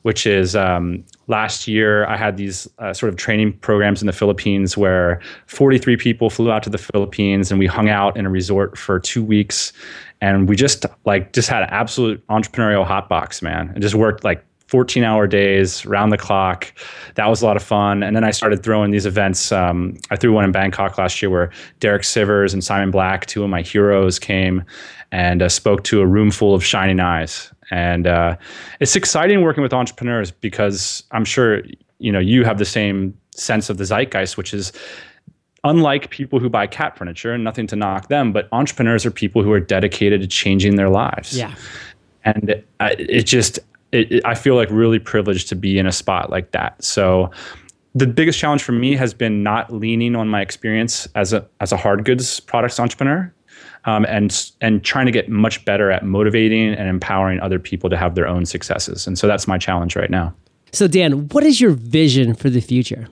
which 0.03 0.27
is 0.27 0.55
um, 0.55 1.05
last 1.27 1.67
year 1.67 2.07
I 2.07 2.17
had 2.17 2.37
these 2.37 2.69
uh, 2.79 2.95
sort 2.95 3.11
of 3.11 3.17
training 3.17 3.55
programs 3.59 4.01
in 4.01 4.07
the 4.07 4.13
Philippines 4.13 4.77
where 4.77 5.21
43 5.47 5.97
people 5.97 6.31
flew 6.31 6.53
out 6.53 6.63
to 6.63 6.71
the 6.71 6.79
Philippines 6.79 7.51
and 7.51 7.59
we 7.59 7.67
hung 7.67 7.89
out 7.89 8.17
in 8.17 8.27
a 8.27 8.31
resort 8.31 8.79
for 8.79 9.01
two 9.01 9.25
weeks, 9.25 9.73
and 10.21 10.49
we 10.49 10.55
just 10.55 10.87
like 11.05 11.33
just 11.33 11.49
had 11.49 11.65
an 11.65 11.69
absolute 11.71 12.25
entrepreneurial 12.29 12.87
hotbox, 12.87 13.43
man. 13.43 13.73
It 13.75 13.81
just 13.81 13.97
worked 13.97 14.23
like 14.23 14.45
14 14.73 15.05
hour 15.05 15.27
days 15.27 15.85
round 15.85 16.11
the 16.11 16.19
clock 16.19 16.73
that 17.15 17.29
was 17.29 17.43
a 17.43 17.47
lot 17.47 17.57
of 17.57 17.63
fun 17.63 18.03
and 18.03 18.17
then 18.17 18.25
i 18.25 18.31
started 18.31 18.63
throwing 18.63 18.91
these 18.91 19.07
events 19.07 19.53
um, 19.53 19.97
i 20.11 20.17
threw 20.17 20.33
one 20.33 20.45
in 20.45 20.53
bangkok 20.53 20.99
last 20.99 21.21
year 21.21 21.31
where 21.31 21.51
derek 21.81 22.03
sivers 22.03 22.53
and 22.53 22.65
simon 22.65 22.91
black 22.91 23.27
two 23.27 23.45
of 23.45 23.51
my 23.51 23.63
heroes 23.63 24.19
came 24.19 24.65
and 25.13 25.43
uh, 25.43 25.49
spoke 25.49 25.85
to 25.85 26.01
a 26.01 26.07
room 26.07 26.31
full 26.31 26.55
of 26.55 26.65
shining 26.65 26.99
eyes. 26.99 27.53
And 27.71 28.07
uh, 28.07 28.37
it's 28.81 28.97
exciting 28.97 29.43
working 29.43 29.63
with 29.63 29.73
entrepreneurs 29.73 30.31
because 30.31 31.05
I'm 31.13 31.25
sure 31.25 31.63
you 31.99 32.11
know 32.11 32.19
you 32.19 32.45
have 32.45 32.59
the 32.59 32.65
same 32.65 33.17
sense 33.35 33.71
of 33.71 33.79
the 33.79 33.85
zeitgeist, 33.85 34.37
which 34.37 34.53
is 34.53 34.73
unlike 35.65 36.11
people 36.11 36.41
who 36.41 36.49
buy 36.49 36.67
cat 36.67 36.99
furniture 36.99 37.33
and 37.33 37.45
nothing 37.45 37.67
to 37.69 37.77
knock 37.77 38.09
them, 38.09 38.33
but 38.33 38.49
entrepreneurs 38.51 39.07
are 39.07 39.13
people 39.13 39.43
who 39.43 39.53
are 39.53 39.61
dedicated 39.61 40.21
to 40.21 40.27
changing 40.27 40.75
their 40.75 40.89
lives. 40.89 41.39
Yeah. 41.39 41.55
And 42.25 42.51
it, 42.51 42.69
it 42.81 43.23
just, 43.23 43.61
it, 43.93 44.11
it, 44.11 44.25
I 44.25 44.35
feel 44.35 44.57
like 44.57 44.69
really 44.71 44.99
privileged 44.99 45.49
to 45.51 45.55
be 45.55 45.79
in 45.79 45.87
a 45.87 45.93
spot 45.93 46.31
like 46.31 46.51
that. 46.53 46.83
So 46.83 47.31
the 47.95 48.07
biggest 48.07 48.39
challenge 48.39 48.63
for 48.63 48.73
me 48.73 48.97
has 48.97 49.15
been 49.15 49.43
not 49.43 49.73
leaning 49.73 50.17
on 50.17 50.29
my 50.29 50.41
experience 50.41 51.07
as 51.15 51.33
a 51.33 51.47
as 51.61 51.73
a 51.73 51.77
hard 51.77 52.05
goods 52.05 52.41
products 52.41 52.81
entrepreneur 52.81 53.33
um, 53.85 54.05
and 54.07 54.51
and 54.61 54.83
trying 54.83 55.07
to 55.07 55.13
get 55.13 55.29
much 55.29 55.65
better 55.65 55.91
at 55.91 56.05
motivating 56.05 56.75
and 56.75 56.89
empowering 56.89 57.41
other 57.41 57.59
people 57.59 57.91
to 57.91 57.97
have 57.97 58.15
their 58.15 58.27
own 58.27 58.47
successes. 58.47 59.07
And 59.07 59.19
so 59.19 59.27
that's 59.27 59.47
my 59.47 59.59
challenge 59.59 59.95
right 59.95 60.11
now. 60.11 60.35
So 60.73 60.89
Dan, 60.89 61.29
what 61.29 61.45
is 61.45 61.61
your 61.61 61.73
vision 61.73 62.35
for 62.35 62.49
the 62.49 62.61
future? 62.61 63.09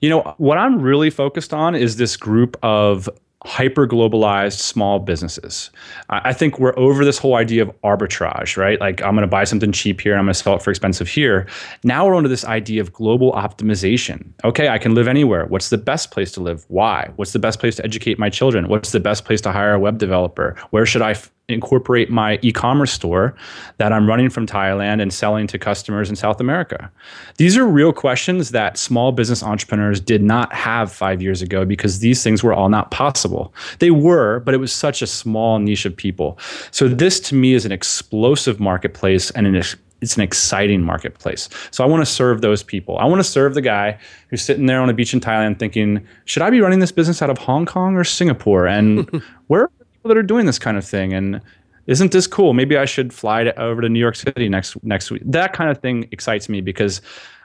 You 0.00 0.08
know, 0.08 0.34
what 0.38 0.58
I'm 0.58 0.80
really 0.80 1.10
focused 1.10 1.54
on 1.54 1.74
is 1.74 1.96
this 1.96 2.16
group 2.16 2.56
of 2.62 3.08
hyper 3.44 3.86
globalized 3.86 4.58
small 4.58 4.98
businesses. 4.98 5.70
I 6.10 6.32
think 6.32 6.58
we're 6.58 6.78
over 6.78 7.04
this 7.04 7.18
whole 7.18 7.34
idea 7.34 7.62
of 7.62 7.80
arbitrage, 7.82 8.56
right? 8.56 8.78
Like 8.80 9.02
I'm 9.02 9.14
going 9.14 9.22
to 9.22 9.26
buy 9.26 9.44
something 9.44 9.72
cheap 9.72 10.00
here 10.00 10.12
and 10.12 10.20
I'm 10.20 10.26
going 10.26 10.34
to 10.34 10.38
sell 10.38 10.56
it 10.56 10.62
for 10.62 10.70
expensive 10.70 11.08
here. 11.08 11.46
Now 11.82 12.06
we're 12.06 12.14
onto 12.14 12.28
this 12.28 12.44
idea 12.44 12.80
of 12.80 12.92
global 12.92 13.32
optimization. 13.32 14.32
Okay, 14.44 14.68
I 14.68 14.78
can 14.78 14.94
live 14.94 15.08
anywhere. 15.08 15.46
What's 15.46 15.70
the 15.70 15.78
best 15.78 16.10
place 16.10 16.30
to 16.32 16.40
live? 16.40 16.64
Why? 16.68 17.10
What's 17.16 17.32
the 17.32 17.38
best 17.38 17.58
place 17.58 17.76
to 17.76 17.84
educate 17.84 18.18
my 18.18 18.30
children? 18.30 18.68
What's 18.68 18.92
the 18.92 19.00
best 19.00 19.24
place 19.24 19.40
to 19.42 19.52
hire 19.52 19.74
a 19.74 19.80
web 19.80 19.98
developer? 19.98 20.56
Where 20.70 20.86
should 20.86 21.02
I 21.02 21.14
incorporate 21.48 22.10
my 22.10 22.38
e-commerce 22.42 22.92
store 22.92 23.34
that 23.78 23.92
I'm 23.92 24.08
running 24.08 24.30
from 24.30 24.46
Thailand 24.46 25.02
and 25.02 25.12
selling 25.12 25.46
to 25.48 25.58
customers 25.58 26.08
in 26.08 26.16
South 26.16 26.40
America? 26.40 26.90
These 27.36 27.56
are 27.56 27.66
real 27.66 27.92
questions 27.92 28.50
that 28.50 28.78
small 28.78 29.12
business 29.12 29.42
entrepreneurs 29.42 30.00
did 30.00 30.22
not 30.22 30.52
have 30.52 30.92
5 30.92 31.20
years 31.20 31.42
ago 31.42 31.64
because 31.64 31.98
these 31.98 32.22
things 32.22 32.42
were 32.42 32.54
all 32.54 32.68
not 32.68 32.90
possible. 32.90 33.52
They 33.78 33.90
were, 33.90 34.40
but 34.40 34.54
it 34.54 34.58
was 34.58 34.72
such 34.72 35.02
a 35.02 35.06
small 35.06 35.58
niche 35.58 35.84
of 35.84 35.96
people. 35.96 36.38
So 36.70 36.88
this 36.88 37.20
to 37.20 37.34
me 37.34 37.54
is 37.54 37.64
an 37.64 37.72
explosive 37.72 38.60
marketplace 38.60 39.30
and 39.32 39.46
an 39.46 39.54
it's 40.02 40.16
an 40.16 40.22
exciting 40.22 40.82
marketplace. 40.82 41.48
So 41.70 41.84
I 41.84 41.86
want 41.86 42.02
to 42.02 42.10
serve 42.10 42.40
those 42.40 42.62
people. 42.62 42.98
I 42.98 43.04
want 43.04 43.20
to 43.20 43.24
serve 43.24 43.54
the 43.54 43.62
guy 43.62 43.98
who's 44.28 44.42
sitting 44.42 44.66
there 44.66 44.82
on 44.82 44.90
a 44.90 44.92
beach 44.92 45.14
in 45.14 45.20
Thailand 45.20 45.58
thinking, 45.60 46.04
should 46.24 46.42
I 46.42 46.50
be 46.50 46.60
running 46.60 46.80
this 46.80 46.92
business 46.92 47.22
out 47.22 47.30
of 47.30 47.38
Hong 47.38 47.64
Kong 47.64 47.94
or 47.94 48.02
Singapore? 48.02 48.66
And 48.66 49.22
where 49.46 49.70
that 50.08 50.16
are 50.16 50.22
doing 50.22 50.46
this 50.46 50.58
kind 50.58 50.76
of 50.76 50.84
thing 50.84 51.12
and 51.12 51.40
isn't 51.86 52.12
this 52.12 52.26
cool? 52.26 52.52
Maybe 52.52 52.76
i 52.76 52.84
should 52.84 53.12
fly 53.12 53.44
to, 53.44 53.60
over 53.60 53.82
to 53.82 53.88
new 53.88 53.98
york 53.98 54.16
city 54.16 54.48
next 54.48 54.82
next 54.84 55.10
week. 55.10 55.22
That 55.24 55.52
kind 55.52 55.70
of 55.70 55.78
thing 55.78 56.08
excites 56.12 56.48
me 56.48 56.60
because 56.60 57.00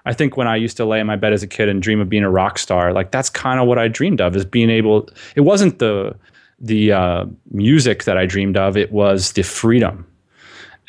i 0.05 0.13
think 0.13 0.37
when 0.37 0.47
i 0.47 0.55
used 0.55 0.77
to 0.77 0.85
lay 0.85 0.99
in 0.99 1.07
my 1.07 1.15
bed 1.15 1.33
as 1.33 1.43
a 1.43 1.47
kid 1.47 1.69
and 1.69 1.81
dream 1.81 1.99
of 1.99 2.09
being 2.09 2.23
a 2.23 2.29
rock 2.29 2.57
star 2.57 2.93
like 2.93 3.11
that's 3.11 3.29
kind 3.29 3.59
of 3.59 3.67
what 3.67 3.77
i 3.77 3.87
dreamed 3.87 4.21
of 4.21 4.35
is 4.35 4.45
being 4.45 4.69
able 4.69 5.09
it 5.35 5.41
wasn't 5.41 5.79
the 5.79 6.15
the 6.59 6.91
uh, 6.91 7.25
music 7.51 8.03
that 8.05 8.17
i 8.17 8.25
dreamed 8.25 8.57
of 8.57 8.77
it 8.77 8.91
was 8.91 9.33
the 9.33 9.43
freedom. 9.43 10.05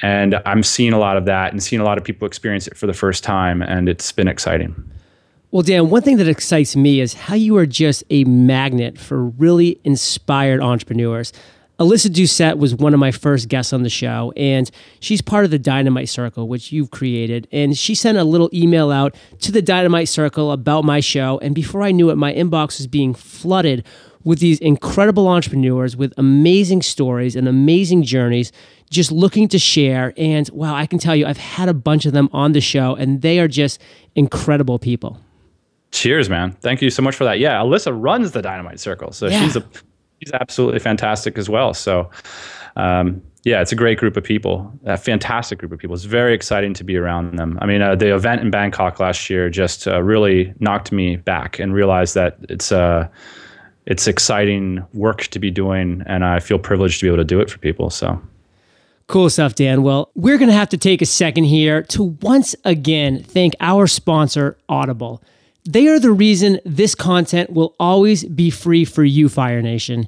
And 0.02 0.40
i'm 0.46 0.62
seeing 0.62 0.92
a 0.92 0.98
lot 0.98 1.16
of 1.16 1.24
that 1.24 1.52
and 1.52 1.62
seeing 1.62 1.80
a 1.80 1.84
lot 1.84 1.98
of 1.98 2.04
people 2.04 2.26
experience 2.26 2.66
it 2.68 2.76
for 2.76 2.86
the 2.86 2.92
first 2.92 3.24
time 3.24 3.62
and 3.62 3.88
it's 3.88 4.12
been 4.12 4.28
exciting. 4.28 4.74
Well, 5.50 5.62
Dan, 5.62 5.88
one 5.88 6.02
thing 6.02 6.18
that 6.18 6.28
excites 6.28 6.76
me 6.76 7.00
is 7.00 7.14
how 7.14 7.34
you 7.34 7.56
are 7.56 7.64
just 7.64 8.04
a 8.10 8.22
magnet 8.24 8.98
for 8.98 9.24
really 9.24 9.80
inspired 9.82 10.60
entrepreneurs. 10.60 11.32
Alyssa 11.78 12.08
Doucette 12.08 12.58
was 12.58 12.74
one 12.74 12.92
of 12.92 12.98
my 12.98 13.12
first 13.12 13.48
guests 13.48 13.72
on 13.72 13.84
the 13.84 13.88
show, 13.88 14.32
and 14.36 14.68
she's 14.98 15.22
part 15.22 15.44
of 15.44 15.52
the 15.52 15.60
Dynamite 15.60 16.08
Circle, 16.08 16.48
which 16.48 16.72
you've 16.72 16.90
created. 16.90 17.46
And 17.52 17.78
she 17.78 17.94
sent 17.94 18.18
a 18.18 18.24
little 18.24 18.50
email 18.52 18.90
out 18.90 19.14
to 19.42 19.52
the 19.52 19.62
Dynamite 19.62 20.08
Circle 20.08 20.50
about 20.50 20.84
my 20.84 20.98
show. 20.98 21.38
And 21.38 21.54
before 21.54 21.82
I 21.82 21.92
knew 21.92 22.10
it, 22.10 22.16
my 22.16 22.32
inbox 22.34 22.78
was 22.78 22.88
being 22.88 23.14
flooded 23.14 23.86
with 24.24 24.40
these 24.40 24.58
incredible 24.58 25.28
entrepreneurs 25.28 25.96
with 25.96 26.12
amazing 26.16 26.82
stories 26.82 27.36
and 27.36 27.46
amazing 27.46 28.02
journeys, 28.02 28.50
just 28.90 29.12
looking 29.12 29.46
to 29.46 29.58
share. 29.58 30.12
And 30.16 30.50
wow, 30.50 30.74
I 30.74 30.86
can 30.86 30.98
tell 30.98 31.14
you, 31.14 31.26
I've 31.26 31.38
had 31.38 31.68
a 31.68 31.74
bunch 31.74 32.06
of 32.06 32.12
them 32.12 32.28
on 32.32 32.52
the 32.52 32.60
show, 32.60 32.96
and 32.96 33.22
they 33.22 33.38
are 33.38 33.48
just 33.48 33.80
incredible 34.16 34.80
people. 34.80 35.20
Cheers, 35.92 36.28
man. 36.28 36.52
Thank 36.60 36.82
you 36.82 36.90
so 36.90 37.02
much 37.02 37.14
for 37.14 37.24
that. 37.24 37.38
Yeah, 37.38 37.54
Alyssa 37.60 37.96
runs 37.96 38.32
the 38.32 38.42
Dynamite 38.42 38.80
Circle. 38.80 39.12
So 39.12 39.28
yeah. 39.28 39.40
she's 39.40 39.54
a 39.54 39.64
she's 40.20 40.32
absolutely 40.32 40.80
fantastic 40.80 41.38
as 41.38 41.48
well. 41.48 41.74
So, 41.74 42.10
um, 42.76 43.22
yeah, 43.44 43.60
it's 43.60 43.72
a 43.72 43.76
great 43.76 43.98
group 43.98 44.16
of 44.16 44.24
people, 44.24 44.70
a 44.84 44.96
fantastic 44.96 45.58
group 45.58 45.72
of 45.72 45.78
people. 45.78 45.94
It's 45.94 46.04
very 46.04 46.34
exciting 46.34 46.74
to 46.74 46.84
be 46.84 46.96
around 46.96 47.36
them. 47.36 47.58
I 47.62 47.66
mean, 47.66 47.82
uh, 47.82 47.94
the 47.94 48.14
event 48.14 48.42
in 48.42 48.50
Bangkok 48.50 49.00
last 49.00 49.30
year 49.30 49.48
just 49.48 49.86
uh, 49.86 50.02
really 50.02 50.52
knocked 50.58 50.92
me 50.92 51.16
back 51.16 51.58
and 51.58 51.72
realized 51.72 52.14
that 52.14 52.36
it's 52.48 52.72
uh, 52.72 53.08
it's 53.86 54.06
exciting 54.06 54.84
work 54.92 55.22
to 55.28 55.38
be 55.38 55.50
doing, 55.50 56.02
and 56.06 56.24
I 56.24 56.40
feel 56.40 56.58
privileged 56.58 57.00
to 57.00 57.06
be 57.06 57.08
able 57.08 57.18
to 57.18 57.24
do 57.24 57.40
it 57.40 57.50
for 57.50 57.58
people. 57.58 57.90
So. 57.90 58.20
Cool 59.06 59.30
stuff, 59.30 59.54
Dan. 59.54 59.82
Well, 59.82 60.10
we're 60.14 60.36
going 60.36 60.50
to 60.50 60.54
have 60.54 60.68
to 60.68 60.76
take 60.76 61.00
a 61.00 61.06
second 61.06 61.44
here 61.44 61.82
to 61.84 62.02
once 62.20 62.54
again 62.66 63.22
thank 63.22 63.54
our 63.60 63.86
sponsor, 63.86 64.58
Audible. 64.68 65.22
They 65.68 65.86
are 65.88 66.00
the 66.00 66.12
reason 66.12 66.60
this 66.64 66.94
content 66.94 67.50
will 67.50 67.76
always 67.78 68.24
be 68.24 68.48
free 68.48 68.86
for 68.86 69.04
you, 69.04 69.28
Fire 69.28 69.60
Nation. 69.60 70.06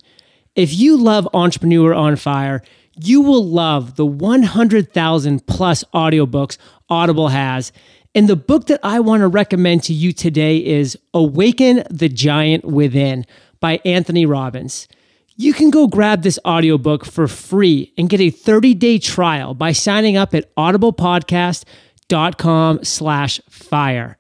If 0.55 0.73
you 0.73 0.97
love 0.97 1.29
Entrepreneur 1.35 1.93
on 1.93 2.17
Fire, 2.17 2.63
you 2.99 3.21
will 3.21 3.45
love 3.45 3.97
the 3.97 4.07
100,000 4.07 5.47
plus 5.47 5.85
audiobooks 5.93 6.57
Audible 6.89 7.29
has. 7.29 7.73
And 8.15 8.27
the 8.27 8.37
book 8.37 8.69
that 8.69 8.81
I 8.83 9.01
want 9.01 9.21
to 9.21 9.29
recommend 9.29 9.83
to 9.83 9.93
you 9.93 10.15
today 10.15 10.65
is 10.65 10.97
Awaken 11.13 11.85
the 11.91 12.09
Giant 12.09 12.65
Within 12.65 13.27
by 13.61 13.83
Anthony 13.85 14.25
Robbins. 14.25 14.89
You 15.37 15.53
can 15.53 15.69
go 15.69 15.89
grab 15.89 16.23
this 16.23 16.39
audiobook 16.47 17.05
for 17.05 17.29
free 17.29 17.93
and 17.99 18.09
get 18.09 18.23
a 18.23 18.31
30-day 18.31 18.99
trial 18.99 19.53
by 19.53 19.73
signing 19.73 20.17
up 20.17 20.35
at 20.35 20.57
audiblepodcast.com 20.57 22.83
slash 22.83 23.41
fire. 23.51 24.17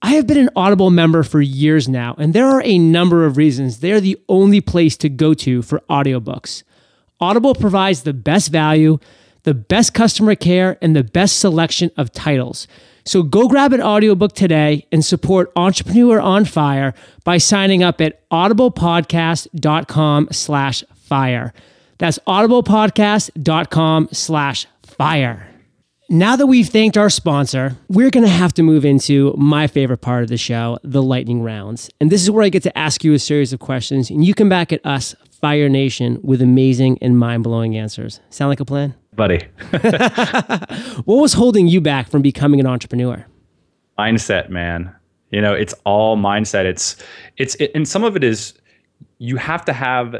I 0.00 0.14
have 0.14 0.26
been 0.28 0.38
an 0.38 0.50
Audible 0.54 0.90
member 0.90 1.24
for 1.24 1.40
years 1.40 1.88
now, 1.88 2.14
and 2.18 2.32
there 2.32 2.46
are 2.46 2.62
a 2.64 2.78
number 2.78 3.26
of 3.26 3.36
reasons 3.36 3.80
they're 3.80 4.00
the 4.00 4.18
only 4.28 4.60
place 4.60 4.96
to 4.98 5.08
go 5.08 5.34
to 5.34 5.60
for 5.62 5.80
audiobooks. 5.90 6.62
Audible 7.20 7.54
provides 7.54 8.04
the 8.04 8.12
best 8.12 8.52
value, 8.52 8.98
the 9.42 9.54
best 9.54 9.94
customer 9.94 10.36
care, 10.36 10.78
and 10.80 10.94
the 10.94 11.02
best 11.02 11.40
selection 11.40 11.90
of 11.96 12.12
titles. 12.12 12.68
So 13.04 13.24
go 13.24 13.48
grab 13.48 13.72
an 13.72 13.82
audiobook 13.82 14.34
today 14.34 14.86
and 14.92 15.04
support 15.04 15.50
Entrepreneur 15.56 16.20
on 16.20 16.44
Fire 16.44 16.94
by 17.24 17.38
signing 17.38 17.82
up 17.82 18.00
at 18.00 18.28
audiblepodcast.com 18.30 20.28
slash 20.30 20.84
fire. 20.94 21.52
That's 21.96 22.18
audiblepodcast.com 22.20 24.08
slash 24.12 24.66
fire. 24.82 25.47
Now 26.10 26.36
that 26.36 26.46
we've 26.46 26.66
thanked 26.66 26.96
our 26.96 27.10
sponsor, 27.10 27.76
we're 27.88 28.08
going 28.08 28.24
to 28.24 28.30
have 28.30 28.54
to 28.54 28.62
move 28.62 28.86
into 28.86 29.34
my 29.36 29.66
favorite 29.66 29.98
part 29.98 30.22
of 30.22 30.30
the 30.30 30.38
show, 30.38 30.78
the 30.82 31.02
lightning 31.02 31.42
rounds. 31.42 31.90
And 32.00 32.10
this 32.10 32.22
is 32.22 32.30
where 32.30 32.42
I 32.42 32.48
get 32.48 32.62
to 32.62 32.78
ask 32.78 33.04
you 33.04 33.12
a 33.12 33.18
series 33.18 33.52
of 33.52 33.60
questions, 33.60 34.08
and 34.08 34.24
you 34.24 34.32
come 34.32 34.48
back 34.48 34.72
at 34.72 34.80
us, 34.86 35.14
Fire 35.30 35.68
Nation, 35.68 36.18
with 36.22 36.40
amazing 36.40 36.96
and 37.02 37.18
mind 37.18 37.44
blowing 37.44 37.76
answers. 37.76 38.20
Sound 38.30 38.48
like 38.48 38.58
a 38.58 38.64
plan? 38.64 38.94
Buddy. 39.16 39.44
what 41.04 41.16
was 41.16 41.34
holding 41.34 41.68
you 41.68 41.82
back 41.82 42.08
from 42.08 42.22
becoming 42.22 42.58
an 42.58 42.66
entrepreneur? 42.66 43.26
Mindset, 43.98 44.48
man. 44.48 44.90
You 45.28 45.42
know, 45.42 45.52
it's 45.52 45.74
all 45.84 46.16
mindset. 46.16 46.64
It's, 46.64 46.96
it's, 47.36 47.54
it, 47.56 47.70
and 47.74 47.86
some 47.86 48.02
of 48.02 48.16
it 48.16 48.24
is 48.24 48.54
you 49.18 49.36
have 49.36 49.62
to 49.66 49.74
have 49.74 50.16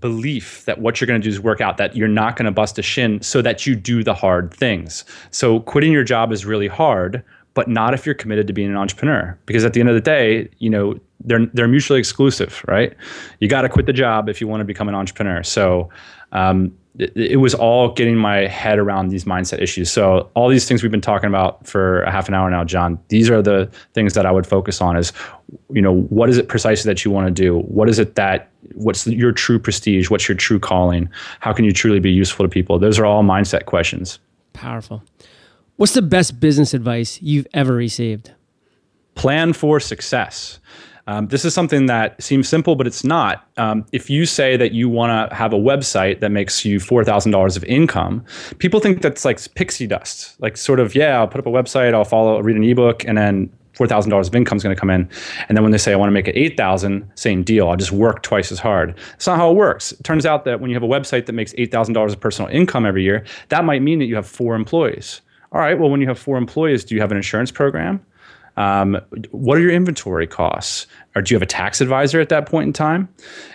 belief 0.00 0.64
that 0.64 0.80
what 0.80 1.00
you're 1.00 1.06
going 1.06 1.20
to 1.20 1.24
do 1.24 1.30
is 1.30 1.40
work 1.40 1.60
out, 1.60 1.76
that 1.76 1.96
you're 1.96 2.08
not 2.08 2.36
going 2.36 2.46
to 2.46 2.52
bust 2.52 2.78
a 2.78 2.82
shin 2.82 3.20
so 3.22 3.42
that 3.42 3.66
you 3.66 3.74
do 3.74 4.02
the 4.02 4.14
hard 4.14 4.52
things. 4.52 5.04
So 5.30 5.60
quitting 5.60 5.92
your 5.92 6.04
job 6.04 6.32
is 6.32 6.44
really 6.44 6.68
hard, 6.68 7.22
but 7.54 7.68
not 7.68 7.94
if 7.94 8.04
you're 8.04 8.14
committed 8.14 8.46
to 8.46 8.52
being 8.52 8.70
an 8.70 8.76
entrepreneur. 8.76 9.38
Because 9.46 9.64
at 9.64 9.72
the 9.72 9.80
end 9.80 9.88
of 9.88 9.94
the 9.94 10.00
day, 10.00 10.48
you 10.58 10.70
know, 10.70 10.98
they're 11.26 11.46
they're 11.46 11.68
mutually 11.68 11.98
exclusive, 11.98 12.64
right? 12.66 12.94
You 13.40 13.48
got 13.48 13.62
to 13.62 13.68
quit 13.68 13.86
the 13.86 13.92
job 13.92 14.28
if 14.28 14.40
you 14.40 14.48
want 14.48 14.60
to 14.60 14.64
become 14.64 14.88
an 14.88 14.94
entrepreneur. 14.94 15.42
So 15.42 15.90
um, 16.32 16.72
it, 16.98 17.12
it, 17.16 17.36
was 17.36 17.54
all 17.54 17.92
getting 17.92 18.16
my 18.16 18.46
head 18.46 18.78
around 18.78 19.08
these 19.08 19.24
mindset 19.24 19.60
issues. 19.60 19.90
So 19.90 20.30
all 20.34 20.48
these 20.48 20.66
things 20.66 20.82
we've 20.82 20.90
been 20.90 21.00
talking 21.00 21.28
about 21.28 21.66
for 21.66 22.02
a 22.02 22.10
half 22.10 22.28
an 22.28 22.34
hour 22.34 22.48
now, 22.48 22.64
John. 22.64 22.98
These 23.08 23.28
are 23.28 23.42
the 23.42 23.70
things 23.92 24.14
that 24.14 24.24
I 24.24 24.32
would 24.32 24.46
focus 24.46 24.80
on. 24.80 24.96
Is 24.96 25.12
you 25.70 25.82
know 25.82 25.94
what 25.94 26.30
is 26.30 26.38
it 26.38 26.48
precisely 26.48 26.88
that 26.88 27.04
you 27.04 27.10
want 27.10 27.26
to 27.26 27.32
do? 27.32 27.58
What 27.60 27.88
is 27.88 27.98
it 27.98 28.14
that 28.14 28.50
what's 28.74 29.06
your 29.06 29.32
true 29.32 29.58
prestige? 29.58 30.10
What's 30.10 30.28
your 30.28 30.36
true 30.36 30.58
calling? 30.58 31.10
How 31.40 31.52
can 31.52 31.64
you 31.64 31.72
truly 31.72 32.00
be 32.00 32.10
useful 32.10 32.44
to 32.44 32.48
people? 32.48 32.78
Those 32.78 32.98
are 32.98 33.04
all 33.04 33.22
mindset 33.22 33.66
questions. 33.66 34.18
Powerful. 34.52 35.02
What's 35.76 35.92
the 35.92 36.02
best 36.02 36.40
business 36.40 36.72
advice 36.72 37.20
you've 37.20 37.46
ever 37.52 37.74
received? 37.74 38.32
Plan 39.14 39.52
for 39.52 39.80
success. 39.80 40.60
Um, 41.08 41.28
this 41.28 41.44
is 41.44 41.54
something 41.54 41.86
that 41.86 42.20
seems 42.20 42.48
simple, 42.48 42.74
but 42.74 42.86
it's 42.86 43.04
not. 43.04 43.46
Um, 43.56 43.86
if 43.92 44.10
you 44.10 44.26
say 44.26 44.56
that 44.56 44.72
you 44.72 44.88
want 44.88 45.30
to 45.30 45.34
have 45.34 45.52
a 45.52 45.58
website 45.58 46.20
that 46.20 46.30
makes 46.30 46.64
you 46.64 46.78
$4,000 46.78 47.56
of 47.56 47.64
income, 47.64 48.24
people 48.58 48.80
think 48.80 49.02
that's 49.02 49.24
like 49.24 49.38
pixie 49.54 49.86
dust. 49.86 50.40
Like, 50.40 50.56
sort 50.56 50.80
of, 50.80 50.94
yeah, 50.94 51.18
I'll 51.18 51.28
put 51.28 51.38
up 51.38 51.46
a 51.46 51.50
website, 51.50 51.94
I'll 51.94 52.04
follow, 52.04 52.40
read 52.40 52.56
an 52.56 52.64
ebook, 52.64 53.04
and 53.04 53.16
then 53.16 53.50
$4,000 53.76 54.26
of 54.26 54.34
income 54.34 54.56
is 54.56 54.62
going 54.62 54.74
to 54.74 54.80
come 54.80 54.90
in. 54.90 55.08
And 55.48 55.56
then 55.56 55.62
when 55.62 55.70
they 55.70 55.78
say, 55.78 55.92
I 55.92 55.96
want 55.96 56.08
to 56.08 56.12
make 56.12 56.28
it 56.28 56.36
8,000, 56.36 57.08
same 57.14 57.42
deal. 57.42 57.68
I'll 57.68 57.76
just 57.76 57.92
work 57.92 58.22
twice 58.22 58.50
as 58.50 58.58
hard. 58.58 58.98
It's 59.14 59.26
not 59.26 59.36
how 59.36 59.50
it 59.50 59.54
works. 59.54 59.92
It 59.92 60.02
turns 60.02 60.26
out 60.26 60.44
that 60.46 60.60
when 60.60 60.70
you 60.70 60.76
have 60.76 60.82
a 60.82 60.88
website 60.88 61.26
that 61.26 61.34
makes 61.34 61.52
$8,000 61.54 62.08
of 62.08 62.18
personal 62.18 62.50
income 62.50 62.86
every 62.86 63.04
year, 63.04 63.24
that 63.50 63.64
might 63.64 63.82
mean 63.82 63.98
that 63.98 64.06
you 64.06 64.16
have 64.16 64.26
four 64.26 64.54
employees. 64.54 65.20
All 65.52 65.60
right, 65.60 65.78
well, 65.78 65.90
when 65.90 66.00
you 66.00 66.08
have 66.08 66.18
four 66.18 66.36
employees, 66.38 66.84
do 66.84 66.94
you 66.94 67.00
have 67.00 67.10
an 67.10 67.16
insurance 67.16 67.50
program? 67.50 68.04
Um, 68.56 68.98
what 69.30 69.58
are 69.58 69.60
your 69.60 69.70
inventory 69.70 70.26
costs? 70.26 70.86
Or 71.14 71.22
do 71.22 71.32
you 71.32 71.36
have 71.36 71.42
a 71.42 71.46
tax 71.46 71.80
advisor 71.80 72.20
at 72.20 72.28
that 72.30 72.46
point 72.46 72.66
in 72.66 72.72
time? 72.72 73.08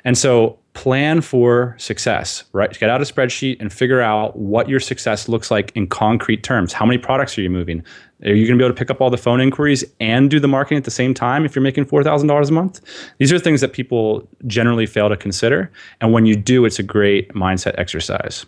And 0.04 0.18
so 0.18 0.60
plan 0.74 1.22
for 1.22 1.76
success, 1.78 2.44
right? 2.54 2.78
Get 2.78 2.90
out 2.90 3.02
a 3.02 3.04
spreadsheet 3.04 3.58
and 3.60 3.74
figure 3.74 4.02
out 4.02 4.38
what 4.38 4.70
your 4.70 4.80
success 4.80 5.28
looks 5.28 5.52
like 5.52 5.72
in 5.76 5.88
concrete 5.88 6.44
terms. 6.44 6.72
How 6.72 6.86
many 6.86 6.98
products 6.98 7.38
are 7.38 7.42
you 7.42 7.50
moving? 7.50 7.84
Are 8.24 8.30
you 8.30 8.48
going 8.48 8.58
to 8.58 8.62
be 8.62 8.66
able 8.66 8.76
to 8.76 8.80
pick 8.80 8.90
up 8.90 9.02
all 9.02 9.10
the 9.10 9.18
phone 9.18 9.42
inquiries 9.42 9.84
and 10.00 10.30
do 10.30 10.40
the 10.40 10.48
marketing 10.48 10.78
at 10.78 10.84
the 10.84 10.92
same 10.92 11.14
time 11.14 11.44
if 11.44 11.56
you're 11.56 11.64
making 11.64 11.86
$4,000 11.86 12.48
a 12.48 12.52
month? 12.52 12.80
These 13.18 13.34
are 13.34 13.40
things 13.40 13.62
that 13.62 13.74
people 13.74 14.28
generally 14.48 14.86
fail 14.86 15.10
to 15.10 15.18
consider. 15.18 15.72
And 16.00 16.14
when 16.14 16.26
you 16.26 16.36
do, 16.36 16.64
it's 16.64 16.80
a 16.80 16.84
great 16.84 17.34
mindset 17.34 17.74
exercise. 17.78 18.46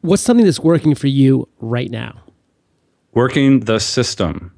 What's 0.00 0.22
something 0.22 0.46
that's 0.46 0.60
working 0.60 0.94
for 0.94 1.08
you 1.08 1.48
right 1.60 1.90
now? 1.90 2.20
Working 3.12 3.60
the 3.60 3.78
system 3.78 4.52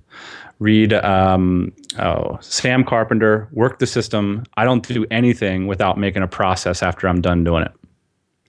read 0.59 0.92
um, 0.92 1.73
oh, 1.99 2.38
Sam 2.40 2.85
Carpenter, 2.85 3.49
work 3.53 3.79
the 3.79 3.87
system. 3.87 4.44
I 4.57 4.64
don't 4.64 4.87
do 4.87 5.07
anything 5.11 5.66
without 5.66 5.99
making 5.99 6.23
a 6.23 6.29
process 6.29 6.83
after 6.83 7.09
I'm 7.09 7.21
done 7.21 7.44
doing 7.44 7.62
it. 7.62 7.73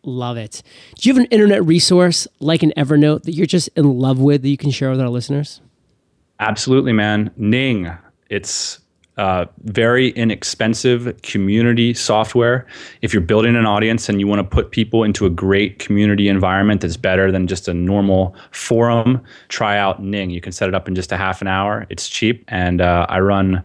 Love 0.03 0.37
it. 0.37 0.63
Do 0.95 1.09
you 1.09 1.13
have 1.13 1.21
an 1.21 1.29
internet 1.29 1.63
resource 1.65 2.27
like 2.39 2.63
an 2.63 2.71
Evernote 2.77 3.23
that 3.23 3.33
you're 3.33 3.45
just 3.45 3.67
in 3.75 3.99
love 3.99 4.19
with 4.19 4.41
that 4.41 4.49
you 4.49 4.57
can 4.57 4.71
share 4.71 4.89
with 4.89 5.01
our 5.01 5.09
listeners? 5.09 5.61
Absolutely, 6.39 6.93
man. 6.93 7.31
Ning. 7.35 7.91
It's 8.29 8.78
uh, 9.19 9.45
very 9.65 10.11
inexpensive 10.11 11.21
community 11.23 11.93
software. 11.93 12.65
If 13.01 13.13
you're 13.13 13.21
building 13.21 13.57
an 13.57 13.65
audience 13.65 14.07
and 14.07 14.19
you 14.21 14.27
want 14.27 14.39
to 14.39 14.45
put 14.45 14.71
people 14.71 15.03
into 15.03 15.25
a 15.25 15.29
great 15.29 15.77
community 15.77 16.29
environment 16.29 16.79
that's 16.79 16.95
better 16.95 17.29
than 17.29 17.45
just 17.45 17.67
a 17.67 17.73
normal 17.73 18.33
forum, 18.51 19.21
try 19.49 19.77
out 19.77 20.01
Ning. 20.01 20.29
You 20.29 20.39
can 20.39 20.53
set 20.53 20.69
it 20.69 20.73
up 20.73 20.87
in 20.87 20.95
just 20.95 21.11
a 21.11 21.17
half 21.17 21.41
an 21.41 21.47
hour. 21.47 21.85
It's 21.89 22.07
cheap, 22.07 22.45
and 22.47 22.79
uh, 22.79 23.05
I 23.09 23.19
run 23.19 23.61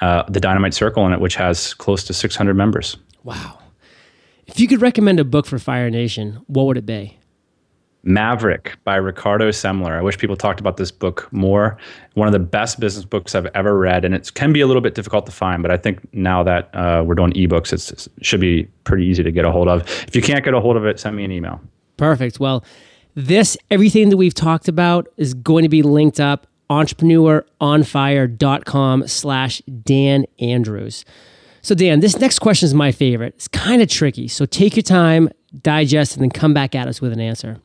uh, 0.00 0.22
the 0.28 0.40
Dynamite 0.40 0.72
Circle 0.72 1.06
in 1.06 1.12
it, 1.12 1.20
which 1.20 1.34
has 1.36 1.74
close 1.74 2.02
to 2.04 2.14
600 2.14 2.54
members. 2.54 2.96
Wow. 3.24 3.58
If 4.46 4.58
you 4.58 4.66
could 4.66 4.80
recommend 4.80 5.20
a 5.20 5.24
book 5.24 5.44
for 5.44 5.58
Fire 5.58 5.90
Nation, 5.90 6.40
what 6.46 6.64
would 6.64 6.78
it 6.78 6.86
be? 6.86 7.18
Maverick 8.04 8.76
by 8.84 8.96
Ricardo 8.96 9.50
Semler. 9.50 9.98
I 9.98 10.02
wish 10.02 10.18
people 10.18 10.36
talked 10.36 10.60
about 10.60 10.76
this 10.76 10.90
book 10.90 11.28
more. 11.32 11.76
One 12.14 12.28
of 12.28 12.32
the 12.32 12.38
best 12.38 12.78
business 12.78 13.04
books 13.04 13.34
I've 13.34 13.46
ever 13.54 13.76
read, 13.76 14.04
and 14.04 14.14
it 14.14 14.32
can 14.34 14.52
be 14.52 14.60
a 14.60 14.66
little 14.66 14.82
bit 14.82 14.94
difficult 14.94 15.26
to 15.26 15.32
find, 15.32 15.62
but 15.62 15.70
I 15.70 15.76
think 15.76 16.12
now 16.14 16.42
that 16.42 16.74
uh, 16.74 17.02
we're 17.04 17.14
doing 17.14 17.32
ebooks, 17.32 17.72
it 17.72 18.08
should 18.22 18.40
be 18.40 18.64
pretty 18.84 19.06
easy 19.06 19.22
to 19.22 19.32
get 19.32 19.44
a 19.44 19.50
hold 19.50 19.68
of. 19.68 19.82
If 20.06 20.14
you 20.14 20.22
can't 20.22 20.44
get 20.44 20.54
a 20.54 20.60
hold 20.60 20.76
of 20.76 20.84
it, 20.84 21.00
send 21.00 21.16
me 21.16 21.24
an 21.24 21.32
email. 21.32 21.60
Perfect. 21.96 22.40
Well, 22.40 22.64
this, 23.14 23.56
everything 23.70 24.10
that 24.10 24.16
we've 24.16 24.34
talked 24.34 24.68
about 24.68 25.08
is 25.16 25.34
going 25.34 25.62
to 25.62 25.68
be 25.68 25.82
linked 25.82 26.20
up 26.20 26.46
entrepreneuronfire.com 26.70 29.06
slash 29.06 29.62
Dan 29.82 30.24
Andrews. 30.40 31.04
So, 31.62 31.74
Dan, 31.74 32.00
this 32.00 32.18
next 32.18 32.40
question 32.40 32.66
is 32.66 32.74
my 32.74 32.92
favorite. 32.92 33.34
It's 33.36 33.48
kind 33.48 33.80
of 33.80 33.88
tricky. 33.88 34.28
So, 34.28 34.44
take 34.44 34.76
your 34.76 34.82
time, 34.82 35.30
digest, 35.62 36.14
and 36.14 36.22
then 36.22 36.30
come 36.30 36.52
back 36.52 36.74
at 36.74 36.88
us 36.88 37.00
with 37.00 37.12
an 37.12 37.20
answer. 37.20 37.58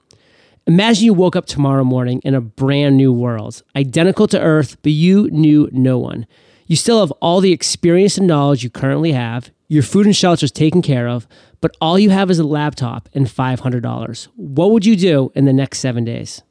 Imagine 0.69 1.05
you 1.05 1.15
woke 1.15 1.35
up 1.35 1.47
tomorrow 1.47 1.83
morning 1.83 2.21
in 2.23 2.35
a 2.35 2.41
brand 2.41 2.95
new 2.95 3.11
world, 3.11 3.63
identical 3.75 4.27
to 4.27 4.39
Earth, 4.39 4.77
but 4.83 4.91
you 4.91 5.27
knew 5.31 5.67
no 5.71 5.97
one. 5.97 6.27
You 6.67 6.75
still 6.75 6.99
have 6.99 7.09
all 7.23 7.41
the 7.41 7.51
experience 7.51 8.19
and 8.19 8.27
knowledge 8.27 8.63
you 8.63 8.69
currently 8.69 9.13
have. 9.13 9.49
Your 9.67 9.81
food 9.81 10.05
and 10.05 10.15
shelter 10.15 10.45
is 10.45 10.51
taken 10.51 10.83
care 10.83 11.07
of, 11.07 11.27
but 11.59 11.75
all 11.81 11.97
you 11.97 12.11
have 12.11 12.29
is 12.29 12.37
a 12.37 12.43
laptop 12.43 13.09
and 13.15 13.25
$500. 13.25 14.27
What 14.35 14.69
would 14.69 14.85
you 14.85 14.95
do 14.95 15.31
in 15.33 15.45
the 15.45 15.53
next 15.53 15.79
seven 15.79 16.05
days? 16.05 16.43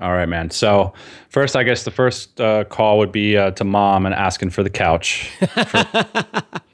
All 0.00 0.10
right, 0.10 0.28
man. 0.28 0.50
So, 0.50 0.92
first, 1.28 1.54
I 1.54 1.62
guess 1.62 1.84
the 1.84 1.92
first 1.92 2.40
uh, 2.40 2.64
call 2.64 2.98
would 2.98 3.12
be 3.12 3.36
uh, 3.36 3.52
to 3.52 3.62
mom 3.62 4.04
and 4.04 4.16
asking 4.16 4.50
for 4.50 4.64
the 4.64 4.70
couch. 4.70 5.30
For, 5.38 5.84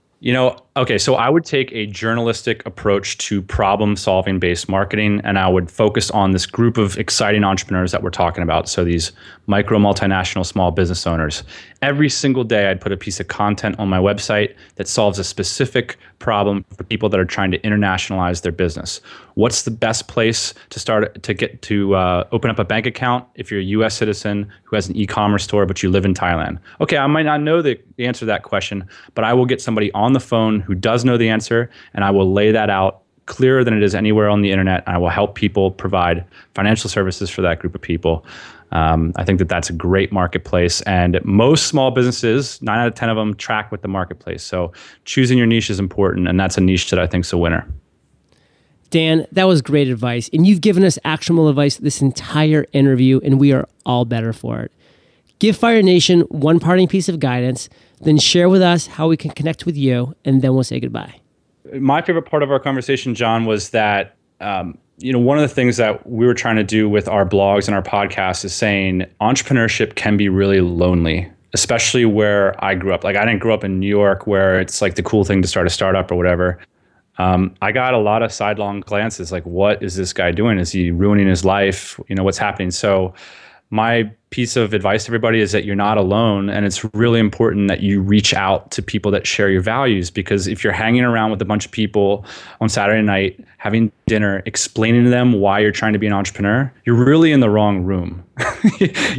you 0.21 0.33
know, 0.33 0.57
Okay, 0.77 0.99
so 0.99 1.15
I 1.15 1.31
would 1.31 1.47
take 1.47 1.73
a 1.73 1.87
journalistic 1.87 2.65
approach 2.67 3.17
to 3.19 3.41
problem 3.41 3.97
solving 3.97 4.39
based 4.39 4.69
marketing, 4.69 5.23
and 5.25 5.39
I 5.39 5.49
would 5.49 5.71
focus 5.71 6.11
on 6.11 6.33
this 6.33 6.45
group 6.45 6.77
of 6.77 6.99
exciting 6.99 7.45
entrepreneurs 7.45 7.93
that 7.93 8.03
we're 8.03 8.11
talking 8.11 8.43
about. 8.43 8.69
So, 8.69 8.85
these 8.85 9.13
micro, 9.47 9.79
multinational, 9.79 10.45
small 10.45 10.71
business 10.71 11.07
owners. 11.07 11.45
Every 11.81 12.11
single 12.11 12.45
day, 12.45 12.71
I'd 12.71 12.81
put 12.81 12.93
a 12.93 12.97
piece 12.97 13.21
of 13.21 13.29
content 13.29 13.79
on 13.79 13.89
my 13.89 13.99
website 13.99 14.55
that 14.75 14.87
solves 14.87 15.19
a 15.19 15.25
specific 15.25 15.97
problem 16.19 16.65
for 16.77 16.85
people 16.85 17.09
that 17.09 17.21
are 17.21 17.25
trying 17.25 17.51
to 17.51 17.59
internationalize 17.61 18.43
their 18.43 18.53
business. 18.53 19.01
What's 19.35 19.63
the 19.63 19.71
best 19.71 20.09
place 20.09 20.55
to 20.71 20.81
start 20.81 21.23
to 21.23 21.35
get 21.35 21.63
to 21.63 21.95
uh, 21.95 22.27
open 22.33 22.51
up 22.51 22.59
a 22.59 22.65
bank 22.65 22.87
account 22.87 23.27
if 23.35 23.51
you're 23.51 23.61
a 23.61 23.65
US 23.65 23.95
citizen 23.95 24.51
who 24.65 24.77
has 24.77 24.89
an 24.89 24.97
e 24.97 25.07
commerce 25.07 25.45
store, 25.45 25.67
but 25.67 25.83
you 25.83 25.91
live 25.91 26.05
in 26.05 26.15
Thailand? 26.15 26.59
Okay, 26.81 26.97
I 26.97 27.07
might 27.07 27.25
not 27.25 27.43
know 27.43 27.61
the, 27.63 27.79
the 27.97 28.07
answer 28.07 28.21
to 28.21 28.25
that 28.27 28.43
question, 28.43 28.89
but 29.15 29.25
I 29.25 29.35
will 29.35 29.47
get 29.47 29.61
somebody 29.61 29.93
on 29.93 30.15
the 30.15 30.21
phone 30.21 30.61
who 30.67 30.75
does 30.75 31.05
know 31.05 31.17
the 31.17 31.29
answer, 31.29 31.71
and 31.95 32.05
I 32.05 32.11
will 32.11 32.33
lay 32.33 32.53
that 32.53 32.69
out 32.71 33.03
clearer 33.27 33.65
than 33.65 33.75
it 33.75 33.83
is 33.83 33.95
anywhere 33.95 34.29
on 34.29 34.43
the 34.43 34.51
internet. 34.51 34.85
I 34.87 34.99
will 34.99 35.09
help 35.09 35.35
people 35.35 35.71
provide 35.71 36.25
financial 36.55 36.89
services 36.89 37.29
for 37.31 37.43
that 37.43 37.59
group 37.59 37.75
of 37.75 37.81
people. 37.81 38.25
Um, 38.73 39.13
I 39.17 39.25
think 39.25 39.39
that 39.39 39.49
that's 39.49 39.71
a 39.71 39.73
great 39.73 40.13
marketplace, 40.13 40.83
and 40.83 41.25
most 41.25 41.67
small 41.67 41.91
businesses, 41.91 42.61
nine 42.63 42.79
out 42.79 42.89
of 42.89 42.95
ten 42.95 43.09
of 43.09 43.17
them, 43.17 43.35
track 43.35 43.71
with 43.71 43.83
the 43.83 43.89
marketplace. 43.89 44.43
So 44.43 44.73
choosing 45.05 45.39
your 45.39 45.47
niche 45.47 45.71
is 45.71 45.79
important, 45.79 46.29
and 46.29 46.39
that's 46.39 46.59
a 46.59 46.61
niche 46.61 46.91
that 46.91 46.99
I 46.99 47.07
think 47.07 47.25
is 47.25 47.33
a 47.33 47.39
winner. 47.39 47.67
Dan, 48.91 49.27
that 49.33 49.45
was 49.45 49.63
great 49.63 49.89
advice, 49.89 50.31
and 50.33 50.47
you've 50.47 50.61
given 50.61 50.85
us 50.85 50.99
actionable 51.05 51.49
advice 51.49 51.77
this 51.77 52.01
entire 52.01 52.67
interview, 52.73 53.21
and 53.25 53.41
we 53.41 53.53
are 53.53 53.69
all 53.85 54.05
better 54.05 54.33
for 54.33 54.61
it. 54.61 54.73
Give 55.39 55.57
Fire 55.57 55.83
Nation 55.83 56.21
one 56.23 56.61
parting 56.61 56.89
piece 56.89 57.09
of 57.09 57.21
guidance, 57.21 57.69
then 58.01 58.19
share 58.19 58.49
with 58.49 58.63
us 58.63 58.87
how 58.87 59.09
we 59.09 59.17
can 59.17 59.31
connect 59.31 59.67
with 59.67 59.77
you, 59.77 60.15
and 60.25 60.43
then 60.43 60.55
we'll 60.55 60.65
say 60.65 60.81
goodbye. 60.81 61.21
My 61.75 62.03
favorite 62.03 62.27
part 62.27 62.43
of 62.43 62.51
our 62.51 62.61
conversation, 62.61 63.15
John, 63.15 63.45
was 63.45 63.71
that 63.71 64.17
um, 64.41 64.79
you 64.99 65.13
know 65.13 65.19
one 65.19 65.39
of 65.39 65.43
the 65.43 65.55
things 65.55 65.77
that 65.77 66.09
we 66.09 66.27
were 66.27 66.35
trying 66.35 66.57
to 66.57 66.65
do 66.65 66.89
with 66.89 67.09
our 67.09 67.27
blogs 67.27 67.67
and 67.67 67.75
our 67.75 67.83
podcast 67.83 68.45
is 68.45 68.55
saying 68.55 69.05
entrepreneurship 69.21 69.95
can 69.95 70.17
be 70.17 70.29
really 70.29 70.61
lonely 70.61 71.31
especially 71.53 72.05
where 72.05 72.63
i 72.63 72.75
grew 72.75 72.93
up. 72.93 73.05
Like 73.05 73.17
i 73.17 73.25
didn't 73.25 73.41
grow 73.41 73.55
up 73.55 73.65
in 73.65 73.79
new 73.79 73.89
york 73.89 74.27
where 74.27 74.61
it's 74.61 74.83
like 74.83 74.95
the 74.95 75.03
cool 75.03 75.25
thing 75.25 75.43
to 75.43 75.49
start 75.49 75.67
a 75.67 75.71
startup 75.71 76.11
or 76.11 76.17
whatever. 76.17 76.59
Um, 77.19 77.55
i 77.63 77.73
got 77.73 77.95
a 77.95 77.99
lot 77.99 78.23
of 78.23 78.33
sidelong 78.33 78.81
glances 78.81 79.33
like 79.33 79.45
what 79.45 79.83
is 79.83 79.97
this 79.97 80.13
guy 80.13 80.33
doing? 80.33 80.59
Is 80.59 80.73
he 80.73 80.91
ruining 80.91 81.29
his 81.29 81.45
life? 81.45 81.99
You 82.09 82.15
know 82.15 82.25
what's 82.25 82.39
happening? 82.39 82.71
So 82.71 83.15
my 83.71 84.11
piece 84.31 84.57
of 84.57 84.75
advice 84.75 85.05
to 85.05 85.09
everybody 85.09 85.41
is 85.41 85.53
that 85.53 85.65
you're 85.65 85.75
not 85.75 85.97
alone 85.97 86.51
and 86.51 86.67
it's 86.67 86.85
really 86.95 87.19
important 87.19 87.69
that 87.69 87.81
you 87.81 88.01
reach 88.01 88.35
out 88.35 88.71
to 88.71 88.83
people 88.83 89.11
that 89.11 89.27
share 89.27 89.49
your 89.49 89.63
values 89.63 90.11
because 90.11 90.47
if 90.47 90.63
you're 90.63 90.73
hanging 90.73 91.03
around 91.03 91.31
with 91.31 91.41
a 91.41 91.45
bunch 91.45 91.65
of 91.65 91.73
people 91.73 92.25
on 92.61 92.69
Saturday 92.69 93.03
night 93.03 93.43
having 93.59 93.91
dinner 94.07 94.43
explaining 94.45 95.05
to 95.05 95.11
them 95.11 95.33
why 95.33 95.59
you're 95.59 95.73
trying 95.73 95.93
to 95.93 95.99
be 95.99 96.07
an 96.07 96.13
entrepreneur 96.13 96.73
you're 96.85 96.97
really 96.97 97.33
in 97.33 97.41
the 97.41 97.51
wrong 97.51 97.83
room. 97.83 98.23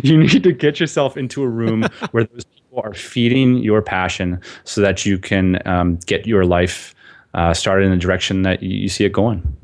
You 0.04 0.18
need 0.18 0.44
to 0.44 0.52
get 0.52 0.80
yourself 0.80 1.18
into 1.18 1.42
a 1.42 1.48
room 1.48 1.84
where 2.12 2.26
those 2.26 2.46
people 2.46 2.82
are 2.84 2.94
feeding 2.94 3.58
your 3.58 3.82
passion 3.82 4.40
so 4.66 4.82
that 4.82 5.06
you 5.06 5.18
can 5.18 5.66
um, 5.68 5.96
get 6.06 6.28
your 6.28 6.46
life 6.46 6.94
uh, 7.34 7.54
started 7.54 7.86
in 7.86 7.92
the 7.92 7.98
direction 7.98 8.44
that 8.44 8.62
you 8.62 8.88
see 8.88 9.04
it 9.04 9.14
going 9.14 9.58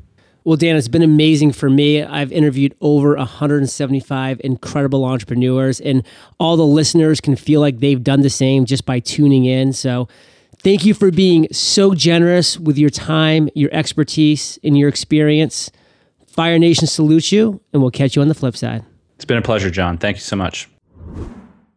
well, 0.44 0.56
Dan, 0.56 0.76
it's 0.76 0.88
been 0.88 1.02
amazing 1.02 1.52
for 1.52 1.70
me. 1.70 2.02
I've 2.02 2.30
interviewed 2.30 2.74
over 2.82 3.16
175 3.16 4.40
incredible 4.44 5.04
entrepreneurs, 5.04 5.80
and 5.80 6.04
all 6.38 6.56
the 6.56 6.66
listeners 6.66 7.20
can 7.20 7.34
feel 7.34 7.60
like 7.60 7.80
they've 7.80 8.02
done 8.02 8.20
the 8.20 8.30
same 8.30 8.66
just 8.66 8.84
by 8.84 9.00
tuning 9.00 9.46
in. 9.46 9.72
So, 9.72 10.06
thank 10.58 10.84
you 10.84 10.92
for 10.92 11.10
being 11.10 11.48
so 11.50 11.94
generous 11.94 12.58
with 12.58 12.76
your 12.76 12.90
time, 12.90 13.48
your 13.54 13.70
expertise, 13.72 14.58
and 14.62 14.76
your 14.76 14.90
experience. 14.90 15.70
Fire 16.26 16.58
Nation 16.58 16.86
salutes 16.86 17.32
you, 17.32 17.60
and 17.72 17.80
we'll 17.80 17.90
catch 17.90 18.14
you 18.14 18.20
on 18.20 18.28
the 18.28 18.34
flip 18.34 18.56
side. 18.56 18.84
It's 19.16 19.24
been 19.24 19.38
a 19.38 19.42
pleasure, 19.42 19.70
John. 19.70 19.96
Thank 19.96 20.18
you 20.18 20.22
so 20.22 20.36
much. 20.36 20.68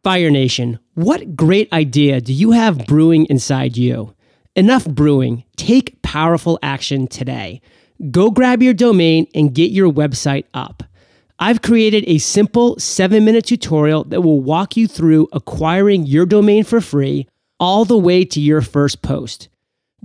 Fire 0.03 0.29
Nation, 0.29 0.79
what 0.95 1.35
great 1.35 1.71
idea 1.71 2.19
do 2.19 2.33
you 2.33 2.51
have 2.51 2.85
brewing 2.85 3.25
inside 3.27 3.77
you? 3.77 4.13
Enough 4.55 4.85
brewing. 4.87 5.43
Take 5.55 6.01
powerful 6.01 6.57
action 6.63 7.07
today. 7.07 7.61
Go 8.11 8.31
grab 8.31 8.61
your 8.61 8.73
domain 8.73 9.27
and 9.33 9.53
get 9.53 9.71
your 9.71 9.91
website 9.91 10.45
up. 10.53 10.83
I've 11.39 11.61
created 11.61 12.03
a 12.07 12.17
simple 12.17 12.79
seven 12.79 13.23
minute 13.25 13.45
tutorial 13.45 14.03
that 14.05 14.21
will 14.21 14.41
walk 14.41 14.75
you 14.75 14.87
through 14.87 15.27
acquiring 15.31 16.05
your 16.05 16.25
domain 16.25 16.63
for 16.63 16.81
free 16.81 17.27
all 17.59 17.85
the 17.85 17.97
way 17.97 18.23
to 18.25 18.39
your 18.39 18.61
first 18.61 19.01
post. 19.01 19.49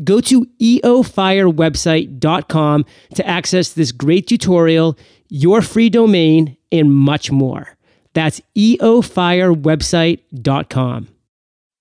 Go 0.03 0.23
to 0.23 0.47
eofirewebsite.com 0.61 2.87
to 3.15 3.27
access 3.27 3.73
this 3.73 3.93
great 3.93 4.27
tutorial, 4.27 4.97
your 5.29 5.61
free 5.61 5.91
domain, 5.91 6.57
and 6.71 6.95
much 6.95 7.31
more. 7.31 7.77
That's 8.15 8.41
eofirewebsite.com. 8.57 11.09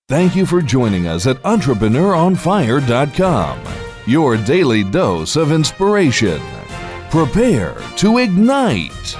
Thank 0.08 0.34
you 0.36 0.46
for 0.46 0.60
joining 0.60 1.06
us 1.06 1.26
at 1.26 1.42
entrepreneuronfire.com 1.42 3.91
your 4.06 4.36
daily 4.36 4.84
dose 4.84 5.36
of 5.36 5.52
inspiration. 5.52 6.40
Prepare 7.10 7.76
to 7.96 8.18
ignite. 8.18 9.16